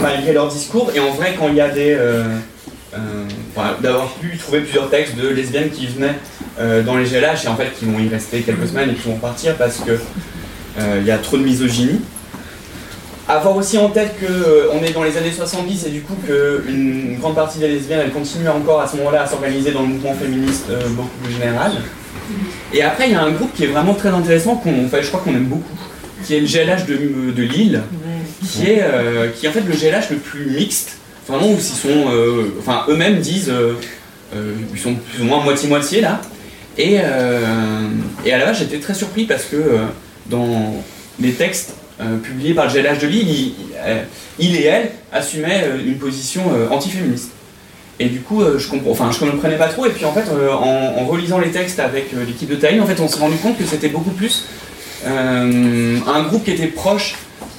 malgré 0.00 0.32
leur 0.32 0.46
discours. 0.48 0.92
Et 0.94 1.00
en 1.00 1.10
vrai, 1.10 1.34
quand 1.38 1.48
il 1.48 1.56
y 1.56 1.60
a 1.60 1.68
des. 1.68 1.94
euh, 1.98 2.22
enfin, 3.56 3.76
d'avoir 3.80 4.08
pu 4.14 4.36
trouver 4.36 4.60
plusieurs 4.60 4.90
textes 4.90 5.16
de 5.16 5.28
lesbiennes 5.28 5.70
qui 5.70 5.86
venaient 5.86 6.14
euh, 6.58 6.82
dans 6.82 6.96
les 6.96 7.04
GLH 7.04 7.44
et 7.44 7.48
en 7.48 7.56
fait 7.56 7.72
qui 7.78 7.84
vont 7.84 7.98
y 7.98 8.08
rester 8.08 8.40
quelques 8.40 8.68
semaines 8.68 8.90
et 8.90 8.94
qui 8.94 9.08
vont 9.08 9.16
partir 9.16 9.56
parce 9.56 9.78
que 9.78 9.92
euh, 10.78 10.98
il 11.00 11.06
y 11.06 11.10
a 11.10 11.18
trop 11.18 11.36
de 11.36 11.42
misogynie. 11.42 12.00
Avoir 13.26 13.56
aussi 13.56 13.78
en 13.78 13.88
tête 13.88 14.16
qu'on 14.20 14.84
est 14.84 14.92
dans 14.92 15.02
les 15.02 15.16
années 15.16 15.32
70 15.32 15.86
et 15.86 15.90
du 15.90 16.02
coup 16.02 16.14
qu'une 16.26 17.16
grande 17.18 17.34
partie 17.34 17.58
des 17.58 17.68
lesbiennes 17.68 18.00
elles 18.04 18.12
continuent 18.12 18.50
encore 18.50 18.82
à 18.82 18.86
ce 18.86 18.96
moment-là 18.96 19.22
à 19.22 19.26
s'organiser 19.26 19.72
dans 19.72 19.80
le 19.80 19.88
mouvement 19.88 20.14
féministe 20.14 20.66
euh, 20.68 20.88
beaucoup 20.90 21.16
plus 21.22 21.32
général. 21.32 21.72
Et 22.72 22.82
après 22.82 23.06
il 23.06 23.12
y 23.12 23.16
a 23.16 23.22
un 23.22 23.30
groupe 23.30 23.54
qui 23.54 23.64
est 23.64 23.68
vraiment 23.68 23.94
très 23.94 24.10
intéressant, 24.10 24.56
qu'on, 24.56 24.84
enfin, 24.84 24.98
je 25.00 25.08
crois 25.08 25.20
qu'on 25.20 25.34
aime 25.34 25.46
beaucoup, 25.46 25.64
qui 26.24 26.34
est 26.34 26.40
le 26.40 26.46
GLH 26.46 26.86
de, 26.86 27.30
de 27.30 27.42
Lille, 27.42 27.82
qui 28.42 28.70
est, 28.70 28.82
euh, 28.82 29.28
qui 29.28 29.46
est 29.46 29.48
en 29.48 29.52
fait 29.52 29.60
le 29.66 29.72
GLH 29.72 30.10
le 30.10 30.16
plus 30.16 30.46
mixte, 30.46 30.98
vraiment 31.26 31.48
où 31.48 31.56
ils 31.56 31.62
sont, 31.62 31.88
euh, 31.88 32.54
enfin 32.58 32.84
eux-mêmes 32.88 33.20
disent, 33.20 33.50
euh, 33.50 33.74
euh, 34.34 34.52
ils 34.72 34.80
sont 34.80 34.94
plus 34.94 35.22
ou 35.22 35.26
moins 35.26 35.42
moitié-moitié 35.42 36.00
là. 36.00 36.20
Et, 36.76 36.94
et 36.94 38.32
à 38.32 38.38
la 38.38 38.46
base 38.46 38.58
j'étais 38.58 38.80
très 38.80 38.94
surpris 38.94 39.26
parce 39.26 39.44
que 39.44 39.56
dans 40.26 40.74
les 41.20 41.30
textes 41.30 41.74
publiés 42.24 42.52
par 42.52 42.66
le 42.66 42.72
GLH 42.72 42.98
de 42.98 43.06
Lille, 43.06 43.52
il, 44.40 44.56
et 44.56 44.64
elle 44.64 44.90
assumaient 45.12 45.66
une 45.86 45.98
position 45.98 46.42
antiféministe. 46.72 47.30
Et 48.00 48.06
du 48.06 48.22
coup, 48.22 48.42
je 48.58 48.68
comprends, 48.68 48.90
enfin, 48.90 49.12
je 49.12 49.20
comprenais 49.24 49.56
pas 49.56 49.68
trop. 49.68 49.86
Et 49.86 49.90
puis 49.90 50.04
en 50.04 50.12
fait, 50.12 50.24
en, 50.28 51.06
relisant 51.06 51.38
les 51.38 51.52
textes 51.52 51.78
avec 51.78 52.06
l'équipe 52.26 52.50
de 52.50 52.56
Taïn, 52.56 52.82
en 52.82 52.86
fait, 52.86 52.98
on 52.98 53.06
s'est 53.06 53.20
rendu 53.20 53.36
compte 53.36 53.56
que 53.56 53.64
c'était 53.64 53.86
beaucoup 53.86 54.10
plus 54.10 54.46
un 55.06 56.22
groupe 56.24 56.42
qui 56.42 56.50
était 56.50 56.66
proche 56.66 57.14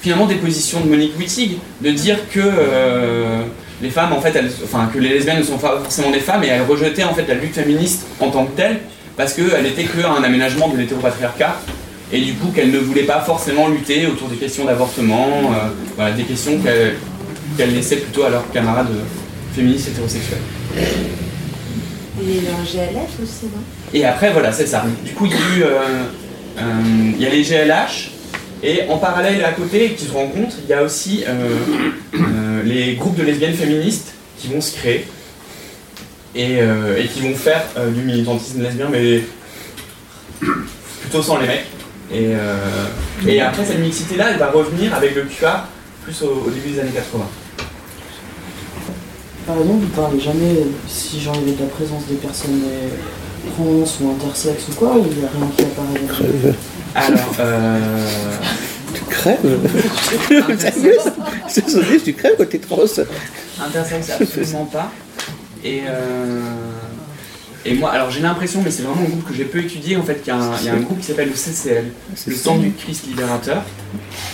finalement 0.05 0.27
des 0.27 0.35
positions 0.35 0.81
de 0.81 0.87
Monique 0.87 1.17
Wittig, 1.17 1.57
de 1.81 1.89
dire 1.89 2.19
que 2.31 2.39
euh, 2.39 3.41
les 3.81 3.89
femmes, 3.89 4.13
en 4.13 4.21
fait, 4.21 4.35
elles, 4.35 4.51
enfin, 4.63 4.87
que 4.93 4.99
les 4.99 5.09
lesbiennes 5.09 5.39
ne 5.39 5.43
sont 5.43 5.57
pas 5.57 5.79
forcément 5.81 6.11
des 6.11 6.19
femmes 6.19 6.43
et 6.43 6.47
elles 6.47 6.61
rejetaient 6.61 7.03
en 7.03 7.15
fait 7.15 7.25
la 7.27 7.33
lutte 7.33 7.55
féministe 7.55 8.05
en 8.19 8.29
tant 8.29 8.45
que 8.45 8.55
telle 8.55 8.81
parce 9.17 9.33
qu'elle 9.33 9.63
n'était 9.63 9.85
qu'un 9.85 10.23
aménagement 10.23 10.67
de 10.67 10.77
l'hétéropatriarcat 10.77 11.59
et 12.13 12.21
du 12.21 12.35
coup 12.35 12.49
qu'elle 12.53 12.69
ne 12.69 12.77
voulait 12.77 13.05
pas 13.05 13.21
forcément 13.21 13.67
lutter 13.67 14.05
autour 14.05 14.27
des 14.27 14.35
questions 14.35 14.65
d'avortement, 14.65 15.27
euh, 15.27 15.69
voilà, 15.95 16.11
des 16.11 16.21
questions 16.21 16.59
qu'elle 16.59 16.97
qu'elle 17.57 17.73
laissait 17.73 17.95
plutôt 17.95 18.25
à 18.25 18.29
leurs 18.29 18.51
camarades 18.51 18.91
euh, 18.91 19.55
féministes 19.55 19.87
hétérosexuels. 19.87 20.37
Et 20.77 20.81
un 22.47 22.63
GLF 22.63 23.09
aussi, 23.23 23.45
non? 23.45 23.63
Et 23.91 24.05
après, 24.05 24.31
voilà, 24.31 24.51
c'est 24.51 24.67
ça. 24.67 24.85
Du 25.03 25.13
coup, 25.13 25.25
il 25.25 25.31
y 25.31 25.35
a 25.35 25.37
eu. 25.37 25.63
euh, 25.63 26.03
il 27.17 27.21
y 27.21 27.25
a 27.25 27.29
les 27.29 27.41
GLH, 27.41 28.11
et 28.63 28.83
en 28.89 28.97
parallèle 28.97 29.43
à 29.43 29.51
côté, 29.51 29.91
qui 29.91 30.05
se 30.05 30.11
rencontrent, 30.11 30.55
il 30.63 30.69
y 30.69 30.73
a 30.73 30.83
aussi 30.83 31.23
euh, 31.27 31.49
euh, 32.13 32.63
les 32.63 32.95
groupes 32.95 33.15
de 33.15 33.23
lesbiennes 33.23 33.53
féministes 33.53 34.13
qui 34.37 34.47
vont 34.47 34.61
se 34.61 34.75
créer 34.75 35.05
et, 36.35 36.57
euh, 36.61 36.97
et 37.01 37.07
qui 37.07 37.21
vont 37.21 37.35
faire 37.35 37.63
euh, 37.77 37.91
du 37.91 38.01
militantisme 38.01 38.61
lesbien, 38.61 38.87
mais 38.91 39.21
plutôt 41.01 41.21
sans 41.21 41.37
les 41.39 41.47
mecs. 41.47 41.65
Et, 42.11 42.27
euh, 42.33 42.55
et 43.27 43.41
après, 43.41 43.65
cette 43.65 43.79
mixité-là, 43.79 44.31
elle 44.31 44.37
va 44.37 44.51
revenir 44.51 44.93
avec 44.93 45.15
le 45.15 45.23
QR 45.23 45.65
plus 46.03 46.21
au, 46.23 46.45
au 46.47 46.49
début 46.49 46.69
des 46.69 46.79
années 46.79 46.91
80. 46.91 47.25
Par 49.47 49.57
exemple, 49.57 49.79
vous 49.81 50.01
parlez 50.01 50.19
jamais, 50.19 50.55
si 50.87 51.19
genre 51.19 51.35
il 51.35 51.41
y 51.41 51.43
avait 51.49 51.57
de 51.57 51.61
la 51.61 51.69
présence 51.69 52.05
des 52.07 52.15
personnes 52.15 52.61
trans 53.53 53.63
ou 53.63 54.11
intersexes 54.11 54.69
ou 54.69 54.73
quoi, 54.73 54.95
il 54.97 55.19
n'y 55.19 55.25
a 55.25 55.29
rien 55.29 55.47
qui 55.55 55.63
apparaît. 55.63 56.55
Alors, 56.95 57.35
euh, 57.39 57.79
Tu 58.93 59.01
crèves? 59.09 59.59
C'est 61.47 61.69
son 61.69 61.81
tu 62.03 62.13
crèves 62.13 62.35
quand 62.37 62.49
t'es 62.49 62.59
trans 62.59 62.79
Intersexe, 63.61 64.09
absolument 64.19 64.65
pas. 64.65 64.91
Et, 65.63 65.81
euh, 65.87 66.41
et 67.65 67.73
moi, 67.73 67.91
alors 67.91 68.11
j'ai 68.11 68.21
l'impression, 68.21 68.61
mais 68.63 68.69
c'est 68.71 68.83
vraiment 68.83 69.01
un 69.01 69.05
groupe 69.09 69.27
que 69.27 69.33
j'ai 69.33 69.45
peu 69.45 69.59
étudié, 69.59 69.97
en 69.97 70.03
fait, 70.03 70.21
qu'il 70.21 70.27
y 70.27 70.35
a 70.35 70.39
un, 70.39 70.51
il 70.59 70.65
y 70.65 70.69
a 70.69 70.73
un 70.73 70.79
groupe 70.81 70.99
qui 70.99 71.05
s'appelle 71.07 71.29
le 71.29 71.35
CCL, 71.35 71.85
le 72.27 72.35
Centre 72.35 72.61
du 72.61 72.71
Christ 72.71 73.07
Libérateur, 73.07 73.63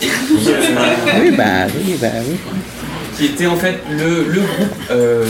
et 0.01 0.05
qui, 0.05 0.11
euh, 0.49 1.21
Oui, 1.21 1.31
bah 1.31 1.67
oui, 1.67 1.95
bah 2.01 2.07
oui. 2.27 2.35
qui 3.17 3.25
était 3.25 3.45
en 3.47 3.55
fait 3.55 3.77
le, 3.89 4.23
le 4.25 4.41
groupe 4.41 4.75
euh, 4.91 5.23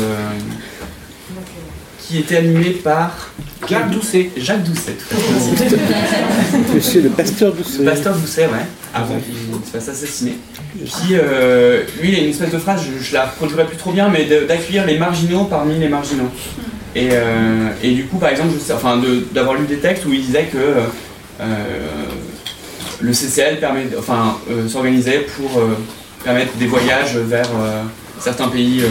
qui 2.11 2.19
était 2.19 2.37
animé 2.37 2.71
par 2.71 3.29
Jacques 3.69 3.89
Doucet. 3.89 4.31
Jacques 4.35 4.63
Doucet, 4.63 4.95
tout 5.09 5.15
à 5.15 5.67
fait. 5.69 6.75
Monsieur 6.75 7.01
le 7.03 7.09
pasteur 7.09 7.53
Doucet. 7.53 7.77
Le 7.79 7.85
pasteur 7.85 8.15
Doucet, 8.17 8.45
ouais, 8.47 8.65
avant 8.93 9.15
qu'il 9.19 9.33
se 9.65 9.71
fasse 9.71 9.87
assassiner. 9.87 10.37
Qui, 10.85 11.13
euh, 11.13 11.83
lui, 12.01 12.09
il 12.11 12.15
a 12.15 12.19
une 12.19 12.29
espèce 12.31 12.51
de 12.51 12.57
phrase, 12.57 12.81
je, 12.83 13.01
je 13.01 13.13
la 13.13 13.27
reproduirai 13.27 13.65
plus 13.65 13.77
trop 13.77 13.93
bien, 13.93 14.09
mais 14.09 14.25
d'accueillir 14.45 14.85
les 14.85 14.97
marginaux 14.97 15.45
parmi 15.45 15.77
les 15.79 15.87
marginaux. 15.87 16.29
Et, 16.95 17.09
euh, 17.13 17.69
et 17.81 17.91
du 17.91 18.03
coup, 18.07 18.17
par 18.17 18.29
exemple, 18.29 18.49
je 18.53 18.59
sais, 18.59 18.73
enfin, 18.73 18.97
de- 18.97 19.23
d'avoir 19.31 19.55
lu 19.55 19.65
des 19.65 19.77
textes 19.77 20.05
où 20.05 20.11
il 20.11 20.21
disait 20.25 20.49
que 20.51 20.57
euh, 20.57 21.45
le 22.99 23.13
CCL 23.13 23.59
permet, 23.61 23.87
enfin, 23.97 24.37
euh, 24.49 24.67
s'organisait 24.67 25.25
pour 25.37 25.59
euh, 25.59 25.77
permettre 26.25 26.53
des 26.57 26.67
voyages 26.67 27.15
vers 27.15 27.45
euh, 27.57 27.83
certains 28.19 28.49
pays, 28.49 28.81
euh, 28.81 28.87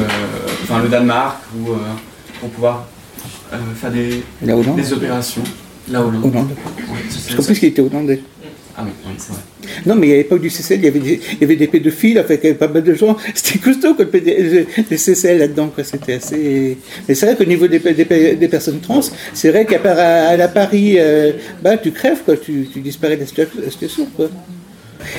enfin 0.62 0.80
le 0.82 0.88
Danemark, 0.88 1.36
ou 1.58 1.72
euh, 1.72 1.76
pour 2.40 2.48
pouvoir 2.50 2.86
euh, 3.52 3.56
faire 3.80 3.90
des, 3.90 4.22
La 4.44 4.56
Hollande. 4.56 4.76
des 4.76 4.92
opérations. 4.92 5.42
La 5.90 6.00
Hollande. 6.04 6.24
Hollande. 6.24 6.48
Ouais, 6.50 6.98
c'est- 7.08 7.34
Parce 7.34 7.46
qu'en 7.46 7.52
plus, 7.54 7.62
il 7.62 7.68
était 7.68 7.82
hollandais. 7.82 8.20
Ah 8.76 8.82
oui, 8.86 8.90
oui, 9.06 9.12
c'est 9.18 9.32
vrai. 9.32 9.42
Non, 9.84 9.94
mais 9.94 10.12
à 10.12 10.16
l'époque 10.16 10.40
du 10.40 10.48
CCL, 10.48 10.78
il 10.80 10.84
y 10.84 10.88
avait 10.88 11.00
des, 11.00 11.20
il 11.32 11.40
y 11.40 11.44
avait 11.44 11.56
des 11.56 11.66
pédophiles, 11.66 12.18
enfin, 12.18 12.34
il 12.34 12.44
y 12.44 12.46
avait 12.46 12.54
pas 12.54 12.68
mal 12.68 12.82
de 12.82 12.94
gens. 12.94 13.16
C'était 13.34 13.58
costaud, 13.58 13.94
quoi, 13.94 14.04
le, 14.12 14.66
le- 14.90 14.96
CCL 14.96 15.38
là-dedans, 15.38 15.68
quoi. 15.74 15.84
C'était 15.84 16.14
assez. 16.14 16.78
Mais 17.08 17.14
c'est 17.14 17.26
vrai 17.26 17.36
qu'au 17.36 17.44
niveau 17.44 17.66
des, 17.66 17.78
des, 17.78 18.36
des 18.36 18.48
personnes 18.48 18.80
trans, 18.80 19.00
c'est 19.34 19.50
vrai 19.50 19.66
qu'à 19.66 19.80
part 19.80 19.98
à, 19.98 20.28
à 20.28 20.36
la 20.36 20.48
Paris, 20.48 20.94
euh, 20.98 21.32
bah, 21.62 21.76
tu 21.76 21.90
crèves, 21.90 22.20
quoi. 22.24 22.36
Tu, 22.36 22.68
tu 22.72 22.80
disparais 22.80 23.16
de 23.16 23.22
la 23.22 23.70
situation, 23.70 24.06
quoi. 24.16 24.30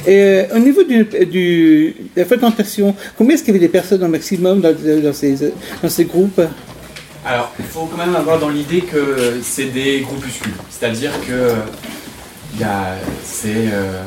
Et 0.07 0.15
euh, 0.15 0.43
au 0.55 0.59
niveau 0.59 0.83
du, 0.83 1.03
du, 1.29 1.87
de 2.15 2.19
la 2.21 2.25
fréquentation, 2.25 2.95
combien 3.17 3.33
est-ce 3.35 3.43
qu'il 3.43 3.53
y 3.53 3.57
avait 3.57 3.65
des 3.65 3.71
personnes 3.71 4.03
au 4.03 4.07
maximum 4.07 4.61
dans, 4.61 4.73
dans, 4.73 5.13
ces, 5.13 5.35
dans 5.83 5.89
ces 5.89 6.05
groupes? 6.05 6.41
Alors, 7.25 7.51
il 7.59 7.65
faut 7.65 7.85
quand 7.85 7.97
même 7.97 8.15
avoir 8.15 8.39
dans 8.39 8.49
l'idée 8.49 8.81
que 8.81 9.39
c'est 9.43 9.65
des 9.65 10.01
groupuscules. 10.01 10.53
C'est-à-dire 10.69 11.11
que 11.27 11.53
c'est 13.23 13.69
euh, 13.71 14.01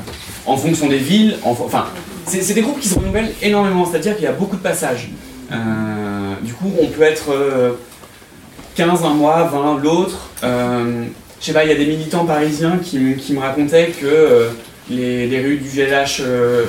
en 0.46 0.56
fonction 0.56 0.88
des 0.88 0.98
villes, 0.98 1.38
enfin, 1.44 1.86
c'est 2.26 2.54
des 2.54 2.62
groupes 2.62 2.80
qui 2.80 2.88
se 2.88 2.98
renouvellent 2.98 3.32
énormément. 3.42 3.86
C'est-à-dire 3.88 4.14
qu'il 4.14 4.24
y 4.24 4.28
a 4.28 4.32
beaucoup 4.32 4.56
de 4.56 4.62
passages. 4.62 5.10
Euh, 5.52 6.34
du 6.42 6.52
coup, 6.52 6.72
on 6.80 6.86
peut 6.88 7.02
être 7.02 7.32
euh, 7.32 7.72
15 8.74 9.04
un 9.04 9.14
mois, 9.14 9.44
20 9.44 9.78
l'autre. 9.82 10.30
Euh, 10.42 11.04
je 11.44 11.46
sais 11.46 11.52
pas, 11.52 11.64
il 11.64 11.68
y 11.68 11.72
a 11.72 11.76
des 11.76 11.84
militants 11.84 12.24
parisiens 12.24 12.78
qui, 12.82 12.98
me 12.98 13.38
racontaient 13.38 13.88
que 13.88 14.06
euh, 14.06 14.48
les, 14.88 15.40
rues 15.40 15.58
du 15.58 15.68
GLH 15.68 16.20
euh, 16.20 16.64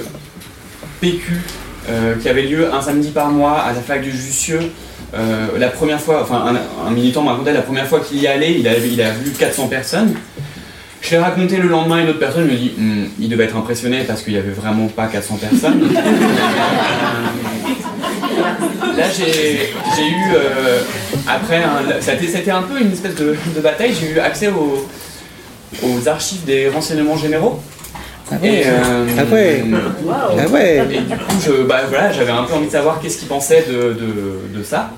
PQ, 0.99 1.33
euh, 1.89 2.15
qui 2.15 2.27
avait 2.27 2.41
lieu 2.41 2.73
un 2.73 2.81
samedi 2.81 3.11
par 3.11 3.29
mois 3.29 3.59
à 3.59 3.71
la 3.71 3.79
fac 3.79 4.01
du 4.01 4.11
Jussieu, 4.11 4.59
euh, 5.13 5.47
la 5.57 5.67
première 5.69 5.99
fois, 5.99 6.21
enfin 6.23 6.45
un, 6.47 6.87
un 6.87 6.91
militant 6.91 7.21
m'a 7.21 7.31
raconté 7.31 7.53
la 7.53 7.61
première 7.61 7.87
fois 7.87 7.99
qu'il 7.99 8.19
y 8.19 8.27
allait, 8.27 8.59
il 8.59 8.67
a, 8.67 8.77
il 8.77 9.01
a 9.01 9.11
vu 9.11 9.31
400 9.31 9.67
personnes. 9.67 10.13
Je 11.01 11.11
l'ai 11.11 11.17
raconté 11.19 11.57
le 11.57 11.67
lendemain, 11.67 12.01
une 12.01 12.09
autre 12.09 12.19
personne 12.19 12.45
me 12.45 12.55
dit 12.55 12.73
Hum, 12.77 13.07
il 13.19 13.29
devait 13.29 13.43
être 13.45 13.55
impressionné 13.55 14.03
parce 14.03 14.23
qu'il 14.23 14.33
n'y 14.33 14.39
avait 14.39 14.51
vraiment 14.51 14.87
pas 14.87 15.07
400 15.07 15.35
personnes. 15.35 15.89
Là, 18.97 19.05
j'ai 19.09 19.69
eu, 20.07 20.33
euh, 20.35 20.81
après, 21.27 21.61
c'était 22.01 22.51
un 22.51 22.61
peu 22.63 22.79
une 22.79 22.91
espèce 22.93 23.15
de, 23.15 23.35
de 23.55 23.61
bataille, 23.61 23.93
j'ai 23.99 24.11
eu 24.11 24.19
accès 24.19 24.47
aux, 24.47 24.87
aux 25.83 26.07
archives 26.07 26.45
des 26.45 26.69
renseignements 26.69 27.17
généraux. 27.17 27.61
Ah. 28.31 28.35
Et, 28.43 28.63
euh, 28.65 29.05
Ah 29.19 29.23
ouais. 29.33 29.63
Ah 30.09 30.47
ouais. 30.49 30.87
Et 30.91 30.99
du 31.01 31.15
coup, 31.15 31.35
je, 31.45 31.63
bah, 31.63 31.81
voilà, 31.87 32.11
j'avais 32.11 32.31
un 32.31 32.43
peu 32.43 32.53
envie 32.53 32.67
de 32.67 32.71
savoir 32.71 32.99
qu'est-ce 32.99 33.17
qu'ils 33.19 33.27
pensaient 33.27 33.65
de, 33.67 33.93
de, 33.93 34.57
de 34.57 34.63
ça. 34.63 34.91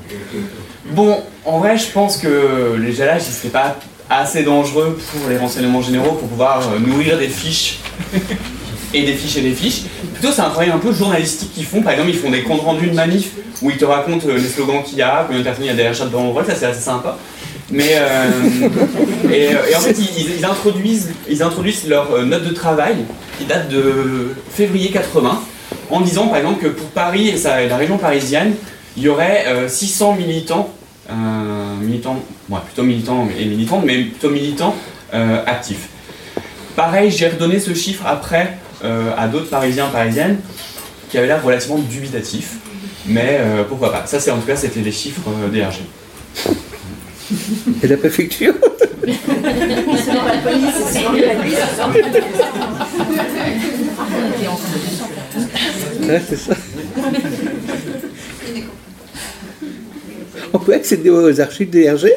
Bon, 0.92 1.18
en 1.44 1.60
vrai, 1.60 1.78
je 1.78 1.88
pense 1.92 2.18
que 2.18 2.76
les 2.78 2.94
GLH, 2.94 3.20
c'était 3.20 3.50
pas 3.50 3.76
assez 4.10 4.44
dangereux 4.44 4.98
pour 5.12 5.30
les 5.30 5.38
renseignements 5.38 5.82
généraux 5.82 6.14
pour 6.14 6.30
pouvoir 6.30 6.62
euh, 6.62 6.80
nourrir 6.80 7.18
des 7.18 7.28
fiches 7.28 7.80
et 8.94 9.04
des 9.04 9.14
fiches 9.14 9.38
et 9.38 9.42
des 9.42 9.52
fiches. 9.52 9.84
Plutôt, 10.14 10.32
c'est 10.32 10.42
un 10.42 10.50
travail 10.50 10.70
un 10.70 10.78
peu 10.78 10.94
journalistique 10.94 11.54
qu'ils 11.54 11.66
font. 11.66 11.82
Par 11.82 11.92
exemple, 11.92 12.12
ils 12.12 12.18
font 12.18 12.32
des 12.32 12.44
comptes 12.44 12.62
rendus 12.62 12.88
de 12.88 12.96
manifs 12.96 13.32
où 13.62 13.70
ils 13.70 13.78
te 13.78 13.84
racontent 13.84 14.26
euh, 14.30 14.38
les 14.38 14.48
slogans 14.48 14.82
qu'il 14.84 14.98
y 14.98 15.02
a, 15.02 15.24
combien 15.26 15.40
de 15.40 15.44
personnes 15.44 15.66
il 15.66 15.68
y 15.68 15.72
a 15.72 15.74
derrière 15.74 15.94
chaque 15.94 16.10
banderole, 16.10 16.46
ça 16.46 16.56
c'est 16.56 16.68
assez 16.68 16.82
sympa. 16.82 17.18
Mais 17.70 17.96
euh, 17.96 18.70
et, 19.32 19.56
euh, 19.56 19.60
et 19.70 19.76
en 19.76 19.80
fait, 19.80 19.96
ils, 20.00 20.46
introduisent, 20.46 21.12
ils 21.30 21.44
introduisent 21.44 21.88
leur 21.88 22.12
euh, 22.12 22.24
note 22.24 22.44
de 22.46 22.54
travail 22.54 22.96
qui 23.38 23.46
date 23.46 23.70
de 23.70 24.36
février 24.50 24.90
80, 24.90 25.42
en 25.90 26.02
disant 26.02 26.28
par 26.28 26.38
exemple 26.38 26.62
que 26.62 26.68
pour 26.68 26.88
Paris 26.90 27.28
et, 27.30 27.68
la 27.68 27.78
région 27.78 27.98
parisienne, 27.98 28.54
il 28.96 29.04
y 29.04 29.10
aurait 29.10 29.46
euh, 29.48 29.68
600 29.68 30.16
militants, 30.16 30.70
militants, 31.82 32.22
plutôt 32.66 32.84
militants 32.84 33.28
et 33.38 33.46
militantes, 33.46 33.84
mais 33.86 34.04
plutôt 34.04 34.30
militants 34.30 34.76
actifs. 35.46 35.88
Pareil, 36.76 37.12
j'ai 37.12 37.30
redonné 37.30 37.62
ce 37.62 37.74
chiffre 37.74 38.06
après 38.06 38.58
à 38.84 39.28
d'autres 39.28 39.50
Parisiens, 39.50 39.88
Parisiennes, 39.88 40.40
qui 41.10 41.18
avaient 41.18 41.28
l'air 41.28 41.42
relativement 41.42 41.78
dubitatifs, 41.78 42.56
mais 43.06 43.40
pourquoi 43.70 43.94
pas. 43.94 44.06
Ça, 44.06 44.20
c'est 44.20 44.32
en 44.32 44.38
tout 44.38 44.48
cas, 44.48 44.58
c'était 44.58 44.82
les 44.82 44.92
chiffres 44.92 45.30
DRG. 45.54 45.80
Et 47.84 47.88
la 47.88 47.98
préfecture 47.98 48.54
Ouais, 56.02 56.22
c'est 56.28 56.38
ça. 56.38 56.54
On 60.54 60.60
peut 60.60 60.74
accéder 60.74 61.10
aux 61.10 61.42
archives 61.42 61.70
DRG 61.70 62.10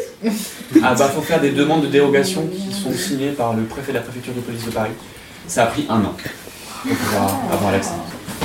Ah 0.82 0.94
bah 0.94 1.08
faut 1.08 1.20
faire 1.22 1.40
des 1.40 1.50
demandes 1.50 1.82
de 1.82 1.88
dérogation 1.88 2.46
qui 2.46 2.72
sont 2.72 2.92
signées 2.92 3.30
par 3.30 3.54
le 3.54 3.64
préfet 3.64 3.92
de 3.92 3.96
la 3.96 4.02
préfecture 4.02 4.32
de 4.34 4.40
police 4.40 4.64
de 4.64 4.70
Paris. 4.70 4.92
Ça 5.48 5.64
a 5.64 5.66
pris 5.66 5.86
un 5.88 6.00
an 6.04 6.14
pour 6.82 6.96
pouvoir 6.96 7.40
avoir 7.52 7.72
l'accès. 7.72 7.90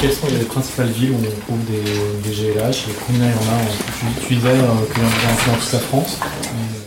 Quelles 0.02 0.12
sont 0.12 0.28
les 0.28 0.46
principales 0.46 0.88
villes 0.88 1.12
où 1.12 1.16
on 1.16 1.42
trouve 1.46 1.60
des, 1.66 2.30
GLH 2.30 2.90
et 2.90 2.96
combien 3.08 3.26
il 3.26 3.32
y 3.32 3.34
en 3.34 3.54
a 3.54 4.20
Tu, 4.20 4.28
tu 4.28 4.36
disais 4.36 4.50
euh, 4.50 4.94
qu'il 4.94 5.02
y 5.02 5.06
en 5.06 5.10
a 5.10 5.54
dans 5.54 5.60
toute 5.60 5.74
la 5.74 5.80
France. 5.80 6.20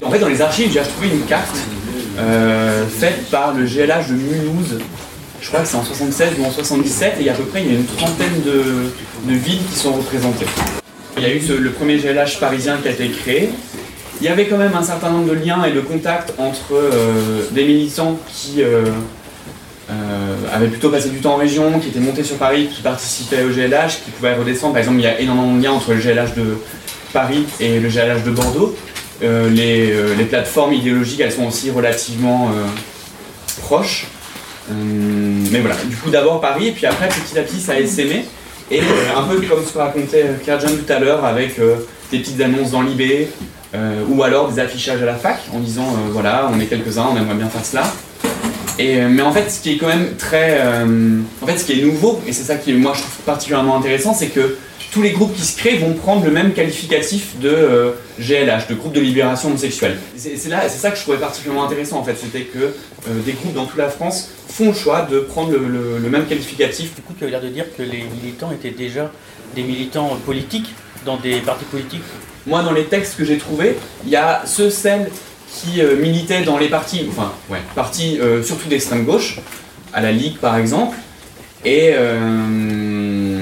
En 0.03 0.11
fait 0.11 0.19
dans 0.19 0.29
les 0.29 0.41
archives 0.41 0.71
j'ai 0.73 0.81
retrouvé 0.81 1.09
une 1.09 1.25
carte 1.25 1.57
euh, 2.19 2.85
faite 2.87 3.31
par 3.31 3.55
le 3.55 3.65
GLH 3.65 4.09
de 4.09 4.15
Mulhouse. 4.15 4.79
Je 5.41 5.49
crois 5.49 5.61
que 5.61 5.69
c'est 5.69 5.77
en 5.77 5.85
76 5.85 6.31
ou 6.39 6.45
en 6.45 6.51
77 6.51 7.15
et 7.21 7.31
à 7.31 7.35
peu 7.35 7.45
près 7.45 7.63
il 7.63 7.73
y 7.73 7.77
a 7.77 7.79
une 7.79 7.87
trentaine 7.87 8.43
de, 8.45 9.33
villes 9.33 9.61
qui 9.71 9.79
sont 9.79 9.93
représentées. 9.93 10.47
Il 11.17 11.23
y 11.23 11.27
a 11.27 11.31
eu 11.31 11.41
le 11.59 11.71
premier 11.71 11.99
GLH 11.99 12.39
parisien 12.41 12.77
qui 12.83 12.89
a 12.89 12.91
été 12.91 13.09
créé. 13.09 13.51
Il 14.21 14.27
y 14.27 14.29
avait 14.29 14.47
quand 14.47 14.57
même 14.57 14.75
un 14.75 14.83
certain 14.83 15.11
nombre 15.11 15.29
de 15.29 15.35
liens 15.35 15.65
et 15.65 15.73
de 15.73 15.81
contacts 15.81 16.33
entre 16.39 16.73
euh, 16.73 17.43
des 17.53 17.65
militants 17.65 18.19
qui 18.29 18.63
euh, 18.63 18.87
euh, 19.91 20.37
avaient 20.53 20.69
plutôt 20.69 20.91
passé 20.91 21.09
du 21.09 21.21
temps 21.21 21.35
en 21.35 21.37
région, 21.37 21.79
qui 21.81 21.89
étaient 21.89 22.01
montés 22.01 22.25
sur 22.25 22.37
Paris, 22.37 22.69
qui 22.75 22.83
participaient 22.83 23.45
au 23.45 23.49
GLH, 23.49 24.05
qui 24.05 24.11
pouvaient 24.11 24.35
redescendre. 24.35 24.75
Par 24.75 24.81
exemple, 24.81 24.99
il 24.99 25.05
y 25.05 25.07
a 25.07 25.21
énormément 25.21 25.55
de 25.55 25.63
liens 25.63 25.73
entre 25.73 25.93
le 25.93 26.01
GLH 26.01 26.35
de 26.37 26.59
Paris 27.13 27.47
et 27.61 27.81
le 27.81 27.89
GLH 27.89 28.25
de 28.25 28.31
Bordeaux. 28.31 28.77
Euh, 29.23 29.51
les, 29.51 29.91
euh, 29.91 30.15
les 30.17 30.25
plateformes 30.25 30.73
idéologiques, 30.73 31.21
elles 31.21 31.33
sont 31.33 31.47
aussi 31.47 31.71
relativement 31.71 32.51
euh, 32.51 32.67
proches. 33.63 34.07
Mais 34.71 35.61
voilà, 35.61 35.77
du 35.87 35.97
coup 35.97 36.11
d'abord 36.11 36.43
Paris, 36.43 36.69
et 36.69 36.73
puis 36.73 36.85
après 36.85 37.09
petit 37.09 37.39
à 37.39 37.43
petit 37.43 37.59
ça 37.59 37.73
a 37.73 37.81
essaimé. 37.81 38.27
Et 38.71 38.81
un 39.17 39.23
peu 39.23 39.41
comme 39.41 39.65
ce 39.65 39.73
que 39.73 39.79
racontait 39.79 40.27
Claire 40.45 40.61
John 40.61 40.77
tout 40.77 40.93
à 40.93 40.99
l'heure 40.99 41.25
avec 41.25 41.59
des 42.11 42.19
petites 42.19 42.39
annonces 42.43 42.73
dans 42.73 42.83
l'IB, 42.83 43.29
ou 44.11 44.23
alors 44.23 44.53
des 44.53 44.61
affichages 44.61 45.01
à 45.01 45.07
la 45.07 45.15
fac 45.15 45.41
en 45.55 45.61
disant 45.61 45.97
voilà, 46.11 46.51
on 46.53 46.61
est 46.61 46.67
quelques-uns, 46.67 47.07
on 47.15 47.17
aimerait 47.17 47.37
bien 47.37 47.49
faire 47.49 47.65
cela. 47.65 47.91
Et, 48.79 49.01
euh, 49.01 49.09
mais 49.11 49.23
en 49.23 49.33
fait, 49.33 49.51
ce 49.51 49.61
qui 49.61 49.73
est 49.73 49.77
quand 49.79 49.89
même 49.89 50.15
très. 50.17 50.59
euh, 50.61 51.19
en 51.43 51.47
fait, 51.47 51.59
ce 51.59 51.65
qui 51.65 51.81
est 51.81 51.85
nouveau, 51.85 52.21
et 52.27 52.33
c'est 52.33 52.45
ça 52.45 52.57
qui, 52.57 52.73
moi, 52.75 52.93
je 52.95 53.01
trouve 53.01 53.13
particulièrement 53.27 53.77
intéressant, 53.77 54.15
c'est 54.15 54.29
que 54.29 54.57
tous 54.93 55.03
les 55.03 55.11
groupes 55.11 55.35
qui 55.35 55.43
se 55.43 55.57
créent 55.57 55.77
vont 55.79 55.93
prendre 55.93 56.25
le 56.25 56.31
même 56.31 56.53
qualificatif 56.55 57.39
de 57.41 57.49
euh, 57.51 57.91
GLH, 58.21 58.69
de 58.71 58.75
groupe 58.75 58.93
de 58.95 59.01
libération 59.01 59.49
homosexuelle. 59.49 59.99
C'est 60.17 60.37
c'est 60.37 60.49
là, 60.49 60.63
c'est 60.69 60.79
ça 60.79 60.91
que 60.91 60.97
je 60.97 61.03
trouvais 61.03 61.19
particulièrement 61.19 61.65
intéressant, 61.67 61.99
en 61.99 62.05
fait, 62.05 62.17
c'était 62.21 62.43
que 62.45 62.59
euh, 62.59 62.71
des 63.27 63.33
groupes 63.33 63.53
dans 63.55 63.67
toute 63.67 63.77
la 63.79 63.89
France 63.91 64.31
font 64.49 64.69
le 64.69 64.75
choix 64.75 65.03
de 65.03 65.21
prendre 65.21 65.51
le, 65.53 65.59
le- 65.59 65.99
le 66.03 66.09
même 66.09 66.25
qualificatif. 66.27 66.95
Du 66.95 67.03
coup, 67.03 67.13
tu 67.19 67.25
as 67.25 67.29
l'air 67.29 67.43
de 67.43 67.49
dire 67.49 67.67
que 67.77 67.83
les 67.83 68.05
militants 68.23 68.51
étaient 68.53 68.71
déjà 68.77 69.11
des 69.55 69.63
militants 69.63 70.17
politiques 70.25 70.73
dans 71.05 71.17
des 71.17 71.41
partis 71.41 71.65
politiques 71.67 72.03
Moi, 72.47 72.63
dans 72.63 72.73
les 72.73 72.85
textes 72.85 73.17
que 73.19 73.25
j'ai 73.25 73.37
trouvés, 73.39 73.77
il 74.05 74.11
y 74.11 74.17
a 74.17 74.43
ceux, 74.47 74.71
celles 74.71 75.11
qui 75.53 75.81
euh, 75.81 75.97
militaient 75.97 76.43
dans 76.43 76.59
les 76.59 76.69
partis, 76.69 77.07
enfin, 77.09 77.33
ouais, 77.51 77.59
partis 77.75 78.19
euh, 78.21 78.43
surtout 78.43 78.69
d'extrême 78.69 79.05
gauche, 79.05 79.41
à 79.93 80.01
la 80.01 80.13
Ligue 80.13 80.39
par 80.39 80.57
exemple, 80.57 80.97
et 81.65 81.93
euh, 81.95 83.41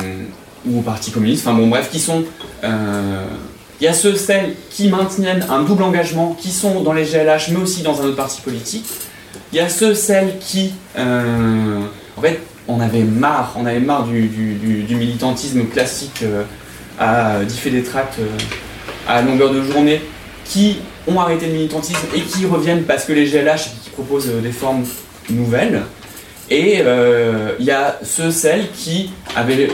ou 0.67 0.79
au 0.79 0.83
Parti 0.83 1.11
communiste, 1.11 1.47
enfin 1.47 1.57
bon, 1.57 1.69
bref, 1.69 1.91
qui 1.91 2.01
sont. 2.01 2.25
il 2.63 3.85
y 3.85 3.87
a 3.87 3.93
ceux, 3.93 4.15
celles 4.15 4.55
qui 4.71 4.89
maintiennent 4.89 5.47
un 5.49 5.63
double 5.63 5.83
engagement, 5.83 6.37
qui 6.41 6.51
sont 6.51 6.83
dans 6.83 6.93
les 6.93 7.05
GLH, 7.05 7.51
mais 7.51 7.59
aussi 7.59 7.83
dans 7.83 8.01
un 8.01 8.07
autre 8.07 8.17
parti 8.17 8.41
politique. 8.41 8.87
Il 9.53 9.59
y 9.59 9.61
a 9.61 9.69
ceux, 9.69 9.95
celles 9.95 10.39
qui. 10.41 10.73
en 10.97 12.21
fait, 12.21 12.41
on 12.69 12.81
avait 12.81 13.05
marre, 13.05 13.55
on 13.57 13.67
avait 13.67 13.81
marre 13.81 14.05
du, 14.05 14.87
militantisme 14.91 15.67
classique 15.67 16.25
à 16.99 17.45
differ 17.45 17.71
des 17.71 17.85
tracts 17.85 18.19
à 19.07 19.23
longueur 19.23 19.53
de 19.53 19.63
journée, 19.63 20.01
qui 20.45 20.79
ont 21.07 21.21
arrêté 21.21 21.47
le 21.47 21.53
militantisme 21.53 22.07
et 22.15 22.21
qui 22.21 22.47
reviennent 22.47 22.83
parce 22.85 23.05
que 23.05 23.13
les 23.13 23.27
GLH 23.27 23.65
qui 23.85 23.91
proposent 23.91 24.29
euh, 24.29 24.41
des 24.41 24.53
formes 24.53 24.85
nouvelles. 25.31 25.83
Et 26.51 26.79
euh, 26.81 27.53
il 27.59 27.65
y 27.65 27.71
a 27.73 27.99
ceux, 28.03 28.31
celles 28.31 28.71
qui 28.73 29.11
euh, 29.37 29.67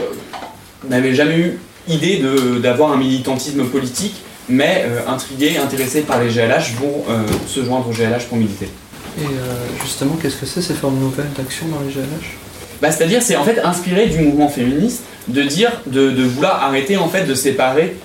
n'avaient 0.88 1.14
jamais 1.14 1.36
eu 1.38 1.58
idée 1.88 2.16
de- 2.18 2.58
d'avoir 2.58 2.92
un 2.92 2.96
militantisme 2.96 3.64
politique, 3.64 4.14
mais 4.48 4.84
euh, 4.86 5.00
intrigués, 5.08 5.58
intéressés 5.58 6.02
par 6.02 6.22
les 6.22 6.28
GLH, 6.30 6.74
vont 6.80 7.04
se 7.46 7.62
joindre 7.64 7.88
aux 7.88 7.92
GLH 7.92 8.24
pour 8.28 8.38
militer. 8.38 8.68
Et 9.18 9.26
justement, 9.82 10.16
qu'est-ce 10.20 10.36
que 10.36 10.46
c'est 10.46 10.62
ces 10.62 10.72
formes 10.74 10.98
nouvelles 10.98 11.30
d'action 11.36 11.66
dans 11.68 11.80
les 11.86 11.92
GLH 11.92 12.36
Bah, 12.80 12.90
C'est-à-dire, 12.90 13.20
c'est 13.22 13.36
en 13.36 13.44
fait 13.44 13.60
inspiré 13.60 14.06
du 14.06 14.18
mouvement 14.20 14.48
féministe 14.48 15.02
de 15.28 15.42
dire, 15.42 15.70
de, 15.86 16.10
de 16.10 16.22
vouloir 16.24 16.62
arrêter 16.64 16.96
en 16.96 17.08
fait 17.08 17.24
de 17.24 17.34
séparer 17.34 17.96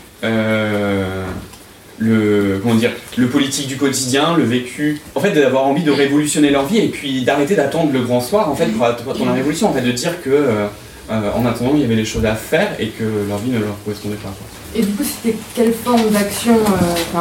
le, 2.00 2.60
comment 2.62 2.76
dire, 2.76 2.92
le 3.18 3.28
politique 3.28 3.68
du 3.68 3.78
quotidien, 3.78 4.36
le 4.38 4.44
vécu, 4.44 5.02
en 5.16 5.20
fait 5.20 5.32
d'avoir 5.32 5.66
envie 5.66 5.84
de 5.84 5.92
révolutionner 5.92 6.50
leur 6.52 6.66
vie 6.66 6.78
et 6.78 6.90
puis 6.90 7.24
d'arrêter 7.24 7.56
d'attendre 7.56 7.92
le 7.92 8.02
grand 8.02 8.22
soir 8.22 8.50
en 8.50 8.56
fait 8.56 8.68
pour 8.68 8.86
attendre 8.86 9.26
la 9.26 9.34
révolution, 9.34 9.70
en 9.70 9.74
fait 9.74 9.82
de 9.82 9.92
dire 9.92 10.22
que 10.22 10.30
euh, 10.30 10.68
euh, 11.10 11.32
en 11.36 11.46
attendant 11.46 11.72
il 11.74 11.82
y 11.82 11.86
avait 11.86 11.96
des 11.96 12.06
choses 12.06 12.26
à 12.26 12.36
faire 12.36 12.70
et 12.80 12.88
que 12.90 13.04
leur 13.28 13.38
vie 13.40 13.50
ne 13.52 13.60
leur 13.60 13.76
correspondait 13.84 14.16
pas. 14.18 14.30
quoi. 14.30 14.48
Et 14.76 14.82
du 14.84 14.92
coup, 14.94 15.04
c'était 15.04 15.36
quelle 15.56 15.74
forme 15.74 16.10
d'action 16.12 16.54
euh, 16.56 17.20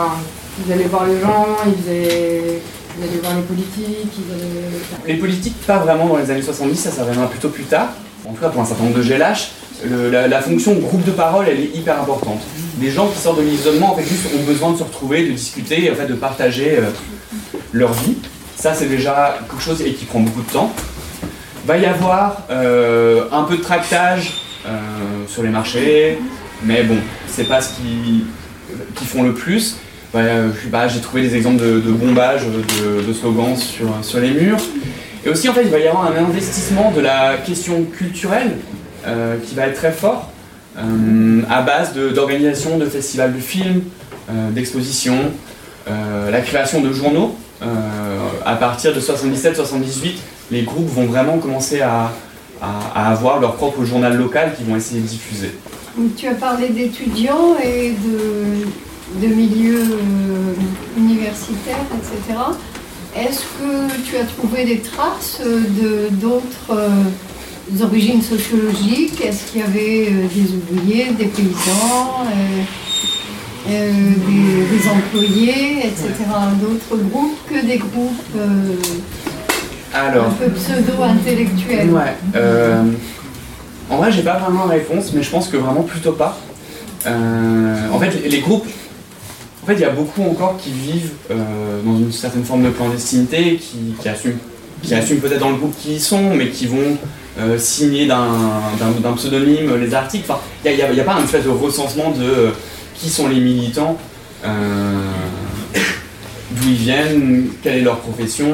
ils 0.66 0.72
allaient 0.72 0.84
voir 0.84 1.06
les 1.06 1.20
gens, 1.20 1.46
ils, 1.66 1.82
faisaient- 1.82 2.60
ils 2.98 3.02
allaient 3.04 3.20
voir 3.22 3.34
les 3.36 3.42
politiques, 3.42 4.12
ils 4.18 4.32
allaient... 4.34 5.12
Les 5.14 5.20
politiques, 5.20 5.56
pas 5.66 5.78
vraiment 5.78 6.06
dans 6.06 6.16
les 6.16 6.30
années 6.30 6.42
70, 6.42 6.76
ça, 6.76 6.90
ça 6.90 7.02
reviendra 7.04 7.28
plutôt 7.30 7.48
plus 7.50 7.64
tard. 7.64 7.90
En 8.28 8.32
tout 8.32 8.40
cas, 8.40 8.48
pour 8.48 8.60
un 8.62 8.64
certain 8.64 8.84
nombre 8.84 8.96
de 8.98 9.02
GLH, 9.02 9.50
le- 9.88 10.10
la, 10.10 10.26
la 10.28 10.40
fonction 10.40 10.74
groupe 10.74 11.04
de 11.04 11.10
parole, 11.12 11.46
elle 11.48 11.60
est 11.60 11.70
hyper 11.76 12.00
importante. 12.00 12.40
Des 12.76 12.90
gens 12.90 13.08
qui 13.08 13.18
sortent 13.18 13.38
de 13.38 13.42
l'isolement, 13.42 13.92
en 13.92 13.96
fait, 13.96 14.04
juste 14.04 14.26
ont 14.38 14.44
besoin 14.44 14.72
de 14.72 14.78
se 14.78 14.82
retrouver, 14.82 15.26
de 15.26 15.32
discuter, 15.32 15.90
en 15.90 15.94
fait, 15.94 16.06
de 16.06 16.14
partager 16.14 16.76
euh, 16.78 16.90
leur 17.72 17.92
vie. 17.94 18.16
Ça, 18.54 18.74
c'est 18.74 18.86
déjà 18.86 19.38
quelque 19.38 19.62
chose 19.62 19.80
et 19.80 19.92
qui 19.92 20.04
prend 20.04 20.20
beaucoup 20.20 20.42
de 20.42 20.50
temps. 20.50 20.70
Va 21.64 21.78
y 21.78 21.86
avoir 21.86 22.42
euh, 22.50 23.24
un 23.32 23.44
peu 23.44 23.56
de 23.56 23.62
tractage 23.62 24.34
euh, 24.66 24.78
sur 25.26 25.42
les 25.42 25.48
marchés, 25.48 26.18
mais 26.64 26.82
bon, 26.82 26.98
c'est 27.28 27.48
pas 27.48 27.62
ce 27.62 27.70
qui, 27.76 28.24
font 29.06 29.22
le 29.22 29.32
plus. 29.32 29.76
Pas, 30.12 30.88
J'ai 30.88 31.00
trouvé 31.00 31.22
des 31.22 31.34
exemples 31.34 31.62
de, 31.62 31.80
de 31.80 31.90
bombage 31.90 32.42
de, 32.46 33.12
slogans 33.12 33.56
sur, 33.56 33.88
sur 34.02 34.20
les 34.20 34.30
murs. 34.30 34.60
Et 35.24 35.30
aussi, 35.30 35.48
en 35.48 35.54
fait, 35.54 35.62
il 35.62 35.70
va 35.70 35.78
y 35.78 35.88
avoir 35.88 36.12
un 36.12 36.16
investissement 36.16 36.92
de 36.92 37.00
la 37.00 37.38
question 37.38 37.84
culturelle 37.84 38.56
qui 39.44 39.54
va 39.54 39.66
être 39.66 39.76
très 39.76 39.92
fort, 39.92 40.30
à 40.76 41.62
base 41.62 41.94
d'organisation 41.94 42.78
de, 42.78 42.86
festivals 42.86 43.34
de 43.34 43.40
films, 43.40 43.82
euh, 44.28 44.50
d'expositions, 44.50 45.32
euh, 45.88 46.30
la 46.30 46.40
création 46.40 46.80
de 46.80 46.92
journaux. 46.92 47.36
Euh, 47.62 47.66
à 48.44 48.56
partir 48.56 48.92
de 48.94 49.00
77-78, 49.00 50.16
les 50.50 50.62
groupes 50.62 50.88
vont 50.88 51.06
vraiment 51.06 51.38
commencer 51.38 51.80
à, 51.80 52.12
avoir 52.94 53.38
leur 53.38 53.56
propre 53.56 53.84
journal 53.84 54.16
local 54.16 54.54
qu'ils 54.56 54.64
vont 54.64 54.76
essayer 54.76 55.02
de 55.02 55.06
diffuser. 55.06 55.50
Tu 56.16 56.26
as 56.26 56.34
parlé 56.34 56.70
d'étudiants 56.70 57.54
et 57.62 57.92
de, 57.92 59.26
milieux 59.26 59.82
euh, 59.82 60.54
universitaires, 60.96 61.84
etc. 61.94 62.38
Est-ce 63.14 63.40
que 63.40 64.02
tu 64.08 64.16
as 64.16 64.24
trouvé 64.24 64.64
des 64.64 64.80
traces 64.80 65.42
d'autres 66.12 66.70
euh, 66.70 66.88
origines 67.82 68.22
sociologiques 68.22 69.20
Est-ce 69.20 69.50
qu'il 69.50 69.60
y 69.60 69.64
avait 69.64 70.08
euh, 70.10 70.26
des 70.34 70.54
ouvriers, 70.54 71.12
des 71.12 71.26
paysans, 71.26 72.24
euh, 72.24 72.62
euh, 73.68 73.92
des, 73.92 74.76
des 74.78 74.88
employés, 74.88 75.78
etc. 75.86 76.12
D'autres 76.60 77.02
groupes 77.10 77.38
que 77.48 77.66
des 77.66 77.78
groupes 77.78 78.36
Alors. 79.92 80.26
Un 80.26 80.30
peu 80.30 80.50
pseudo-intellectuel. 80.50 81.90
Ouais. 81.90 82.14
en 83.90 83.96
vrai, 83.96 84.12
j'ai 84.12 84.22
pas 84.22 84.38
vraiment 84.38 84.66
la 84.66 84.74
réponse, 84.74 85.12
mais 85.12 85.22
je 85.22 85.30
pense 85.30 85.48
que 85.48 85.56
vraiment 85.56 85.82
plutôt 85.82 86.12
pas. 86.12 86.38
En 87.06 87.98
fait, 87.98 88.28
les 88.28 88.40
groupes. 88.40 88.66
En 89.66 89.66
fait, 89.66 89.74
il 89.74 89.80
y 89.80 89.84
a 89.84 89.90
beaucoup 89.90 90.22
encore 90.22 90.56
qui 90.58 90.70
vivent 90.70 91.10
euh, 91.28 91.82
dans 91.84 91.98
une 91.98 92.12
certaine 92.12 92.44
forme 92.44 92.62
de 92.62 92.70
clandestinité, 92.70 93.56
qui, 93.56 93.96
qui 94.00 94.08
assument, 94.08 94.38
qui 94.80 94.94
assument 94.94 95.18
peut-être 95.18 95.40
dans 95.40 95.50
le 95.50 95.56
groupe 95.56 95.74
qui 95.76 95.94
y 95.94 96.00
sont, 96.00 96.36
mais 96.36 96.50
qui 96.50 96.66
vont 96.66 96.96
euh, 97.38 97.58
signer 97.58 98.06
d'un 98.06 99.12
pseudonyme 99.16 99.76
les 99.76 99.94
articles. 99.94 100.24
Enfin, 100.28 100.40
il 100.64 100.74
n'y 100.74 101.00
a, 101.00 101.04
pas 101.04 101.14
un 101.14 101.24
espèce 101.24 101.44
de 101.44 101.50
recensement 101.50 102.10
de 102.10 102.24
euh, 102.24 102.50
qui 102.94 103.08
sont 103.10 103.28
les 103.28 103.40
militants, 103.40 103.98
euh, 104.44 104.94
d'où 106.52 106.68
ils 106.68 106.74
viennent, 106.76 107.48
quelle 107.62 107.78
est 107.78 107.82
leur 107.82 107.98
profession. 107.98 108.52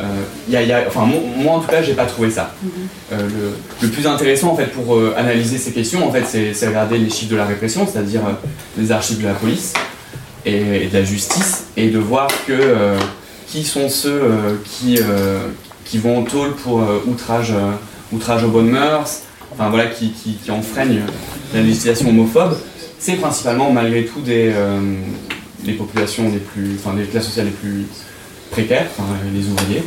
Euh, 0.00 0.02
y 0.50 0.56
a- 0.56 0.84
enfin, 0.88 1.06
moi, 1.06 1.54
en 1.54 1.60
tout 1.60 1.68
cas, 1.68 1.80
j'ai 1.82 1.94
pas 1.94 2.04
trouvé 2.06 2.30
ça. 2.30 2.52
Euh, 3.12 3.16
le, 3.80 3.86
le 3.86 3.92
plus 3.92 4.06
intéressant 4.06 4.48
en 4.52 4.56
fait 4.56 4.66
pour 4.72 4.98
analyser 5.16 5.56
ces 5.56 5.72
questions, 5.72 6.06
en 6.06 6.12
fait, 6.12 6.24
c'est 6.52 6.66
regarder 6.66 6.98
les 6.98 7.08
chiffres 7.10 7.30
de 7.30 7.36
la 7.36 7.46
répression, 7.46 7.86
c'est-à-dire 7.90 8.22
les 8.76 8.90
archives 8.92 9.20
de 9.20 9.26
la 9.26 9.34
police 9.34 9.72
et, 10.44 10.84
et 10.84 10.86
de 10.88 10.98
la 10.98 11.04
justice, 11.04 11.64
et 11.76 11.88
de 11.90 11.98
voir 11.98 12.28
que 12.46 12.96
qui 13.46 13.62
sont 13.62 13.88
ceux 13.88 14.10
euh, 14.10 14.56
qui, 14.64 14.98
euh, 15.00 15.46
qui 15.84 15.98
vont 15.98 16.22
au 16.22 16.26
tôle 16.26 16.54
pour 16.56 16.80
euh, 16.82 17.04
outrage, 17.06 17.52
outrage 18.12 18.44
aux 18.44 18.48
bonnes 18.48 18.70
mœurs, 18.70 19.22
voilà, 19.56 19.86
qui, 19.86 20.12
qui, 20.12 20.50
enfreignent 20.50 21.02
la 21.52 21.62
législation 21.62 22.08
homophobe. 22.08 22.56
C'est 22.98 23.16
principalement 23.16 23.70
malgré 23.70 24.04
tout 24.04 24.20
des 24.20 24.50
euh, 24.52 24.80
les 25.64 25.74
populations 25.74 26.30
les 26.30 26.38
plus, 26.38 26.76
enfin 26.78 26.96
les 26.96 27.04
classes 27.04 27.26
sociales 27.26 27.46
les 27.46 27.52
plus 27.52 27.86
précaires, 28.50 28.86
enfin, 28.98 29.08
les 29.32 29.46
ouvriers. 29.48 29.82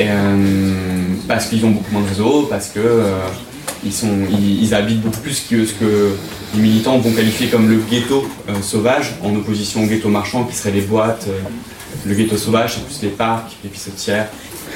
Euh, 0.00 0.36
parce 1.26 1.46
qu'ils 1.46 1.64
ont 1.64 1.70
beaucoup 1.70 1.92
moins 1.92 2.02
de 2.02 2.08
réseaux, 2.08 2.46
parce 2.48 2.68
que 2.68 2.80
euh, 2.80 3.18
ils, 3.84 3.92
sont, 3.92 4.18
ils, 4.30 4.74
habitent 4.74 5.00
beaucoup 5.00 5.20
plus 5.20 5.40
que 5.48 5.64
ce 5.64 5.72
que 5.74 6.12
les 6.54 6.60
militants 6.60 6.98
vont 6.98 7.12
qualifier 7.12 7.48
comme 7.48 7.68
le 7.68 7.78
ghetto 7.90 8.28
euh, 8.48 8.60
sauvage, 8.62 9.14
en 9.22 9.34
opposition 9.34 9.84
au 9.84 9.86
ghetto 9.86 10.08
marchand 10.08 10.44
qui 10.44 10.56
serait 10.56 10.72
les 10.72 10.82
boîtes. 10.82 11.26
euh, 11.28 11.40
le 12.04 12.14
ghetto 12.14 12.36
sauvage, 12.36 12.74
c'est 12.74 12.84
plus 12.84 13.02
les 13.02 13.14
parcs, 13.14 13.52
les 13.64 13.70
pissotières. 13.70 14.28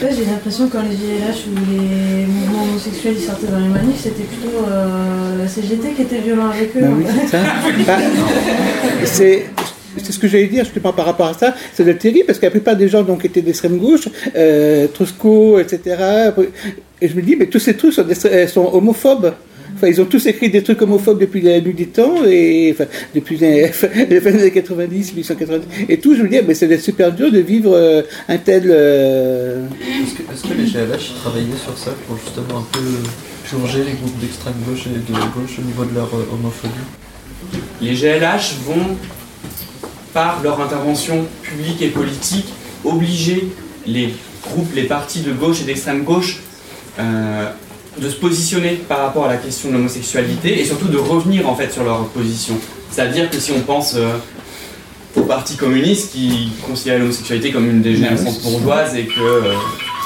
Là, 0.03 0.09
j'ai 0.17 0.25
l'impression 0.25 0.67
que 0.67 0.73
quand 0.73 0.83
les 0.83 0.97
GLH 0.97 1.47
ou 1.47 1.71
les 1.71 2.27
mouvements 2.27 2.63
homosexuels 2.63 3.15
ils 3.19 3.25
sortaient 3.25 3.49
dans 3.49 3.59
les 3.59 3.69
manifs, 3.69 4.01
c'était 4.03 4.23
plutôt 4.23 4.65
euh, 4.67 5.39
la 5.39 5.47
CGT 5.47 5.93
qui 5.93 6.03
était 6.03 6.19
violent 6.19 6.49
avec 6.49 6.75
eux. 6.77 6.81
Bah 6.81 6.89
oui, 6.97 7.05
c'est 7.21 7.29
ça. 7.29 7.39
Bah, 7.87 7.99
c'est 9.05 9.47
c'est 9.97 10.13
ce 10.13 10.19
que 10.19 10.29
j'allais 10.29 10.47
dire, 10.47 10.65
justement, 10.65 10.93
par 10.93 11.05
rapport 11.05 11.27
à 11.27 11.35
ça. 11.35 11.55
Ça 11.75 11.83
doit 11.83 11.93
être 11.93 11.99
terrible 11.99 12.25
parce 12.27 12.39
que 12.39 12.47
la 12.47 12.51
plupart 12.51 12.77
des 12.77 12.89
gens 12.89 13.03
donc, 13.03 13.25
étaient 13.25 13.43
d'extrême 13.43 13.77
gauche, 13.79 14.09
euh, 14.37 14.87
Trusco, 14.87 15.59
etc. 15.59 16.31
Et 17.01 17.09
je 17.09 17.15
me 17.15 17.23
dis, 17.23 17.37
mais 17.37 17.47
tous 17.47 17.59
ces 17.59 17.77
trucs 17.77 17.93
sont, 17.93 18.07
sont 18.47 18.71
homophobes. 18.73 19.35
Enfin, 19.81 19.89
ils 19.89 19.99
ont 19.99 20.05
tous 20.05 20.27
écrit 20.27 20.51
des 20.51 20.63
trucs 20.63 20.83
homophobes 20.83 21.19
depuis 21.19 21.41
la 21.41 21.59
nuit 21.59 21.73
des 21.73 21.87
temps, 21.87 22.17
et, 22.27 22.71
enfin, 22.75 22.85
depuis 23.15 23.39
les, 23.39 23.63
les 24.11 24.21
fin 24.21 24.31
des 24.31 24.41
années 24.43 24.51
90, 24.51 25.15
1890, 25.15 25.67
et 25.89 25.99
tout. 25.99 26.15
Je 26.15 26.23
me 26.23 26.29
dis, 26.29 26.37
mais 26.47 26.53
ça 26.53 26.67
doit 26.67 26.75
être 26.75 26.83
super 26.83 27.11
dur 27.13 27.33
de 27.33 27.39
vivre 27.39 27.73
euh, 27.75 28.03
un 28.29 28.37
tel. 28.37 28.65
euh, 28.67 29.65
Est-ce 30.31 30.43
que, 30.43 30.53
les 30.53 30.65
GLH 30.65 31.15
travaillaient 31.23 31.47
sur 31.65 31.79
ça 31.79 31.93
pour 32.07 32.19
justement 32.19 32.59
un 32.59 32.67
peu 32.71 32.79
purger 33.49 33.79
les 33.85 33.93
groupes 33.93 34.19
d'extrême 34.21 34.53
gauche 34.69 34.85
et 34.87 34.91
de 34.91 35.17
gauche 35.19 35.59
au 35.59 35.63
niveau 35.63 35.87
de 35.87 35.95
leur 35.95 36.11
euh, 36.15 36.29
homophobie? 36.35 36.75
Les 37.81 37.95
GLH 37.95 38.57
vont, 38.67 38.99
par 40.13 40.43
leur 40.43 40.61
intervention 40.61 41.25
publique 41.43 41.81
et 41.81 41.89
politique, 41.89 42.49
obliger 42.85 43.49
les 43.87 44.13
groupes, 44.43 44.75
les 44.75 44.83
partis 44.85 45.21
de 45.21 45.33
gauche 45.33 45.63
et 45.63 45.65
d'extrême 45.65 46.03
gauche 46.05 46.41
euh, 46.99 47.49
de 47.99 48.09
se 48.09 48.17
positionner 48.17 48.75
par 48.89 49.01
rapport 49.01 49.25
à 49.25 49.29
la 49.29 49.37
question 49.37 49.71
de 49.71 49.75
l'homosexualité 49.75 50.61
et 50.61 50.65
surtout 50.65 50.89
de 50.89 50.99
revenir 50.99 51.49
en 51.49 51.55
fait 51.55 51.73
sur 51.73 51.85
leur 51.85 52.07
position. 52.09 52.57
C'est-à-dire 52.91 53.31
que 53.31 53.39
si 53.39 53.53
on 53.53 53.61
pense 53.61 53.95
euh, 53.97 54.13
au 55.17 55.23
Parti 55.23 55.57
communiste 55.57 56.13
qui 56.13 56.53
considérait 56.67 56.99
l'homosexualité 56.99 57.51
comme 57.51 57.69
une 57.69 57.83
dégénérescence 57.83 58.41
bourgeoise 58.43 58.95
et 58.97 59.07
que 59.07 59.21
euh, 59.21 59.53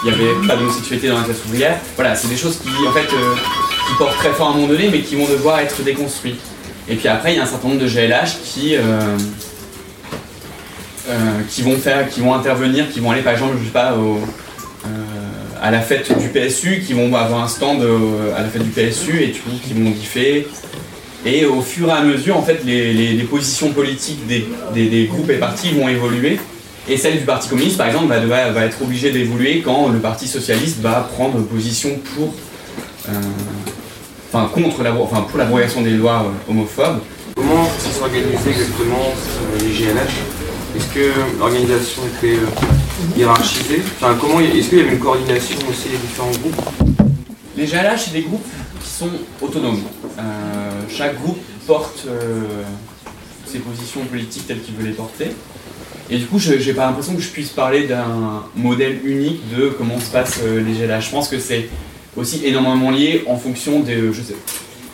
il 0.05 0.12
n'y 0.12 0.14
avait 0.14 0.47
pas 0.47 0.57
d'homosexualité 0.57 1.09
dans 1.09 1.18
la 1.18 1.24
classe 1.24 1.45
ouvrière, 1.47 1.78
voilà, 1.97 2.14
c'est 2.14 2.28
des 2.28 2.37
choses 2.37 2.59
qui 2.59 2.87
en 2.87 2.93
fait 2.93 3.12
euh, 3.14 3.35
qui 3.89 3.95
portent 3.99 4.16
très 4.16 4.30
fort 4.30 4.49
à 4.49 4.51
un 4.51 4.55
moment 4.55 4.68
donné 4.68 4.89
mais 4.91 5.01
qui 5.01 5.16
vont 5.16 5.28
devoir 5.28 5.61
être 5.61 5.82
déconstruites. 5.82 6.41
Et 6.89 6.97
puis 6.97 7.09
après, 7.09 7.32
il 7.32 7.37
y 7.37 7.41
a 7.41 7.45
un 7.45 7.47
certain 7.47 7.68
nombre 7.68 7.80
de 7.80 7.89
GLH 7.89 8.43
qui, 8.45 8.76
euh, 8.76 8.80
euh, 11.09 11.41
qui 11.49 11.62
vont 11.62 11.76
faire, 11.76 12.09
qui 12.11 12.20
vont 12.20 12.35
intervenir, 12.35 12.91
qui 12.91 13.01
vont 13.01 13.11
aller 13.11 13.22
par 13.22 13.32
exemple, 13.32 13.57
je 13.59 13.64
sais 13.64 13.70
pas, 13.70 13.95
au, 13.95 14.20
à 15.64 15.70
la 15.70 15.80
fête 15.80 16.12
du 16.18 16.28
PSU, 16.28 16.82
qui 16.86 16.92
vont 16.92 17.06
avoir 17.16 17.42
un 17.42 17.48
stand 17.48 17.80
euh, 17.80 18.36
à 18.36 18.42
la 18.42 18.48
fête 18.48 18.62
du 18.62 18.68
PSU 18.68 19.22
et 19.22 19.28
du 19.28 19.40
coup 19.40 19.48
qui 19.66 19.72
vont 19.72 19.88
differ. 19.88 20.46
Et 21.24 21.46
au 21.46 21.62
fur 21.62 21.88
et 21.88 21.92
à 21.92 22.02
mesure, 22.02 22.36
en 22.36 22.42
fait, 22.42 22.60
les, 22.66 23.26
positions 23.30 23.72
politiques 23.72 24.26
des, 24.26 25.06
groupes 25.06 25.30
et 25.30 25.38
partis 25.38 25.72
vont 25.72 25.88
évoluer. 25.88 26.38
Et 26.86 26.98
celle 26.98 27.18
du 27.18 27.24
Parti 27.24 27.48
communiste, 27.48 27.78
par 27.78 27.86
exemple, 27.86 28.08
va, 28.08 28.66
être 28.66 28.82
obligée 28.82 29.10
d'évoluer 29.10 29.62
quand 29.64 29.88
le 29.88 30.00
Parti 30.00 30.28
socialiste 30.28 30.82
va 30.82 31.08
prendre 31.14 31.42
position 31.46 31.98
pour, 32.14 32.34
euh, 33.08 34.46
contre 34.52 34.82
la, 34.82 34.92
enfin, 34.92 35.22
pour 35.22 35.38
l'abrogation 35.38 35.80
des 35.80 35.92
lois 35.92 36.26
euh, 36.26 36.50
homophobes. 36.50 37.00
Comment 37.36 37.66
ça 37.78 37.90
s'organisait 37.90 38.50
exactement 38.50 39.14
les 39.60 39.68
GLH 39.68 40.76
Est-ce 40.76 40.94
que 40.94 41.38
l'organisation 41.38 42.02
était 42.18 42.36
hiérarchisée 43.16 43.82
Enfin, 44.01 44.16
comment 44.20 44.40
Est-ce 44.40 44.68
qu'il 44.68 44.78
y 44.78 44.80
avait 44.82 44.92
une 44.92 44.99
coordination 44.99 45.57
aussi 45.68 45.88
des 45.88 45.97
différents 45.97 46.30
groupes 46.30 46.61
Les 47.57 47.66
GLH, 47.66 47.99
c'est 47.99 48.12
des 48.12 48.22
groupes 48.22 48.47
qui 48.82 48.90
sont 48.90 49.11
autonomes. 49.40 49.80
Euh, 50.18 50.22
chaque 50.88 51.20
groupe 51.20 51.38
porte 51.66 52.05
euh, 52.07 52.62
ses 53.47 53.59
positions 53.59 54.05
politiques 54.05 54.47
telles 54.47 54.61
qu'il 54.61 54.74
veut 54.74 54.86
les 54.86 54.92
porter. 54.92 55.30
Et 56.11 56.18
du 56.18 56.26
coup, 56.26 56.38
je 56.38 56.53
n'ai 56.53 56.72
pas 56.74 56.86
l'impression 56.86 57.14
que 57.14 57.22
je 57.22 57.30
puisse 57.30 57.51
parler 57.51 57.86
d'un 57.86 58.45
modèle 58.55 59.01
unique 59.05 59.40
de 59.57 59.68
comment 59.70 59.99
se 59.99 60.11
passent 60.11 60.40
euh, 60.45 60.62
les 60.62 60.74
GLH. 60.74 61.07
Je 61.07 61.11
pense 61.11 61.28
que 61.28 61.38
c'est 61.38 61.68
aussi 62.16 62.45
énormément 62.45 62.90
lié 62.90 63.24
en 63.26 63.36
fonction 63.36 63.80
des, 63.80 63.99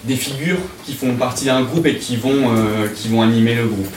des 0.04 0.16
figures 0.16 0.60
qui 0.86 0.94
font 0.94 1.14
partie 1.16 1.46
d'un 1.46 1.62
groupe 1.62 1.86
et 1.86 1.96
qui 1.96 2.16
vont, 2.16 2.54
qui 2.94 3.08
vont 3.08 3.20
animer 3.20 3.54
le 3.54 3.66
groupe. 3.66 3.94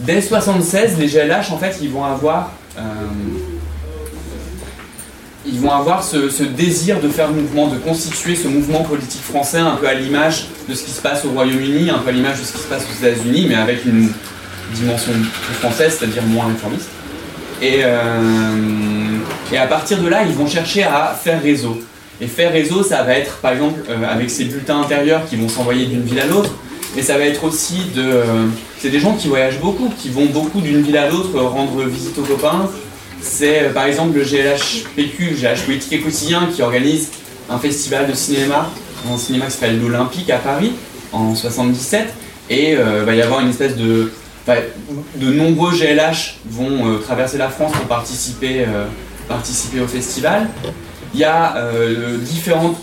Dès 0.00 0.20
76, 0.20 0.98
les 0.98 1.06
GLH, 1.06 1.52
en 1.52 1.58
fait, 1.58 1.78
ils 1.82 1.90
vont 1.90 2.04
avoir 2.04 2.52
euh, 2.78 2.82
ils 5.46 5.58
vont 5.58 5.72
avoir 5.72 6.04
ce, 6.04 6.42
désir 6.42 7.00
de 7.00 7.08
faire 7.08 7.30
mouvement, 7.30 7.68
de 7.68 7.78
constituer 7.78 8.36
ce 8.36 8.46
mouvement 8.46 8.82
politique 8.82 9.22
français 9.22 9.58
un 9.58 9.76
peu 9.76 9.88
à 9.88 9.94
l'image 9.94 10.46
de 10.68 10.74
ce 10.74 10.84
qui 10.84 10.90
se 10.90 11.00
passe 11.00 11.24
au 11.24 11.30
Royaume-Uni, 11.30 11.90
un 11.90 11.98
peu 11.98 12.10
à 12.10 12.12
l'image 12.12 12.40
de 12.40 12.44
ce 12.44 12.52
qui 12.52 12.58
se 12.58 12.68
passe 12.68 12.84
aux 12.84 13.04
États-Unis, 13.04 13.46
mais 13.48 13.56
avec 13.56 13.84
une 13.84 14.10
dimension 14.74 15.12
française, 15.60 15.96
c'est-à-dire 15.98 16.22
moins 16.24 16.46
réformiste. 16.46 16.88
Et, 17.62 17.80
euh, 17.82 19.18
et 19.52 19.58
à 19.58 19.66
partir 19.66 19.98
de 20.02 20.08
là, 20.08 20.22
ils 20.24 20.34
vont 20.34 20.46
chercher 20.46 20.84
à 20.84 21.18
faire 21.20 21.42
réseau. 21.42 21.80
Et 22.20 22.26
faire 22.26 22.52
réseau, 22.52 22.82
ça 22.82 23.02
va 23.02 23.14
être 23.14 23.38
par 23.38 23.52
exemple 23.52 23.80
euh, 23.88 24.04
avec 24.08 24.30
ces 24.30 24.44
bulletins 24.44 24.80
intérieurs 24.80 25.26
qui 25.26 25.36
vont 25.36 25.48
s'envoyer 25.48 25.86
d'une 25.86 26.02
ville 26.02 26.20
à 26.20 26.26
l'autre, 26.26 26.52
mais 26.96 27.02
ça 27.02 27.18
va 27.18 27.24
être 27.24 27.44
aussi 27.44 27.82
de. 27.94 28.02
euh, 28.02 28.46
c'est 28.80 28.88
des 28.88 28.98
gens 29.00 29.14
qui 29.14 29.28
voyagent 29.28 29.60
beaucoup, 29.60 29.90
qui 29.98 30.08
vont 30.08 30.26
beaucoup 30.26 30.62
d'une 30.62 30.80
ville 30.80 30.96
à 30.96 31.10
l'autre 31.10 31.36
euh, 31.36 31.42
rendre 31.42 31.84
visite 31.84 32.18
aux 32.18 32.22
copains. 32.22 32.68
C'est 33.20 33.64
euh, 33.64 33.72
par 33.72 33.84
exemple 33.84 34.16
le 34.16 34.24
GLHPQ, 34.24 35.36
GLH 35.38 35.66
Politique 35.66 35.92
et 35.92 36.00
Quotidien, 36.00 36.48
qui 36.54 36.62
organise 36.62 37.10
un 37.50 37.58
festival 37.58 38.08
de 38.08 38.14
cinéma, 38.14 38.70
un 39.12 39.18
cinéma 39.18 39.46
qui 39.46 39.52
s'appelle 39.52 39.78
l'Olympique 39.80 40.30
à 40.30 40.38
Paris 40.38 40.72
en 41.12 41.34
77. 41.34 42.14
Et 42.48 42.74
euh, 42.76 43.04
va 43.04 43.14
y 43.14 43.20
avoir 43.20 43.40
une 43.40 43.50
espèce 43.50 43.76
de. 43.76 44.10
de 45.16 45.32
nombreux 45.32 45.72
GLH 45.72 46.38
vont 46.48 46.98
traverser 47.04 47.36
la 47.36 47.50
France 47.50 47.72
pour 47.72 47.84
participer, 47.84 48.64
participer 49.28 49.80
au 49.80 49.86
festival. 49.86 50.48
Il 51.12 51.20
y 51.20 51.24
a 51.24 51.54
différentes. 52.18 52.78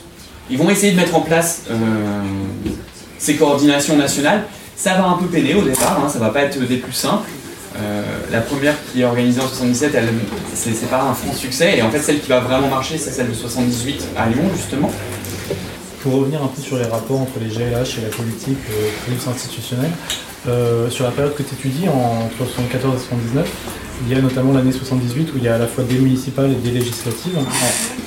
Ils 0.49 0.57
vont 0.57 0.69
essayer 0.69 0.93
de 0.93 0.97
mettre 0.97 1.15
en 1.15 1.21
place 1.21 1.63
ces 3.19 3.35
coordinations 3.35 3.95
nationales. 3.97 4.43
Ça 4.75 4.93
va 4.93 5.07
un 5.07 5.13
peu 5.13 5.25
peiner 5.25 5.55
au 5.55 5.61
départ, 5.63 5.99
hein, 6.03 6.09
ça 6.09 6.19
va 6.19 6.29
pas 6.29 6.41
être 6.41 6.59
des 6.59 6.77
plus 6.77 6.93
simples. 6.93 7.29
Euh, 7.79 8.01
la 8.31 8.41
première 8.41 8.73
qui 8.91 9.01
est 9.01 9.05
organisée 9.05 9.39
en 9.39 9.47
77, 9.47 9.91
elle, 9.95 10.09
c'est, 10.53 10.71
pas 10.89 11.01
un 11.03 11.13
franc 11.13 11.33
succès. 11.33 11.77
Et 11.77 11.81
en 11.81 11.89
fait, 11.91 11.99
celle 11.99 12.19
qui 12.19 12.29
va 12.29 12.39
vraiment 12.39 12.67
marcher, 12.67 12.97
c'est 12.97 13.11
celle 13.11 13.29
de 13.29 13.33
78 13.33 14.03
à 14.17 14.27
Lyon, 14.27 14.43
justement. 14.55 14.91
Pour 16.01 16.13
revenir 16.13 16.41
un 16.43 16.47
peu 16.47 16.61
sur 16.61 16.77
les 16.77 16.85
rapports 16.85 17.21
entre 17.21 17.39
les 17.39 17.47
GLH 17.49 17.99
et 17.99 18.01
la 18.03 18.09
politique 18.15 18.57
euh, 18.71 19.29
institutionnelle, 19.31 19.91
euh, 20.47 20.89
sur 20.89 21.03
la 21.05 21.11
période 21.11 21.35
que 21.35 21.43
tu 21.43 21.53
étudies, 21.55 21.89
en- 21.89 22.25
entre 22.25 22.37
74 22.51 22.95
et 22.95 22.99
79, 22.99 23.47
il 24.07 24.15
y 24.15 24.17
a 24.17 24.21
notamment 24.21 24.53
l'année 24.53 24.71
78 24.71 25.29
où 25.33 25.37
il 25.37 25.43
y 25.43 25.47
a 25.47 25.55
à 25.55 25.57
la 25.57 25.67
fois 25.67 25.83
des 25.83 25.95
municipales 25.97 26.51
et 26.51 26.55
des 26.55 26.71
législatives, 26.71 27.37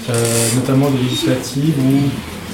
euh, 0.08 0.14
notamment 0.54 0.88
des 0.90 0.98
législatives 0.98 1.74
où, 1.78 2.08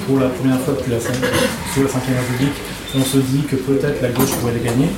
pour 0.07 0.21
la 0.21 0.29
première 0.29 0.61
fois 0.61 0.75
depuis 0.75 0.91
la, 0.93 1.01
sous 1.01 1.83
la 1.83 1.89
5ème 1.89 2.19
République, 2.21 2.55
on 2.97 3.05
se 3.05 3.19
dit 3.19 3.43
que 3.51 3.57
peut-être 3.57 4.01
la 4.03 4.09
gauche 4.09 4.31
pourrait 4.41 4.55
les 4.55 4.61
gagner. 4.65 4.89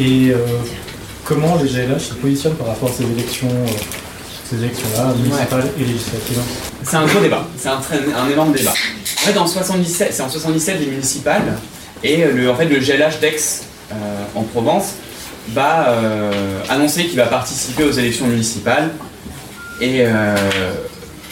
Et 0.00 0.32
euh, 0.32 0.36
comment 1.24 1.56
les 1.62 1.68
GLH 1.68 1.98
se 2.00 2.14
positionnent 2.14 2.54
par 2.56 2.68
rapport 2.68 2.88
à 2.88 2.92
ces 2.92 3.04
élections 3.04 3.48
euh, 3.50 3.66
ces 4.48 4.56
élections-là, 4.56 5.12
municipales 5.22 5.64
et 5.78 5.84
législatives 5.84 6.38
C'est 6.82 6.96
un 6.96 7.04
gros 7.04 7.20
débat, 7.20 7.46
c'est 7.58 7.68
un, 7.68 7.76
très- 7.80 7.98
un 8.16 8.28
énorme 8.30 8.52
débat. 8.52 8.70
En 8.72 9.20
fait, 9.32 9.38
en 9.38 9.46
77, 9.46 10.08
c'est 10.12 10.22
en 10.22 10.30
77 10.30 10.80
les 10.80 10.86
municipales, 10.86 11.58
et 12.02 12.24
le, 12.24 12.50
en 12.50 12.54
fait, 12.54 12.64
le 12.64 12.78
GLH 12.78 13.20
d'Aix 13.20 13.36
euh, 13.92 13.94
en 14.34 14.42
Provence 14.44 14.94
va 15.52 15.90
euh, 15.90 16.60
annoncer 16.70 17.04
qu'il 17.06 17.16
va 17.18 17.26
participer 17.26 17.84
aux 17.84 17.92
élections 17.92 18.26
municipales. 18.26 18.90
Et 19.82 20.02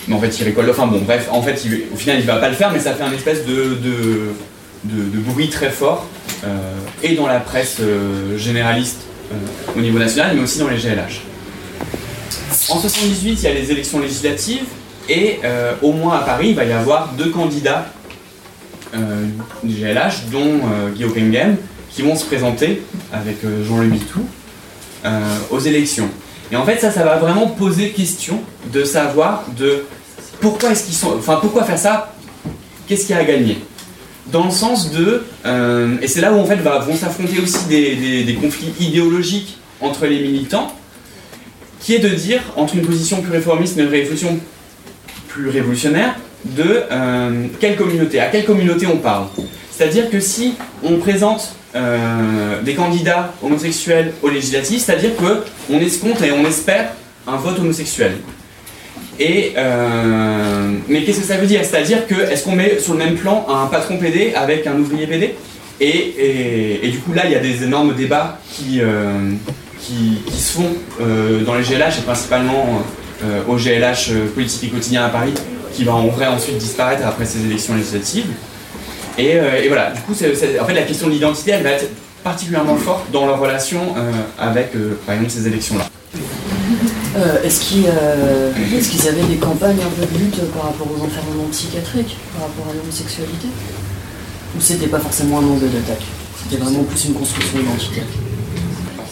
mais 0.09 0.15
en 0.15 0.21
fait, 0.21 0.39
il 0.39 0.45
récolte. 0.45 0.69
Enfin 0.71 0.87
bon, 0.87 1.01
bref, 1.01 1.29
en 1.31 1.43
fait, 1.43 1.61
au 1.93 1.97
final, 1.97 2.19
il 2.21 2.27
va 2.27 2.37
pas 2.37 2.49
le 2.49 2.55
faire, 2.55 2.71
mais 2.73 2.79
ça 2.81 2.95
fait 2.95 3.03
un 3.03 3.13
espèce 3.13 3.45
de, 3.45 3.77
de, 3.83 4.31
de- 4.85 5.19
bruit 5.19 5.49
très 5.49 5.71
fort, 5.71 6.07
euh, 6.45 6.57
et 7.03 7.15
dans 7.15 7.27
la 7.27 7.41
presse 7.41 7.79
euh, 7.81 8.37
généraliste 8.39 9.01
euh, 9.33 9.37
au 9.77 9.81
niveau 9.81 9.99
national, 9.99 10.33
mais 10.37 10.43
aussi 10.43 10.59
dans 10.59 10.69
les 10.69 10.77
GLH. 10.77 11.23
En 12.69 12.79
78, 12.79 13.33
il 13.33 13.43
y 13.43 13.47
a 13.47 13.53
les 13.55 13.71
élections 13.71 14.01
législatives 14.01 14.65
et 15.09 15.39
au 15.83 15.93
moins 15.93 16.17
à 16.17 16.21
Paris, 16.23 16.49
il 16.49 16.57
va 16.57 16.65
y 16.65 16.73
avoir 16.73 17.13
deux 17.13 17.31
candidats 17.31 17.87
du 19.63 19.75
GLH, 19.75 20.31
dont 20.33 20.61
Guillaume 20.95 21.13
Pengem, 21.13 21.57
qui 21.91 22.03
vont 22.03 22.17
se 22.17 22.25
présenter 22.25 22.83
avec 23.13 23.37
Jean-Louis 23.69 23.87
Mitou 23.87 24.21
euh, 25.05 25.21
aux 25.51 25.61
élections. 25.61 26.09
Et 26.51 26.57
en 26.57 26.65
fait, 26.65 26.79
ça, 26.81 26.91
ça 26.91 27.05
va 27.05 27.17
vraiment 27.19 27.47
poser 27.47 27.91
question 27.91 28.41
de 28.73 28.83
savoir 28.85 29.45
de 29.57 29.85
pourquoi 30.41 30.71
est-ce 30.73 30.85
qu'ils 30.87 31.09
enfin 31.09 31.39
pourquoi 31.41 31.65
faire 31.65 31.79
ça, 31.79 32.13
qu'est-ce 32.87 33.07
qu'il 33.07 33.15
y 33.15 33.19
a 33.19 33.23
à 33.23 33.25
gagner? 33.25 33.59
Dans 34.33 34.45
le 34.45 34.51
sens 34.51 34.91
de, 34.91 35.25
euh, 35.45 35.97
et 36.03 36.09
c'est 36.09 36.21
là 36.21 36.33
où 36.33 36.39
en 36.41 36.45
fait 36.45 36.57
vont 36.57 36.97
s'affronter 36.97 37.41
aussi 37.41 37.65
des, 37.69 37.95
des- 37.95 38.25
des 38.25 38.35
conflits 38.35 38.73
idéologiques 38.81 39.59
entre 39.81 40.07
les 40.07 40.21
militants, 40.21 40.73
qui 41.81 41.95
est 41.95 42.01
de 42.01 42.09
dire, 42.09 42.41
entre 42.57 42.75
une 42.75 42.83
position 42.83 43.21
plus 43.23 43.31
réformiste 43.31 43.79
et 43.79 43.83
une 43.83 43.89
révolution 43.89 44.39
plus 45.29 45.49
révolutionnaire, 45.49 46.17
de 46.45 46.83
euh, 46.91 47.47
quelle 47.61 47.77
communauté, 47.77 48.19
à 48.21 48.27
quelle 48.27 48.45
communauté 48.45 48.87
on 48.87 48.97
parle? 48.99 49.27
C'est-à-dire 49.71 50.11
que 50.11 50.19
si 50.21 50.55
on 50.83 50.97
présente 50.97 51.55
euh, 51.75 52.63
des 52.63 52.75
candidats 52.75 53.33
homosexuels 53.43 54.13
aux 54.23 54.29
législatives, 54.29 54.81
c'est-à-dire 54.81 55.15
que 55.17 55.43
on 55.71 55.79
escompte 55.79 56.23
et 56.23 56.33
on 56.33 56.45
espère 56.47 56.93
un 57.27 57.37
vote 57.37 57.59
homosexuel. 57.59 58.17
Euh, 59.21 60.73
mais 60.89 61.05
qu'est-ce 61.05 61.21
que 61.21 61.27
ça 61.27 61.37
veut 61.37 61.47
dire? 61.47 61.61
C'est-à-dire 61.65 62.07
que 62.07 62.15
est-ce 62.15 62.45
qu'on 62.45 62.53
met 62.53 62.79
sur 62.79 62.93
le 62.93 62.99
même 62.99 63.15
plan 63.15 63.47
un 63.49 63.67
patron 63.67 63.97
PD 63.97 64.33
avec 64.35 64.67
un 64.67 64.79
ouvrier 64.79 65.07
PD 65.07 65.35
et, 65.81 66.89
du 66.91 66.99
coup 66.99 67.13
là 67.13 67.27
il 67.27 67.33
y 67.33 67.35
a 67.35 67.39
des 67.39 67.63
énormes 67.63 67.95
débats 67.95 68.39
qui, 68.51 68.81
euh, 68.81 69.33
qui, 69.81 70.23
se 70.31 70.53
font 70.53 70.77
euh, 71.01 71.43
dans 71.45 71.55
les 71.55 71.63
GLH 71.63 71.99
et 71.99 72.03
principalement 72.05 72.83
au 73.49 73.57
GLH 73.57 74.13
politique 74.35 74.65
et 74.65 74.69
quotidien 74.69 75.05
à 75.05 75.09
Paris 75.09 75.33
qui 75.73 75.85
va 75.85 75.95
en 75.95 76.07
vrai 76.09 76.27
ensuite 76.27 76.59
disparaître 76.59 77.07
après 77.07 77.25
ces 77.25 77.45
élections 77.45 77.75
législatives. 77.75 78.27
Et, 79.19 79.39
voilà, 79.69 79.91
du 79.91 80.01
coup 80.03 80.13
en 80.13 80.67
fait 80.67 80.75
la 80.75 80.83
question 80.83 81.07
de 81.07 81.13
l'identité 81.13 81.53
elle 81.53 81.63
va 81.63 81.71
être 81.71 81.89
particulièrement 82.23 82.77
forte 82.77 83.11
dans 83.13 83.27
leur 83.27 83.39
relation 83.39 83.95
avec 84.39 84.73
par 85.07 85.15
exemple 85.15 85.31
ces 85.31 85.47
élections-là. 85.47 85.87
Euh, 87.17 87.43
Est-ce 87.43 87.61
qu'ils 87.61 87.87
euh, 87.87 88.53
est-ce 88.77 88.91
qu'ils 88.91 89.09
avaient 89.09 89.23
des 89.23 89.37
campagnes 89.37 89.79
un 89.81 89.89
peu 89.89 90.05
de 90.05 90.19
lutte 90.19 90.39
par 90.53 90.65
rapport 90.65 90.87
aux 90.87 91.03
enfermements 91.03 91.49
psychiatriques, 91.51 92.17
par 92.35 92.49
rapport 92.49 92.67
à 92.71 92.77
l'homosexualité? 92.77 93.49
Ou 94.55 94.61
c'était 94.61 94.89
pas 94.89 94.99
forcément 94.99 95.39
un 95.39 95.45
angle 95.45 95.71
d'attaque? 95.71 96.05
C'était 96.43 96.63
vraiment 96.63 96.85
plus 96.85 97.07
une 97.07 97.15
construction 97.15 97.59
identitaire. 97.59 98.05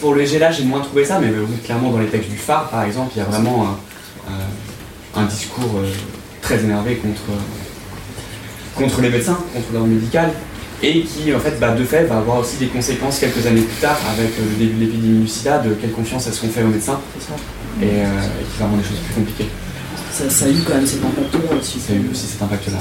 Pour 0.00 0.14
le 0.14 0.24
GLA, 0.24 0.52
j'ai 0.52 0.64
moins 0.64 0.80
trouvé 0.80 1.04
ça, 1.04 1.18
mais 1.18 1.28
euh, 1.28 1.46
oui, 1.48 1.56
clairement 1.64 1.90
dans 1.90 1.98
les 1.98 2.08
textes 2.08 2.28
du 2.28 2.36
phare, 2.36 2.68
par 2.68 2.84
exemple, 2.84 3.12
il 3.16 3.20
y 3.20 3.22
a 3.22 3.24
vraiment 3.24 3.78
un, 5.16 5.24
discours 5.24 5.80
très 6.42 6.62
énervé 6.62 6.96
contre, 6.96 7.22
contre 8.74 9.00
les 9.00 9.08
médecins, 9.08 9.38
contre 9.54 9.66
l'ordre 9.72 9.88
médical, 9.88 10.30
et 10.82 11.02
qui, 11.02 11.32
en 11.34 11.38
fait, 11.38 11.58
bah, 11.58 11.70
de 11.70 11.84
fait, 11.84 12.04
va 12.04 12.18
avoir 12.18 12.38
aussi 12.38 12.58
des 12.58 12.66
conséquences 12.66 13.18
quelques 13.18 13.46
années 13.46 13.62
plus 13.62 13.80
tard 13.80 13.98
avec 14.12 14.32
le 14.38 14.58
début 14.58 14.74
de 14.74 14.80
l'épidémie 14.80 15.20
du 15.20 15.28
sida, 15.28 15.58
de 15.58 15.72
quelle 15.72 15.92
confiance 15.92 16.26
est-ce 16.26 16.42
qu'on 16.42 16.48
fait 16.48 16.62
aux 16.62 16.68
médecins, 16.68 17.00
et, 17.82 17.84
euh, 17.84 17.88
et 18.40 18.44
qui 18.52 18.58
va 18.58 18.66
rendre 18.66 18.78
les 18.82 18.88
choses 18.88 18.98
plus 19.04 19.14
compliquées. 19.14 19.48
ça, 20.12 20.30
ça 20.30 20.44
a 20.46 20.48
eu 20.48 20.56
quand 20.66 20.74
même 20.74 20.86
cet 20.86 21.04
impact-là 21.04 21.56
aussi. 21.60 21.78
Ça 21.80 21.92
a 21.92 21.96
eu 21.96 22.08
aussi 22.10 22.26
cet 22.26 22.42
impact-là. 22.42 22.78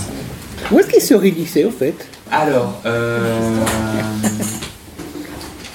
Où 0.72 0.80
est-ce 0.80 0.88
qu'ils 0.88 1.02
se 1.02 1.14
réunissaient, 1.14 1.66
au 1.66 1.72
fait? 1.72 1.96
Alors, 2.32 2.82
euh, 2.86 3.58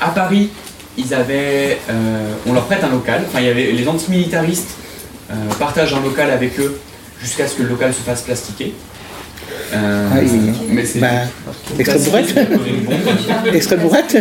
à 0.00 0.08
Paris, 0.10 0.50
ils 0.96 1.12
avaient, 1.14 1.78
euh, 1.90 2.32
on 2.46 2.52
leur 2.52 2.64
prête 2.66 2.82
un 2.82 2.88
local. 2.90 3.22
Enfin, 3.28 3.40
il 3.40 3.46
y 3.46 3.50
avait 3.50 3.72
les 3.72 3.86
antimilitaristes 3.88 4.70
euh, 5.30 5.34
partagent 5.58 5.94
un 5.94 6.00
local 6.02 6.30
avec 6.30 6.58
eux 6.58 6.78
jusqu'à 7.20 7.46
ce 7.46 7.54
que 7.56 7.62
le 7.62 7.68
local 7.70 7.92
se 7.92 8.00
fasse 8.00 8.22
plastiquer. 8.22 8.74
Euh, 9.74 10.08
Ah, 10.12 10.22
il- 10.22 10.54
mais 10.74 10.84
c'est 10.86 10.98
bah, 11.00 11.08
extrême 11.78 12.02
droite 12.04 12.34
Extrême 13.52 13.80
droite 13.80 14.16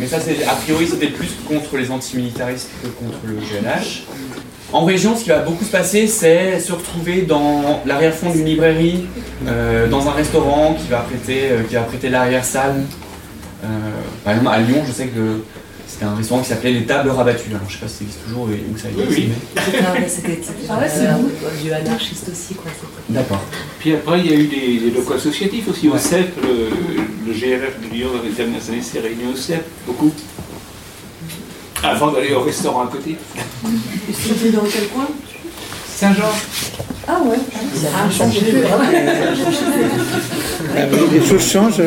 Mais 0.00 0.06
ça, 0.06 0.18
c'est 0.20 0.44
a 0.44 0.54
priori, 0.54 0.86
c'était 0.86 1.08
plus 1.08 1.28
contre 1.46 1.76
les 1.76 1.90
antimilitaristes 1.90 2.68
que 2.82 2.88
contre 2.88 3.18
le 3.26 3.34
GLH. 3.34 4.04
En 4.72 4.84
région, 4.84 5.16
ce 5.16 5.24
qui 5.24 5.30
va 5.30 5.40
beaucoup 5.40 5.64
se 5.64 5.70
passer, 5.70 6.06
c'est 6.06 6.60
se 6.60 6.72
retrouver 6.72 7.22
dans 7.22 7.80
l'arrière-fond 7.86 8.30
d'une 8.30 8.44
librairie, 8.46 9.06
euh, 9.46 9.88
dans 9.88 10.08
un 10.08 10.12
restaurant 10.12 10.74
qui 10.80 10.88
va 10.88 10.98
prêter, 10.98 11.50
euh, 11.50 11.62
qui 11.64 11.74
va 11.74 11.82
prêter 11.82 12.08
l'arrière-salle. 12.08 12.82
Euh, 13.64 13.66
par 14.24 14.34
exemple, 14.34 14.50
à 14.54 14.60
Lyon, 14.60 14.82
je 14.86 14.92
sais 14.92 15.06
que 15.08 15.40
c'était 15.88 16.04
un 16.04 16.14
restaurant 16.14 16.40
qui 16.40 16.48
s'appelait 16.50 16.72
les 16.72 16.84
Tables 16.86 17.10
Rabattues. 17.10 17.50
Alors, 17.50 17.62
je 17.68 17.74
sais 17.74 17.80
pas 17.80 17.88
si 17.88 17.96
ça 17.96 18.04
existe 18.04 18.24
toujours 18.24 18.48
et 18.50 18.62
où 18.72 18.78
ça 18.78 18.88
existe. 18.90 19.08
Oui, 19.10 19.14
oui. 19.18 19.32
mais- 19.56 19.72
Ah 19.84 19.92
ouais, 19.92 20.08
c'était 20.08 20.40
Ah 20.68 20.78
ouais, 20.78 20.86
un 21.08 21.64
lieu 21.66 21.74
anarchiste 21.74 22.28
aussi, 22.32 22.54
D'accord. 23.08 23.42
Puis 23.80 23.94
après, 23.94 24.20
il 24.20 24.30
y 24.30 24.34
a 24.34 24.36
eu 24.36 24.46
des, 24.46 24.78
des 24.88 24.90
locaux 24.96 25.14
associatifs 25.14 25.68
aussi 25.68 25.88
au 25.88 25.98
CEP. 25.98 26.30
Le, 26.42 26.68
le 27.30 27.36
GRF 27.36 27.80
de 27.80 27.94
Lyon 27.94 28.08
dans 28.16 28.22
les 28.22 28.30
dernières 28.30 28.68
années 28.68 28.82
s'est 28.82 28.98
réuni 29.00 29.32
au 29.32 29.36
CEP, 29.36 29.64
beaucoup. 29.86 30.12
Avant 31.82 32.10
d'aller 32.10 32.34
au 32.34 32.40
restaurant 32.42 32.84
à 32.84 32.88
côté. 32.88 33.16
C'était 34.12 34.50
dans 34.50 34.64
quel 34.64 34.88
coin? 34.88 35.06
Saint-Jean. 35.96 36.32
Ah 37.06 37.20
ouais. 37.24 37.38
Ça 37.74 37.88
a 38.04 38.10
changé. 38.10 38.40
Ah 40.76 40.86
Les 41.12 41.24
choses 41.24 41.50
changent. 41.50 41.82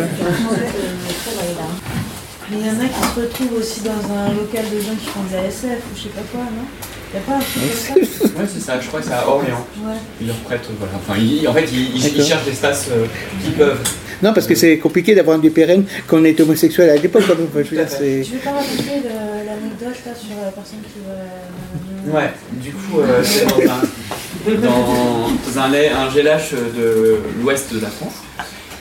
Mais 2.50 2.58
il 2.60 2.66
y 2.66 2.70
en 2.70 2.80
a 2.80 2.86
qui 2.86 3.02
se 3.16 3.20
retrouvent 3.20 3.60
aussi 3.60 3.82
dans 3.82 4.14
un 4.14 4.34
local 4.34 4.66
de 4.74 4.80
gens 4.80 4.96
qui 5.00 5.08
font 5.08 5.24
de 5.30 5.36
la 5.36 5.46
SF 5.46 5.80
ou 5.92 5.96
je 5.98 6.04
sais 6.04 6.10
pas 6.10 6.22
quoi, 6.32 6.42
non? 6.42 6.66
Il 7.14 7.18
a 7.18 7.22
pas 7.22 7.36
un 7.36 7.40
truc 7.40 8.34
Ouais, 8.38 8.46
c'est 8.52 8.60
ça, 8.62 8.80
je 8.82 8.88
crois 8.88 9.00
que 9.00 9.06
c'est 9.06 9.14
à 9.14 9.28
Orléans. 9.28 9.66
Ouais. 9.86 9.94
Ils 10.22 10.28
leur 10.28 10.36
prêtent, 10.38 10.68
voilà. 10.80 10.94
Enfin, 10.96 11.20
ils- 11.20 11.48
en 11.48 11.54
fait, 11.54 11.66
ils, 11.72 11.96
ils- 11.98 12.24
cherchent 12.24 12.46
l'espace 12.48 12.88
euh, 12.92 13.06
qu'ils 13.44 13.54
peuvent. 13.54 13.80
Non, 14.24 14.34
parce 14.34 14.48
que 14.48 14.56
c'est 14.56 14.78
compliqué 14.80 15.14
d'avoir 15.14 15.38
du 15.38 15.52
pérenne 15.52 15.84
quand 16.08 16.18
on 16.18 16.24
est 16.24 16.40
homosexuel 16.40 16.90
à 16.90 16.96
l'époque. 16.96 17.24
quand 17.28 17.36
même. 17.36 17.48
Je 17.54 17.76
veux 17.76 17.86
c'est- 17.88 18.22
Tu 18.26 18.32
veux 18.34 18.38
pas 18.40 18.52
raconter 18.52 19.02
l'anecdote 19.46 20.02
là 20.06 20.12
sur 20.16 20.44
la 20.44 20.52
personne 20.52 20.80
qui 20.82 21.00
va. 21.06 22.20
Ouais, 22.20 22.32
du 22.54 22.72
coup, 22.72 23.00
euh, 23.00 23.22
c'est 23.24 23.46
dans, 23.46 24.70
un, 24.70 25.52
dans 25.54 25.60
un, 25.62 25.70
lait- 25.70 25.90
un 25.92 26.10
GLH 26.10 26.54
de 26.78 27.18
l'ouest 27.42 27.74
de 27.74 27.80
la 27.80 27.90
France. 27.90 28.14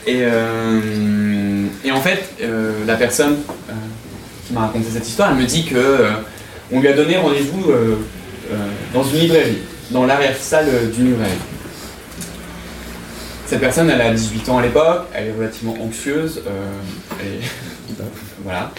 Et, 0.05 0.17
euh, 0.21 1.65
et 1.85 1.91
en 1.91 2.01
fait, 2.01 2.23
euh, 2.41 2.71
la 2.85 2.95
personne 2.95 3.35
euh, 3.69 3.73
qui 4.47 4.53
m'a 4.53 4.61
raconté 4.61 4.85
cette 4.91 5.07
histoire, 5.07 5.31
elle 5.31 5.37
me 5.37 5.45
dit 5.45 5.63
que 5.65 5.75
euh, 5.75 6.11
on 6.71 6.81
lui 6.81 6.87
a 6.89 6.93
donné 6.93 7.15
rendez-vous 7.17 7.69
euh, 7.71 7.73
euh, 7.73 7.95
dans 8.93 9.03
une 9.03 9.19
librairie, 9.19 9.59
dans 9.91 10.05
l'arrière-salle 10.05 10.91
d'une 10.93 11.07
librairie. 11.07 11.31
Cette 13.45 13.59
personne, 13.59 13.89
elle 13.89 14.01
a 14.01 14.11
18 14.11 14.49
ans 14.49 14.57
à 14.57 14.61
l'époque, 14.63 15.05
elle 15.13 15.27
est 15.27 15.33
relativement 15.37 15.75
anxieuse, 15.79 16.41
euh, 16.47 18.01
voilà. 18.43 18.71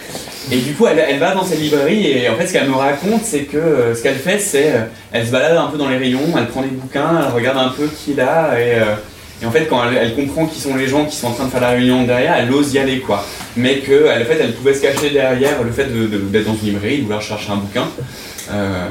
Et 0.51 0.57
du 0.57 0.73
coup, 0.73 0.85
elle, 0.87 1.19
va 1.19 1.33
dans 1.33 1.45
cette 1.45 1.59
librairie 1.59 2.07
et 2.07 2.29
en 2.29 2.35
fait, 2.35 2.47
ce 2.47 2.53
qu'elle 2.53 2.67
me 2.67 2.75
raconte, 2.75 3.23
c'est 3.23 3.43
que 3.43 3.57
euh, 3.57 3.95
ce 3.95 4.03
qu'elle 4.03 4.17
fait, 4.17 4.39
c'est 4.39 4.71
euh, 4.73 4.85
elle 5.11 5.25
se 5.25 5.31
balade 5.31 5.55
un 5.55 5.67
peu 5.67 5.77
dans 5.77 5.89
les 5.89 5.97
rayons, 5.97 6.19
elle 6.37 6.47
prend 6.47 6.61
des 6.61 6.69
bouquins, 6.69 7.21
elle 7.25 7.33
regarde 7.33 7.57
un 7.57 7.69
peu 7.69 7.87
qui 7.87 8.11
est 8.11 8.15
là 8.15 8.59
et, 8.59 8.79
euh, 8.79 8.95
en 9.45 9.51
fait, 9.51 9.65
quand 9.65 9.81
elle, 9.89 10.15
comprend 10.15 10.45
qui 10.45 10.59
sont 10.59 10.75
les 10.75 10.87
gens 10.87 11.05
qui 11.05 11.15
sont 11.15 11.27
en 11.27 11.33
train 11.33 11.45
de 11.45 11.51
faire 11.51 11.61
la 11.61 11.69
réunion 11.69 12.03
derrière, 12.03 12.35
elle 12.37 12.51
ose 12.51 12.73
y 12.73 12.79
aller 12.79 12.99
quoi. 12.99 13.23
Mais 13.55 13.79
que, 13.79 14.07
elle, 14.07 14.23
en 14.23 14.25
fait, 14.25 14.39
elle 14.41 14.53
pouvait 14.53 14.73
se 14.73 14.81
cacher 14.81 15.11
derrière 15.11 15.61
le 15.61 15.71
fait 15.71 15.85
d'être 15.85 16.45
dans 16.45 16.55
une 16.55 16.65
librairie, 16.65 16.97
de 16.97 17.03
vouloir 17.03 17.21
chercher 17.21 17.51
un 17.51 17.57
bouquin 17.57 17.87
euh, 18.51 18.87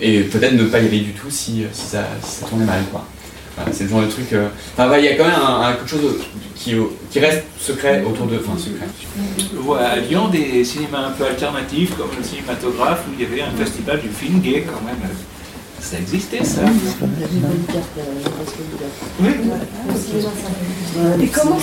et 0.00 0.20
peut-être 0.22 0.54
ne 0.54 0.64
pas 0.64 0.80
y 0.80 0.86
aller 0.86 1.00
du 1.00 1.12
tout 1.12 1.30
si, 1.30 1.64
si, 1.72 1.86
ça, 1.86 2.04
si 2.24 2.40
ça 2.40 2.46
tournait 2.46 2.64
mal 2.64 2.82
quoi. 2.90 3.04
Voilà, 3.56 3.72
c'est 3.72 3.84
le 3.84 3.90
genre 3.90 4.02
de 4.02 4.06
truc. 4.06 4.32
euh, 4.32 4.48
Enfin, 4.76 4.88
ouais, 4.88 5.00
il 5.00 5.04
y 5.06 5.08
a 5.08 5.16
quand 5.16 5.24
même 5.24 5.34
un, 5.34 5.60
un- 5.62 5.72
quelque 5.74 5.88
chose 5.90 6.16
qui, 6.54 6.74
qui 7.10 7.18
reste 7.18 7.42
secret 7.58 8.04
autour 8.08 8.26
de. 8.26 8.36
Enfin, 8.36 8.56
secret. 8.56 8.86
Vois 9.54 9.80
à 9.80 9.96
Lyon 9.96 10.28
des 10.28 10.62
cinémas 10.64 11.06
un 11.08 11.10
peu 11.10 11.24
alternatifs, 11.24 11.96
comme 11.96 12.10
le 12.16 12.22
cinématographe, 12.22 13.02
où 13.08 13.14
il 13.18 13.22
y 13.22 13.26
avait 13.26 13.42
un 13.42 13.50
festival 13.50 14.00
du 14.00 14.08
film 14.10 14.38
gay 14.40 14.64
quand 14.64 14.80
même. 14.86 15.10
Ça 15.80 15.96
existait 15.98 16.44
ça 16.44 16.60
Et 21.20 21.26
comment, 21.28 21.58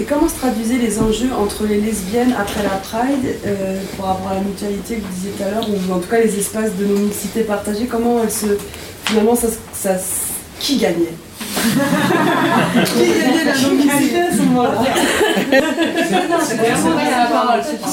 Et 0.00 0.04
comment 0.04 0.28
se 0.28 0.36
traduisaient 0.36 0.78
les 0.78 0.98
enjeux 0.98 1.28
entre 1.38 1.64
les 1.66 1.78
lesbiennes 1.78 2.34
après 2.38 2.62
la 2.62 2.70
Pride, 2.70 3.36
euh, 3.46 3.76
rapport 3.98 4.28
à 4.30 4.34
la 4.36 4.40
mutualité 4.40 4.96
que 4.96 5.02
vous 5.02 5.12
disiez 5.14 5.30
tout 5.32 5.42
à 5.42 5.50
l'heure, 5.50 5.66
ou 5.68 5.92
en 5.92 5.98
tout 5.98 6.08
cas 6.08 6.20
les 6.20 6.38
espaces 6.38 6.74
de 6.76 6.86
non-mixité 6.86 7.42
partagés, 7.42 7.84
comment 7.86 8.22
elles 8.22 8.30
se. 8.30 8.46
Finalement, 9.04 9.36
ça, 9.36 9.48
ça, 9.74 9.90
qui 10.58 10.76
gagnait? 10.78 11.12
Qui 12.86 13.06
gagnait 13.20 13.44
la 13.44 13.58
non-mixité 13.60 14.20
à 14.20 14.32
ce 14.32 14.42
moment-là? 14.42 14.84
C'est 16.46 16.54
vraiment- 16.56 16.96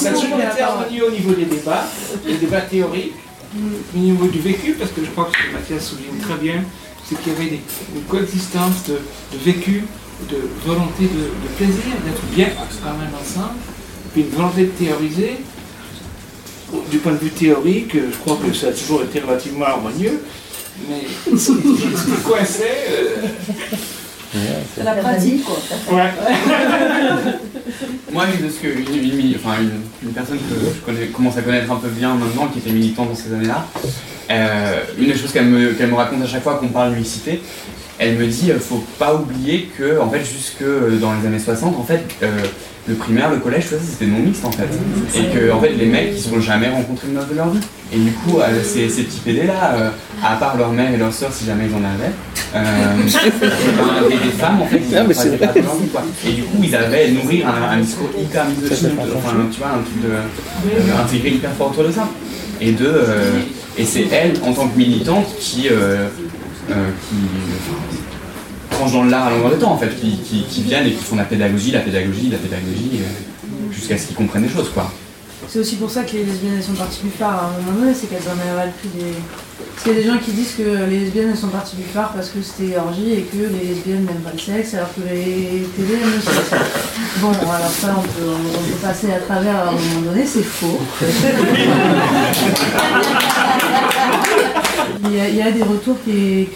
Ça 0.00 0.08
a 0.08 0.12
toujours 0.12 0.38
été 0.40 0.62
harmonieux 0.62 1.04
au 1.06 1.10
niveau 1.10 1.32
des 1.34 1.44
débats, 1.44 1.84
des 2.24 2.34
débats 2.34 2.60
théoriques, 2.62 3.12
au 3.94 3.98
niveau 3.98 4.26
du 4.28 4.38
vécu, 4.40 4.72
parce 4.78 4.92
que 4.92 5.02
je 5.04 5.10
crois 5.10 5.28
que 5.30 5.52
Mathias 5.52 5.84
souligne 5.90 6.18
très 6.22 6.36
bien, 6.36 6.62
c'est 7.06 7.20
qu'il 7.20 7.32
y 7.32 7.36
avait 7.36 7.50
des- 7.50 7.60
une 7.94 8.02
coexistence 8.08 8.84
de, 8.88 8.94
de 8.94 9.44
vécu, 9.44 9.84
de 10.30 10.36
volonté 10.66 11.04
de, 11.04 11.08
de 11.08 11.48
plaisir, 11.56 11.82
d'être 12.04 12.22
bien 12.34 12.48
quand 12.82 12.90
même 12.98 13.12
ensemble, 13.20 13.54
puis 14.12 14.22
une 14.22 14.30
volonté 14.30 14.62
de 14.64 14.70
théoriser. 14.70 15.38
Du 16.90 16.98
point 16.98 17.12
de 17.12 17.18
vue 17.18 17.30
théorique, 17.30 17.94
je 17.94 18.16
crois 18.18 18.38
que 18.44 18.52
ça 18.54 18.66
a 18.68 18.72
toujours 18.72 19.02
été 19.02 19.20
relativement 19.20 19.64
harmonieux, 19.64 20.22
mais 20.86 21.06
ce 21.38 21.52
qui 21.52 22.22
coinçait, 22.22 22.84
euh, 24.34 24.38
C'est 24.76 24.84
la 24.84 24.94
pratique, 24.96 25.42
quoi. 25.44 25.56
Ouais. 25.96 26.10
Moi, 28.12 28.24
une 28.38 28.46
de 28.46 28.50
ce 28.50 28.58
que 28.60 28.66
une, 28.68 28.94
une 29.02 29.16
mili- 29.16 29.36
enfin, 29.36 29.62
une, 29.62 29.80
une 30.08 30.12
personne 30.14 30.36
que 30.38 30.54
je 30.74 30.80
connais, 30.84 31.06
commence 31.06 31.38
à 31.38 31.42
connaître 31.42 31.70
un 31.72 31.76
peu 31.76 31.88
bien 31.88 32.14
maintenant, 32.14 32.48
qui 32.48 32.58
était 32.58 32.72
militante 32.72 33.08
dans 33.08 33.14
ces 33.14 33.32
années-là, 33.32 33.66
euh, 34.30 34.80
une 34.98 35.06
des 35.06 35.16
choses 35.16 35.32
qu'elle 35.32 35.46
me, 35.46 35.94
raconte 35.94 36.22
à 36.22 36.26
chaque 36.26 36.42
fois 36.42 36.56
qu'on 36.56 36.68
parle 36.68 36.92
de 36.92 36.96
mixité, 36.98 37.40
elle 37.98 38.16
me 38.16 38.26
dit 38.26 38.50
euh, 38.50 38.58
faut 38.58 38.84
pas 38.98 39.14
oublier 39.14 39.70
que 39.76 40.00
en 40.00 40.10
fait 40.10 40.24
jusque 40.24 40.64
dans 41.00 41.14
les 41.14 41.26
années 41.26 41.38
60 41.38 41.76
en 41.78 41.82
fait 41.82 42.04
euh, 42.22 42.28
le 42.86 42.94
primaire, 42.94 43.30
le 43.30 43.36
collège, 43.36 43.64
tout 43.64 43.74
ça 43.74 43.80
c'était 43.84 44.10
non 44.10 44.18
mixte 44.20 44.44
en 44.46 44.50
fait. 44.50 44.68
Et 45.14 45.24
que 45.34 45.52
en 45.52 45.60
fait 45.60 45.70
les 45.70 45.86
mecs 45.86 46.12
ils 46.14 46.20
sont 46.20 46.40
jamais 46.40 46.68
rencontré 46.68 47.08
une 47.08 47.14
meuf 47.14 47.28
de 47.28 47.34
leur 47.34 47.50
vie. 47.50 47.60
Et 47.92 47.98
du 47.98 48.12
coup 48.12 48.38
euh, 48.38 48.62
ces, 48.62 48.88
ces 48.88 49.02
petits 49.02 49.20
PD 49.20 49.46
là, 49.46 49.92
à 50.24 50.36
part 50.36 50.56
leur 50.56 50.72
mère 50.72 50.92
et 50.92 50.96
leur 50.96 51.12
soeur 51.12 51.32
si 51.32 51.44
jamais 51.44 51.66
ils 51.66 51.74
en 51.74 51.84
avaient, 51.84 52.12
euh, 52.54 52.62
ben, 53.40 54.08
des, 54.08 54.30
femmes 54.30 54.62
en 54.62 54.66
fait 54.66 54.80
ils 54.88 54.94
pas 55.38 55.52
de 55.52 55.60
leur 55.60 55.76
vie, 55.76 55.88
quoi. 55.88 56.02
Et 56.26 56.32
du 56.32 56.42
coup 56.44 56.58
ils 56.62 56.74
avaient 56.74 57.10
nourrir 57.10 57.46
un, 57.48 57.76
un 57.76 57.80
discours 57.80 58.08
hyper 58.18 58.46
misogyne, 58.46 58.92
enfin 58.98 59.34
tu 59.52 59.58
vois 59.58 59.68
un 59.68 59.82
truc 59.82 60.02
de 60.02 60.08
euh, 60.08 61.02
intégrer 61.02 61.30
hyper 61.30 61.52
fort 61.52 61.70
autour 61.70 61.84
de 61.84 61.92
ça. 61.92 62.08
Et 62.60 62.72
de 62.72 62.86
euh, 62.86 63.40
et 63.78 63.84
c'est 63.84 64.06
elle 64.10 64.32
en 64.44 64.52
tant 64.52 64.66
que 64.66 64.76
militante 64.76 65.26
qui 65.38 65.68
euh, 65.68 65.72
euh, 65.72 66.08
qui 66.68 67.16
tranche 68.70 68.92
dans 68.92 69.04
l'art 69.04 69.26
à 69.26 69.30
longueur 69.30 69.50
de 69.50 69.56
temps 69.56 69.72
en 69.72 69.78
fait, 69.78 69.88
qui, 70.00 70.18
qui, 70.18 70.44
qui 70.44 70.62
viennent 70.62 70.86
et 70.86 70.92
qui 70.92 71.02
font 71.02 71.16
la 71.16 71.24
pédagogie, 71.24 71.72
la 71.72 71.80
pédagogie, 71.80 72.28
la 72.30 72.38
pédagogie, 72.38 73.00
euh, 73.00 73.06
jusqu'à 73.72 73.98
ce 73.98 74.06
qu'ils 74.06 74.14
comprennent 74.16 74.44
les 74.44 74.48
choses 74.48 74.70
quoi. 74.72 74.90
C'est 75.48 75.58
aussi 75.60 75.76
pour 75.76 75.88
ça 75.90 76.02
que 76.04 76.12
les 76.12 76.24
lesbiennes 76.24 76.54
elles 76.56 76.62
sont 76.62 76.74
parties 76.74 77.00
du 77.02 77.10
phare 77.10 77.30
à 77.30 77.46
un 77.46 77.50
moment 77.62 77.80
donné, 77.80 77.94
c'est 77.94 78.06
qu'elles 78.08 78.28
en 78.28 78.38
avalent 78.52 78.72
plus 78.80 78.90
des. 78.90 79.14
Parce 79.74 79.84
qu'il 79.84 79.92
y 79.92 79.96
a 79.96 79.98
des 80.02 80.06
gens 80.08 80.18
qui 80.18 80.32
disent 80.32 80.54
que 80.58 80.84
les 80.90 80.98
lesbiennes 81.00 81.30
elles 81.30 81.36
sont 81.38 81.48
parties 81.48 81.76
du 81.76 81.82
phare 81.84 82.12
parce 82.12 82.28
que 82.28 82.42
c'était 82.42 82.76
orgie 82.76 83.12
et 83.12 83.22
que 83.22 83.36
les 83.36 83.64
lesbiennes 83.74 84.04
n'aiment 84.04 84.20
pas 84.22 84.32
le 84.32 84.38
sexe 84.38 84.74
alors 84.74 84.92
que 84.94 85.00
les 85.08 85.66
télé 85.76 85.94
aiment 85.94 86.12
le 86.14 86.20
sexe. 86.20 86.50
Bon, 87.20 87.30
alors 87.30 87.70
ça 87.70 87.96
on 87.98 88.02
peut, 88.02 88.28
on 88.28 88.62
peut 88.68 88.76
passer 88.80 89.12
à 89.12 89.18
travers 89.18 89.56
à 89.56 89.68
un 89.68 89.72
moment 89.72 90.02
donné, 90.12 90.24
c'est 90.26 90.44
faux. 90.44 90.78
Il 95.04 95.36
y, 95.36 95.42
a, 95.42 95.50
des 95.50 95.62
retours 95.62 95.96
qui, 96.04 96.46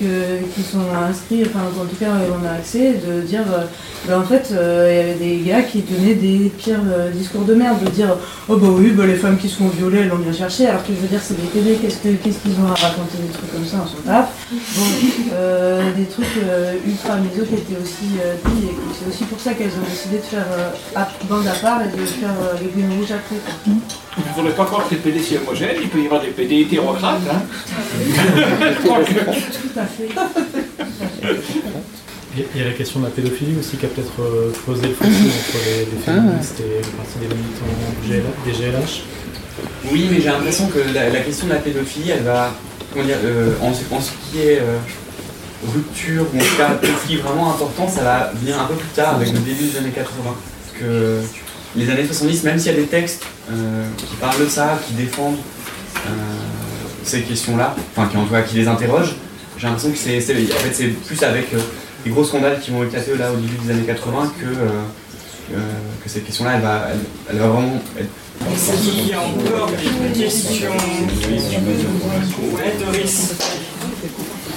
sont 0.62 0.80
inscrits, 1.08 1.42
enfin 1.46 1.60
en 1.80 1.84
tout 1.84 1.96
cas 1.96 2.10
on 2.30 2.46
a 2.46 2.52
accès, 2.52 2.94
de 2.94 3.22
dire, 3.22 3.44
euh, 3.52 3.64
ben, 4.06 4.20
en 4.20 4.24
fait 4.24 4.50
euh, 4.52 4.88
il 4.90 4.96
y 4.96 5.00
avait 5.00 5.14
des 5.14 5.48
gars 5.48 5.62
qui 5.62 5.82
tenaient 5.82 6.14
des 6.14 6.50
pires 6.56 6.80
euh, 6.92 7.10
discours 7.10 7.42
de 7.42 7.54
merde, 7.54 7.82
de 7.84 7.90
dire 7.90 8.16
oh 8.48 8.56
bah 8.56 8.68
oui, 8.70 8.90
bah, 8.90 9.06
les 9.06 9.14
femmes 9.14 9.38
qui 9.38 9.48
se 9.48 9.56
font 9.56 9.68
violer 9.68 10.00
elles 10.00 10.08
l'ont 10.08 10.16
bien 10.16 10.32
cherché, 10.32 10.66
alors 10.66 10.82
que 10.82 10.92
je 10.94 11.00
veux 11.00 11.08
dire 11.08 11.20
c'est 11.22 11.40
des 11.40 11.48
télé, 11.48 11.76
qu'est-ce 11.76 11.98
que- 11.98 12.14
qu'est-ce 12.22 12.38
qu'ils 12.38 12.58
ont 12.60 12.66
à 12.66 12.74
raconter 12.74 13.18
des 13.26 13.32
trucs 13.32 13.52
comme 13.52 13.66
ça, 13.66 13.84
on 13.84 13.86
s'en 13.86 14.02
tape. 14.04 14.30
Bon, 14.50 15.92
des 15.96 16.06
trucs 16.06 16.36
ultra 16.86 17.16
miso 17.16 17.44
qui 17.44 17.54
étaient 17.54 17.80
aussi 17.82 18.10
dit, 18.12 18.66
et 18.66 18.74
c'est 18.98 19.08
aussi 19.08 19.24
pour 19.24 19.40
ça 19.40 19.54
qu'elles 19.54 19.72
ont 19.72 19.88
décidé 19.88 20.16
de 20.18 20.22
faire 20.22 20.46
bande 21.28 21.46
à 21.46 21.54
part 21.54 21.80
et 21.82 21.96
de 21.96 22.04
faire 22.04 22.34
les 22.60 22.96
rouges 22.96 23.12
après. 23.12 23.36
quoi. 23.36 23.72
Il 24.18 24.24
ne 24.28 24.34
faudrait 24.34 24.52
pas 24.54 24.64
croire 24.66 24.86
que 24.88 24.94
les 24.94 25.00
PD 25.00 25.20
c'est 25.22 25.38
homogène, 25.38 25.76
il 25.82 25.88
peut 25.88 26.00
y 26.02 26.06
avoir 26.06 26.20
des 26.20 26.28
PD 26.28 26.60
hétérocrates. 26.60 27.20
Hein. 27.30 27.42
Tout 28.82 29.80
à 29.80 29.84
fait. 29.86 30.08
Il 32.34 32.60
y 32.60 32.62
a- 32.62 32.68
la 32.68 32.72
question 32.72 33.00
de 33.00 33.04
la 33.06 33.10
pédophilie 33.10 33.56
aussi 33.58 33.76
qui 33.76 33.84
a 33.86 33.88
peut-être 33.88 34.20
euh, 34.20 34.50
creusé 34.64 34.88
le 34.88 34.94
fossé 34.94 35.10
entre 35.10 35.58
les, 35.66 35.84
les 35.84 36.02
féministes 36.02 36.60
et 36.60 36.78
le 36.82 36.88
parti 36.96 37.18
des 37.20 37.26
militants 37.34 38.46
des 38.46 38.52
GLH. 38.52 39.02
Oui, 39.92 40.08
mais 40.10 40.18
j'ai 40.20 40.28
l'impression 40.28 40.66
que 40.68 40.78
la, 40.94 41.10
la 41.10 41.20
question 41.20 41.46
de 41.46 41.52
la 41.52 41.58
pédophilie, 41.58 42.10
elle 42.10 42.22
va, 42.22 42.52
comment 42.92 43.04
dire, 43.04 43.16
euh, 43.24 43.54
en, 43.60 43.72
ce- 43.74 43.94
en 43.94 44.00
ce 44.00 44.10
qui 44.30 44.38
est 44.40 44.60
euh, 44.60 44.78
rupture, 45.74 46.24
ou 46.32 46.36
en 46.38 46.40
tout 46.40 46.56
cas 46.56 46.70
conflit 46.86 47.16
vraiment 47.16 47.50
important, 47.50 47.86
ça 47.88 48.02
va 48.02 48.32
venir 48.34 48.58
un 48.60 48.64
peu 48.64 48.74
plus 48.74 48.88
tard, 48.94 49.16
avec 49.16 49.28
le 49.32 49.38
début 49.38 49.64
des 49.70 49.76
années 49.78 49.90
80. 49.94 50.08
Parce 50.24 50.80
que 50.80 51.20
les 51.76 51.88
années 51.90 52.06
70, 52.06 52.42
même 52.44 52.58
s'il 52.58 52.72
y 52.72 52.74
a 52.74 52.78
des 52.78 52.86
textes 52.86 53.22
euh, 53.50 53.84
qui 53.96 54.16
parlent 54.16 54.40
de 54.40 54.46
ça, 54.48 54.78
qui 54.86 54.94
défendent 54.94 55.36
euh, 56.06 56.10
ces 57.04 57.22
questions-là, 57.22 57.74
enfin 57.96 58.08
qui 58.08 58.16
en 58.16 58.24
tout 58.24 58.32
cas 58.32 58.42
qui 58.42 58.56
les 58.56 58.68
interrogent, 58.68 59.14
j'ai 59.58 59.66
l'impression 59.66 59.90
que 59.90 59.98
c'est, 59.98 60.20
c'est- 60.20 60.34
en 60.34 60.56
fait, 60.58 60.72
c'est 60.72 60.86
plus 60.88 61.22
avec 61.22 61.52
euh, 61.54 61.58
les 62.04 62.10
gros 62.10 62.24
scandales 62.24 62.58
qui 62.60 62.70
vont 62.72 62.84
éclater 62.84 63.16
là 63.16 63.32
au 63.32 63.36
début 63.36 63.56
des 63.64 63.70
années 63.72 63.86
80 63.86 64.32
que, 64.40 64.44
euh, 64.46 64.68
euh, 65.54 65.56
que 66.02 66.08
cette 66.08 66.24
question-là, 66.26 66.52
elle 66.56 66.62
va, 66.62 66.88
elle, 66.92 66.98
elle 67.30 67.38
va 67.38 67.46
vraiment 67.48 67.80
être 67.98 68.08
y 69.08 69.12
a 69.12 69.20
encore. 69.20 69.70
Ouais, 72.56 72.74
Doris. 72.84 73.34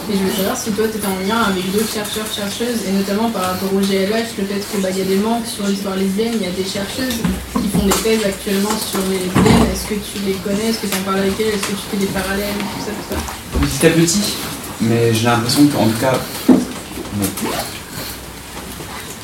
Et 0.08 0.14
je 0.14 0.24
veux 0.24 0.32
savoir 0.38 0.56
si 0.56 0.70
toi 0.72 0.86
tu 0.88 0.98
étais 0.98 1.08
en 1.08 1.18
lien 1.26 1.42
avec 1.50 1.66
d'autres 1.72 1.92
chercheurs, 1.92 2.30
chercheuses, 2.32 2.86
et 2.88 2.92
notamment 2.92 3.32
par 3.32 3.42
rapport 3.42 3.74
au 3.74 3.80
GLH, 3.80 4.38
le 4.38 4.46
fait 4.46 4.62
qu'il 4.70 4.82
bah, 4.82 4.92
y 4.92 5.02
a 5.02 5.06
des 5.06 5.18
manques 5.18 5.48
sur 5.48 5.66
l'histoire 5.66 5.96
lesbienne, 5.96 6.34
il 6.36 6.44
y 6.44 6.48
a 6.48 6.52
des 6.52 6.64
chercheuses 6.64 7.18
qui 7.54 7.68
font 7.70 7.86
des 7.86 7.92
thèses 8.04 8.24
actuellement 8.24 8.70
sur 8.78 9.00
les 9.10 9.18
lesbiennes. 9.18 9.66
Est-ce 9.74 9.90
que 9.90 9.96
tu 9.96 10.24
les 10.28 10.34
connais? 10.34 10.70
Est-ce 10.70 10.78
que 10.78 10.88
tu 10.88 10.98
en 10.98 11.02
parles 11.02 11.22
avec 11.22 11.34
elles? 11.40 11.56
Est-ce 11.56 11.66
que 11.66 11.74
tu 11.74 11.86
fais 11.90 11.98
des 11.98 12.12
parallèles? 12.14 12.54
Tout 12.54 12.86
ça, 12.86 12.92
tout 12.94 13.16
ça. 13.16 13.66
petit 13.66 13.86
à 13.88 13.90
petit, 13.90 14.36
mais 14.82 15.12
j'ai 15.12 15.26
l'impression 15.26 15.66
qu'en 15.68 15.88
tout 15.88 16.00
cas, 16.00 16.20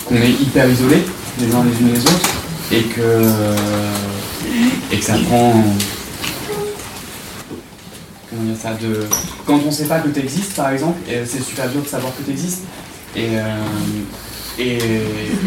qu'on 0.07 0.15
est 0.15 0.31
hyper 0.31 0.67
isolés 0.67 1.05
les 1.39 1.53
uns 1.53 1.63
les 1.63 1.79
unes 1.79 1.93
les 1.93 2.01
autres 2.01 2.29
et 2.71 2.81
que, 2.83 3.29
et 4.91 4.97
que 4.97 5.05
ça 5.05 5.13
prend. 5.27 5.63
Comment 8.41 8.53
dire 8.53 8.61
ça 8.61 8.73
de, 8.73 9.05
Quand 9.45 9.59
on 9.67 9.71
sait 9.71 9.85
pas 9.85 9.99
que 9.99 10.07
tu 10.09 10.19
existes, 10.19 10.55
par 10.55 10.71
exemple, 10.71 10.97
c'est 11.07 11.41
super 11.43 11.69
dur 11.69 11.81
de 11.83 11.87
savoir 11.87 12.11
que 12.17 12.23
tu 12.23 12.31
existes. 12.31 12.63
Et, 13.15 13.27
euh, 13.33 13.43
et, 14.57 14.77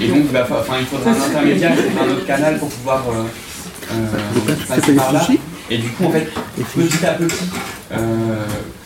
et 0.01 0.09
donc, 0.09 0.30
bah, 0.32 0.47
il 0.78 0.86
faudra 0.86 1.11
un 1.11 1.14
intermédiaire, 1.30 1.72
un 1.72 2.09
autre 2.11 2.26
canal 2.26 2.59
pour 2.59 2.68
pouvoir 2.68 3.05
euh, 3.09 3.24
euh, 3.92 4.55
passer 4.68 4.92
par 4.95 5.12
là. 5.12 5.26
Et 5.70 5.78
du 5.78 5.88
coup, 5.90 6.05
en 6.07 6.11
fait, 6.11 6.28
petit 6.57 7.07
à 7.07 7.14
petit, 7.14 7.34
euh, 7.92 7.97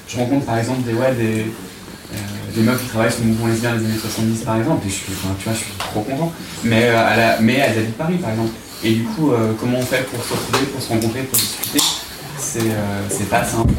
je 0.08 0.16
rencontre 0.16 0.46
par 0.46 0.58
exemple 0.58 0.82
des, 0.82 0.94
ouais, 0.94 1.12
des, 1.12 1.40
euh, 1.42 2.16
des 2.54 2.62
meufs 2.62 2.80
qui 2.82 2.88
travaillent 2.88 3.12
sur 3.12 3.22
le 3.22 3.26
mouvement 3.28 3.48
lesbien 3.48 3.74
des 3.76 3.84
années 3.84 3.98
70 4.00 4.38
par 4.44 4.56
exemple, 4.56 4.86
et 4.86 4.90
je 4.90 4.94
suis, 4.94 5.12
enfin, 5.12 5.34
tu 5.38 5.44
vois, 5.44 5.52
je 5.52 5.58
suis 5.64 5.72
trop 5.78 6.00
content. 6.00 6.32
Mais, 6.64 6.84
euh, 6.84 6.98
à 7.06 7.16
la- 7.16 7.40
mais 7.40 7.54
elles 7.54 7.78
habitent 7.78 7.98
Paris 7.98 8.16
par 8.16 8.30
exemple. 8.30 8.50
Et 8.84 8.92
du 8.92 9.02
coup, 9.02 9.32
euh, 9.32 9.52
comment 9.60 9.78
on 9.78 9.82
fait 9.84 10.06
pour 10.06 10.24
se 10.24 10.32
retrouver, 10.32 10.66
pour 10.72 10.80
se 10.80 10.88
rencontrer, 10.88 11.22
pour 11.24 11.38
discuter? 11.38 11.80
C'est 12.40 12.60
euh, 12.60 13.02
c'est 13.10 13.28
pas 13.28 13.42
simple 13.44 13.74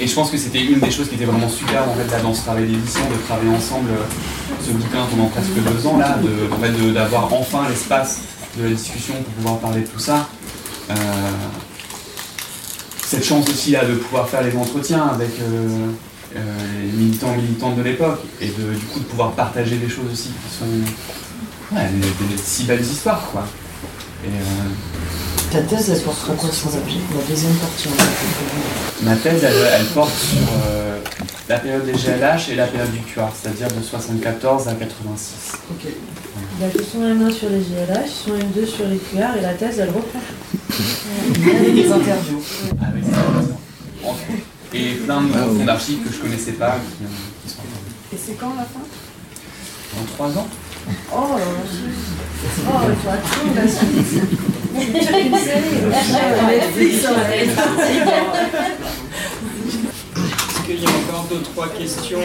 Et 0.00 0.06
je 0.06 0.14
pense 0.14 0.30
que 0.30 0.36
c'était 0.36 0.62
une 0.64 0.80
des 0.80 0.90
choses 0.90 1.08
qui 1.08 1.14
était 1.16 1.24
vraiment 1.24 1.48
super 1.48 1.88
en 1.88 1.94
fait, 1.94 2.22
dans 2.22 2.34
ce 2.34 2.42
travail 2.42 2.66
d'édition, 2.66 3.00
de 3.10 3.16
travailler 3.26 3.50
ensemble 3.54 3.90
euh, 3.90 4.04
ce 4.66 4.70
bouquin 4.72 5.04
pendant 5.10 5.26
presque 5.26 5.52
deux 5.54 5.86
ans, 5.86 5.98
là, 5.98 6.16
fait, 6.60 6.70
de- 6.70 6.92
d'avoir 6.92 7.32
enfin 7.32 7.68
l'espace 7.68 8.20
de 8.58 8.64
la 8.64 8.70
discussion 8.70 9.14
pour 9.14 9.32
pouvoir 9.34 9.58
parler 9.58 9.80
de 9.82 9.86
tout 9.86 9.98
ça. 9.98 10.28
Euh, 10.90 10.94
cette 13.06 13.24
chance 13.24 13.48
aussi 13.48 13.72
là, 13.72 13.84
de 13.84 13.94
pouvoir 13.94 14.28
faire 14.28 14.42
les 14.42 14.56
entretiens 14.56 15.06
avec 15.08 15.30
euh, 15.40 15.88
les 16.34 16.92
militants 16.92 17.34
militantes 17.36 17.76
de 17.76 17.82
l'époque 17.82 18.20
et 18.40 18.46
de, 18.48 18.72
du 18.74 18.84
coup 18.86 18.98
de 19.00 19.04
pouvoir 19.04 19.32
partager 19.32 19.76
des 19.76 19.88
choses 19.88 20.06
aussi 20.12 20.28
qui 20.30 20.58
sont 20.58 20.64
des, 21.80 22.42
si 22.42 22.64
belles 22.64 22.80
histoires 22.82 23.22
quoi. 23.30 23.44
Ta 25.52 25.60
thèse, 25.60 25.90
elle 25.90 26.00
portera 26.00 26.32
quoi 26.34 26.50
sur 26.50 26.70
la, 26.70 26.76
la 26.76 27.24
deuxième 27.28 27.52
partie 27.54 27.88
en 27.88 27.92
fait 27.92 29.04
Ma 29.04 29.16
thèse, 29.16 29.44
elle, 29.44 29.52
elle 29.80 29.86
porte 29.86 30.14
sur 30.16 30.38
euh, 30.66 30.98
la 31.48 31.58
période 31.58 31.84
des 31.84 31.92
GLH 31.92 32.50
et 32.52 32.54
la 32.54 32.66
période 32.66 32.90
du 32.90 33.00
QR, 33.00 33.26
c'est-à-dire 33.34 33.68
de 33.68 33.82
74 33.82 34.68
à 34.68 34.72
86. 34.72 35.52
La 36.60 36.68
question 36.68 37.00
M1 37.00 37.30
sur 37.32 37.50
les 37.50 37.58
GLH, 37.60 38.02
question 38.02 38.34
M2 38.34 38.66
sur 38.66 38.86
les 38.88 38.96
QR 38.96 39.36
et 39.36 39.42
la 39.42 39.52
thèse 39.52 39.78
elle 39.78 39.90
reprend. 39.90 40.20
Avec 41.58 41.74
des 41.74 41.92
interviews. 41.92 42.42
Avec 42.80 43.04
des 43.04 43.10
interviews. 43.10 43.56
Entre 44.04 44.10
autres. 44.10 44.42
Et 44.72 44.94
plein 44.94 45.20
de 45.20 45.28
Ah, 45.34 45.38
fonds 45.44 45.64
d'archives 45.66 45.98
que 46.02 46.14
je 46.14 46.18
connaissais 46.18 46.52
pas 46.52 46.76
qui, 46.98 47.04
qui 47.44 47.54
sont 47.54 47.60
Et 48.14 48.16
c'est 48.16 48.38
quand 48.40 48.54
la 48.56 48.62
fin? 48.62 48.80
Dans 49.98 50.04
trois 50.14 50.28
ans. 50.40 50.48
Oh, 51.14 51.16
oh, 51.16 51.38
tu 53.00 53.08
attends 53.08 53.54
la 53.54 53.68
suite. 53.68 54.22
Une 54.74 55.38
série. 55.38 55.82
Est-ce 60.48 60.62
qu'il 60.64 60.80
y 60.80 60.86
a 60.86 60.88
encore 60.88 61.26
deux, 61.30 61.42
trois 61.42 61.68
questions 61.68 62.18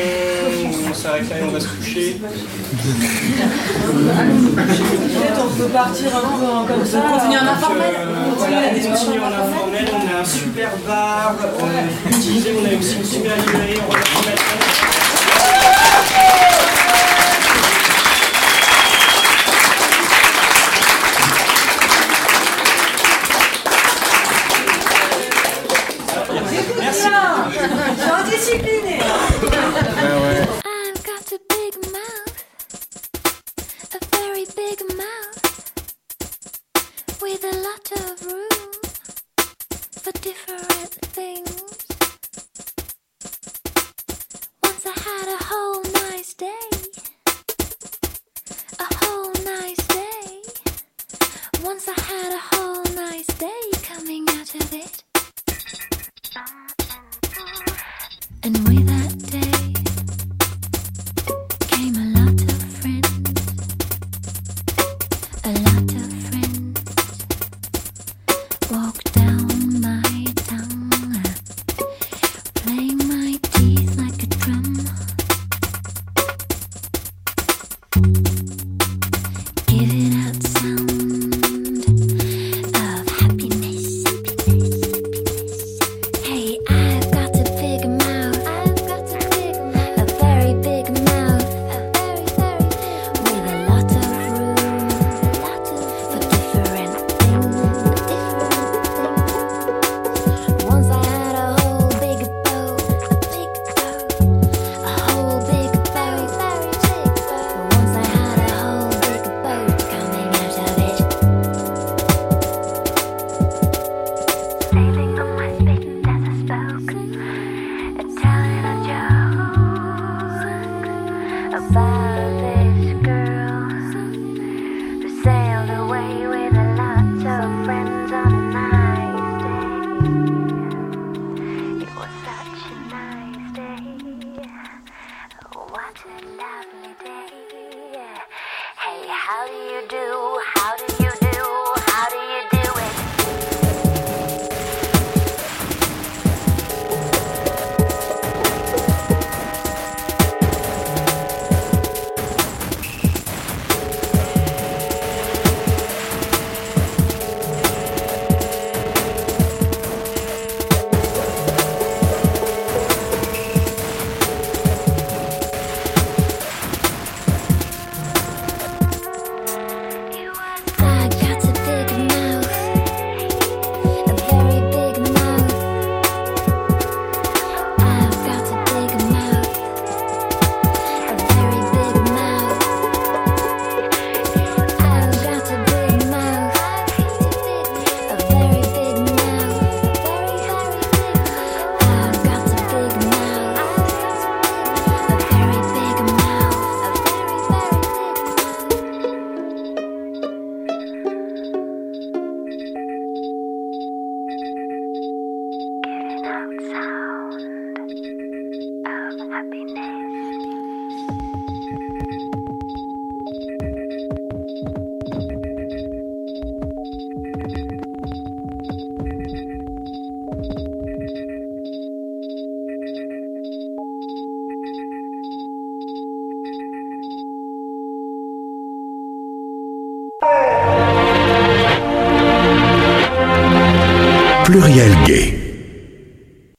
On 0.89 0.93
s'arrête 0.93 1.30
là 1.30 1.39
et 1.39 1.43
on 1.43 1.51
va 1.51 1.60
se 1.60 1.68
coucher. 1.68 2.22
Peut-être 5.18 5.41
on 5.43 5.49
peut 5.55 5.68
partir 5.68 6.16
un 6.16 6.22
peu 6.22 6.74
comme 6.74 6.86
ça. 6.86 6.99
Continuer 7.01 7.39
en 7.39 7.47
informel. 7.51 7.93
Euh, 7.97 8.05
voilà, 8.38 8.70
continuer 8.70 9.20
en 9.20 9.28
informel. 9.28 9.86
On 9.93 10.18
a 10.18 10.22
un 10.22 10.26
super 10.26 10.70
bar. 10.88 11.36
Euh, 11.43 11.60
on 11.60 11.68
a 11.68 12.18
utilisé, 12.18 12.49
on 12.58 12.64
a 12.66 12.80
aussi 12.80 12.95
une 12.95 13.05
super 13.05 13.36
librairie. 13.36 13.80
On 13.88 13.91
va 13.91 14.97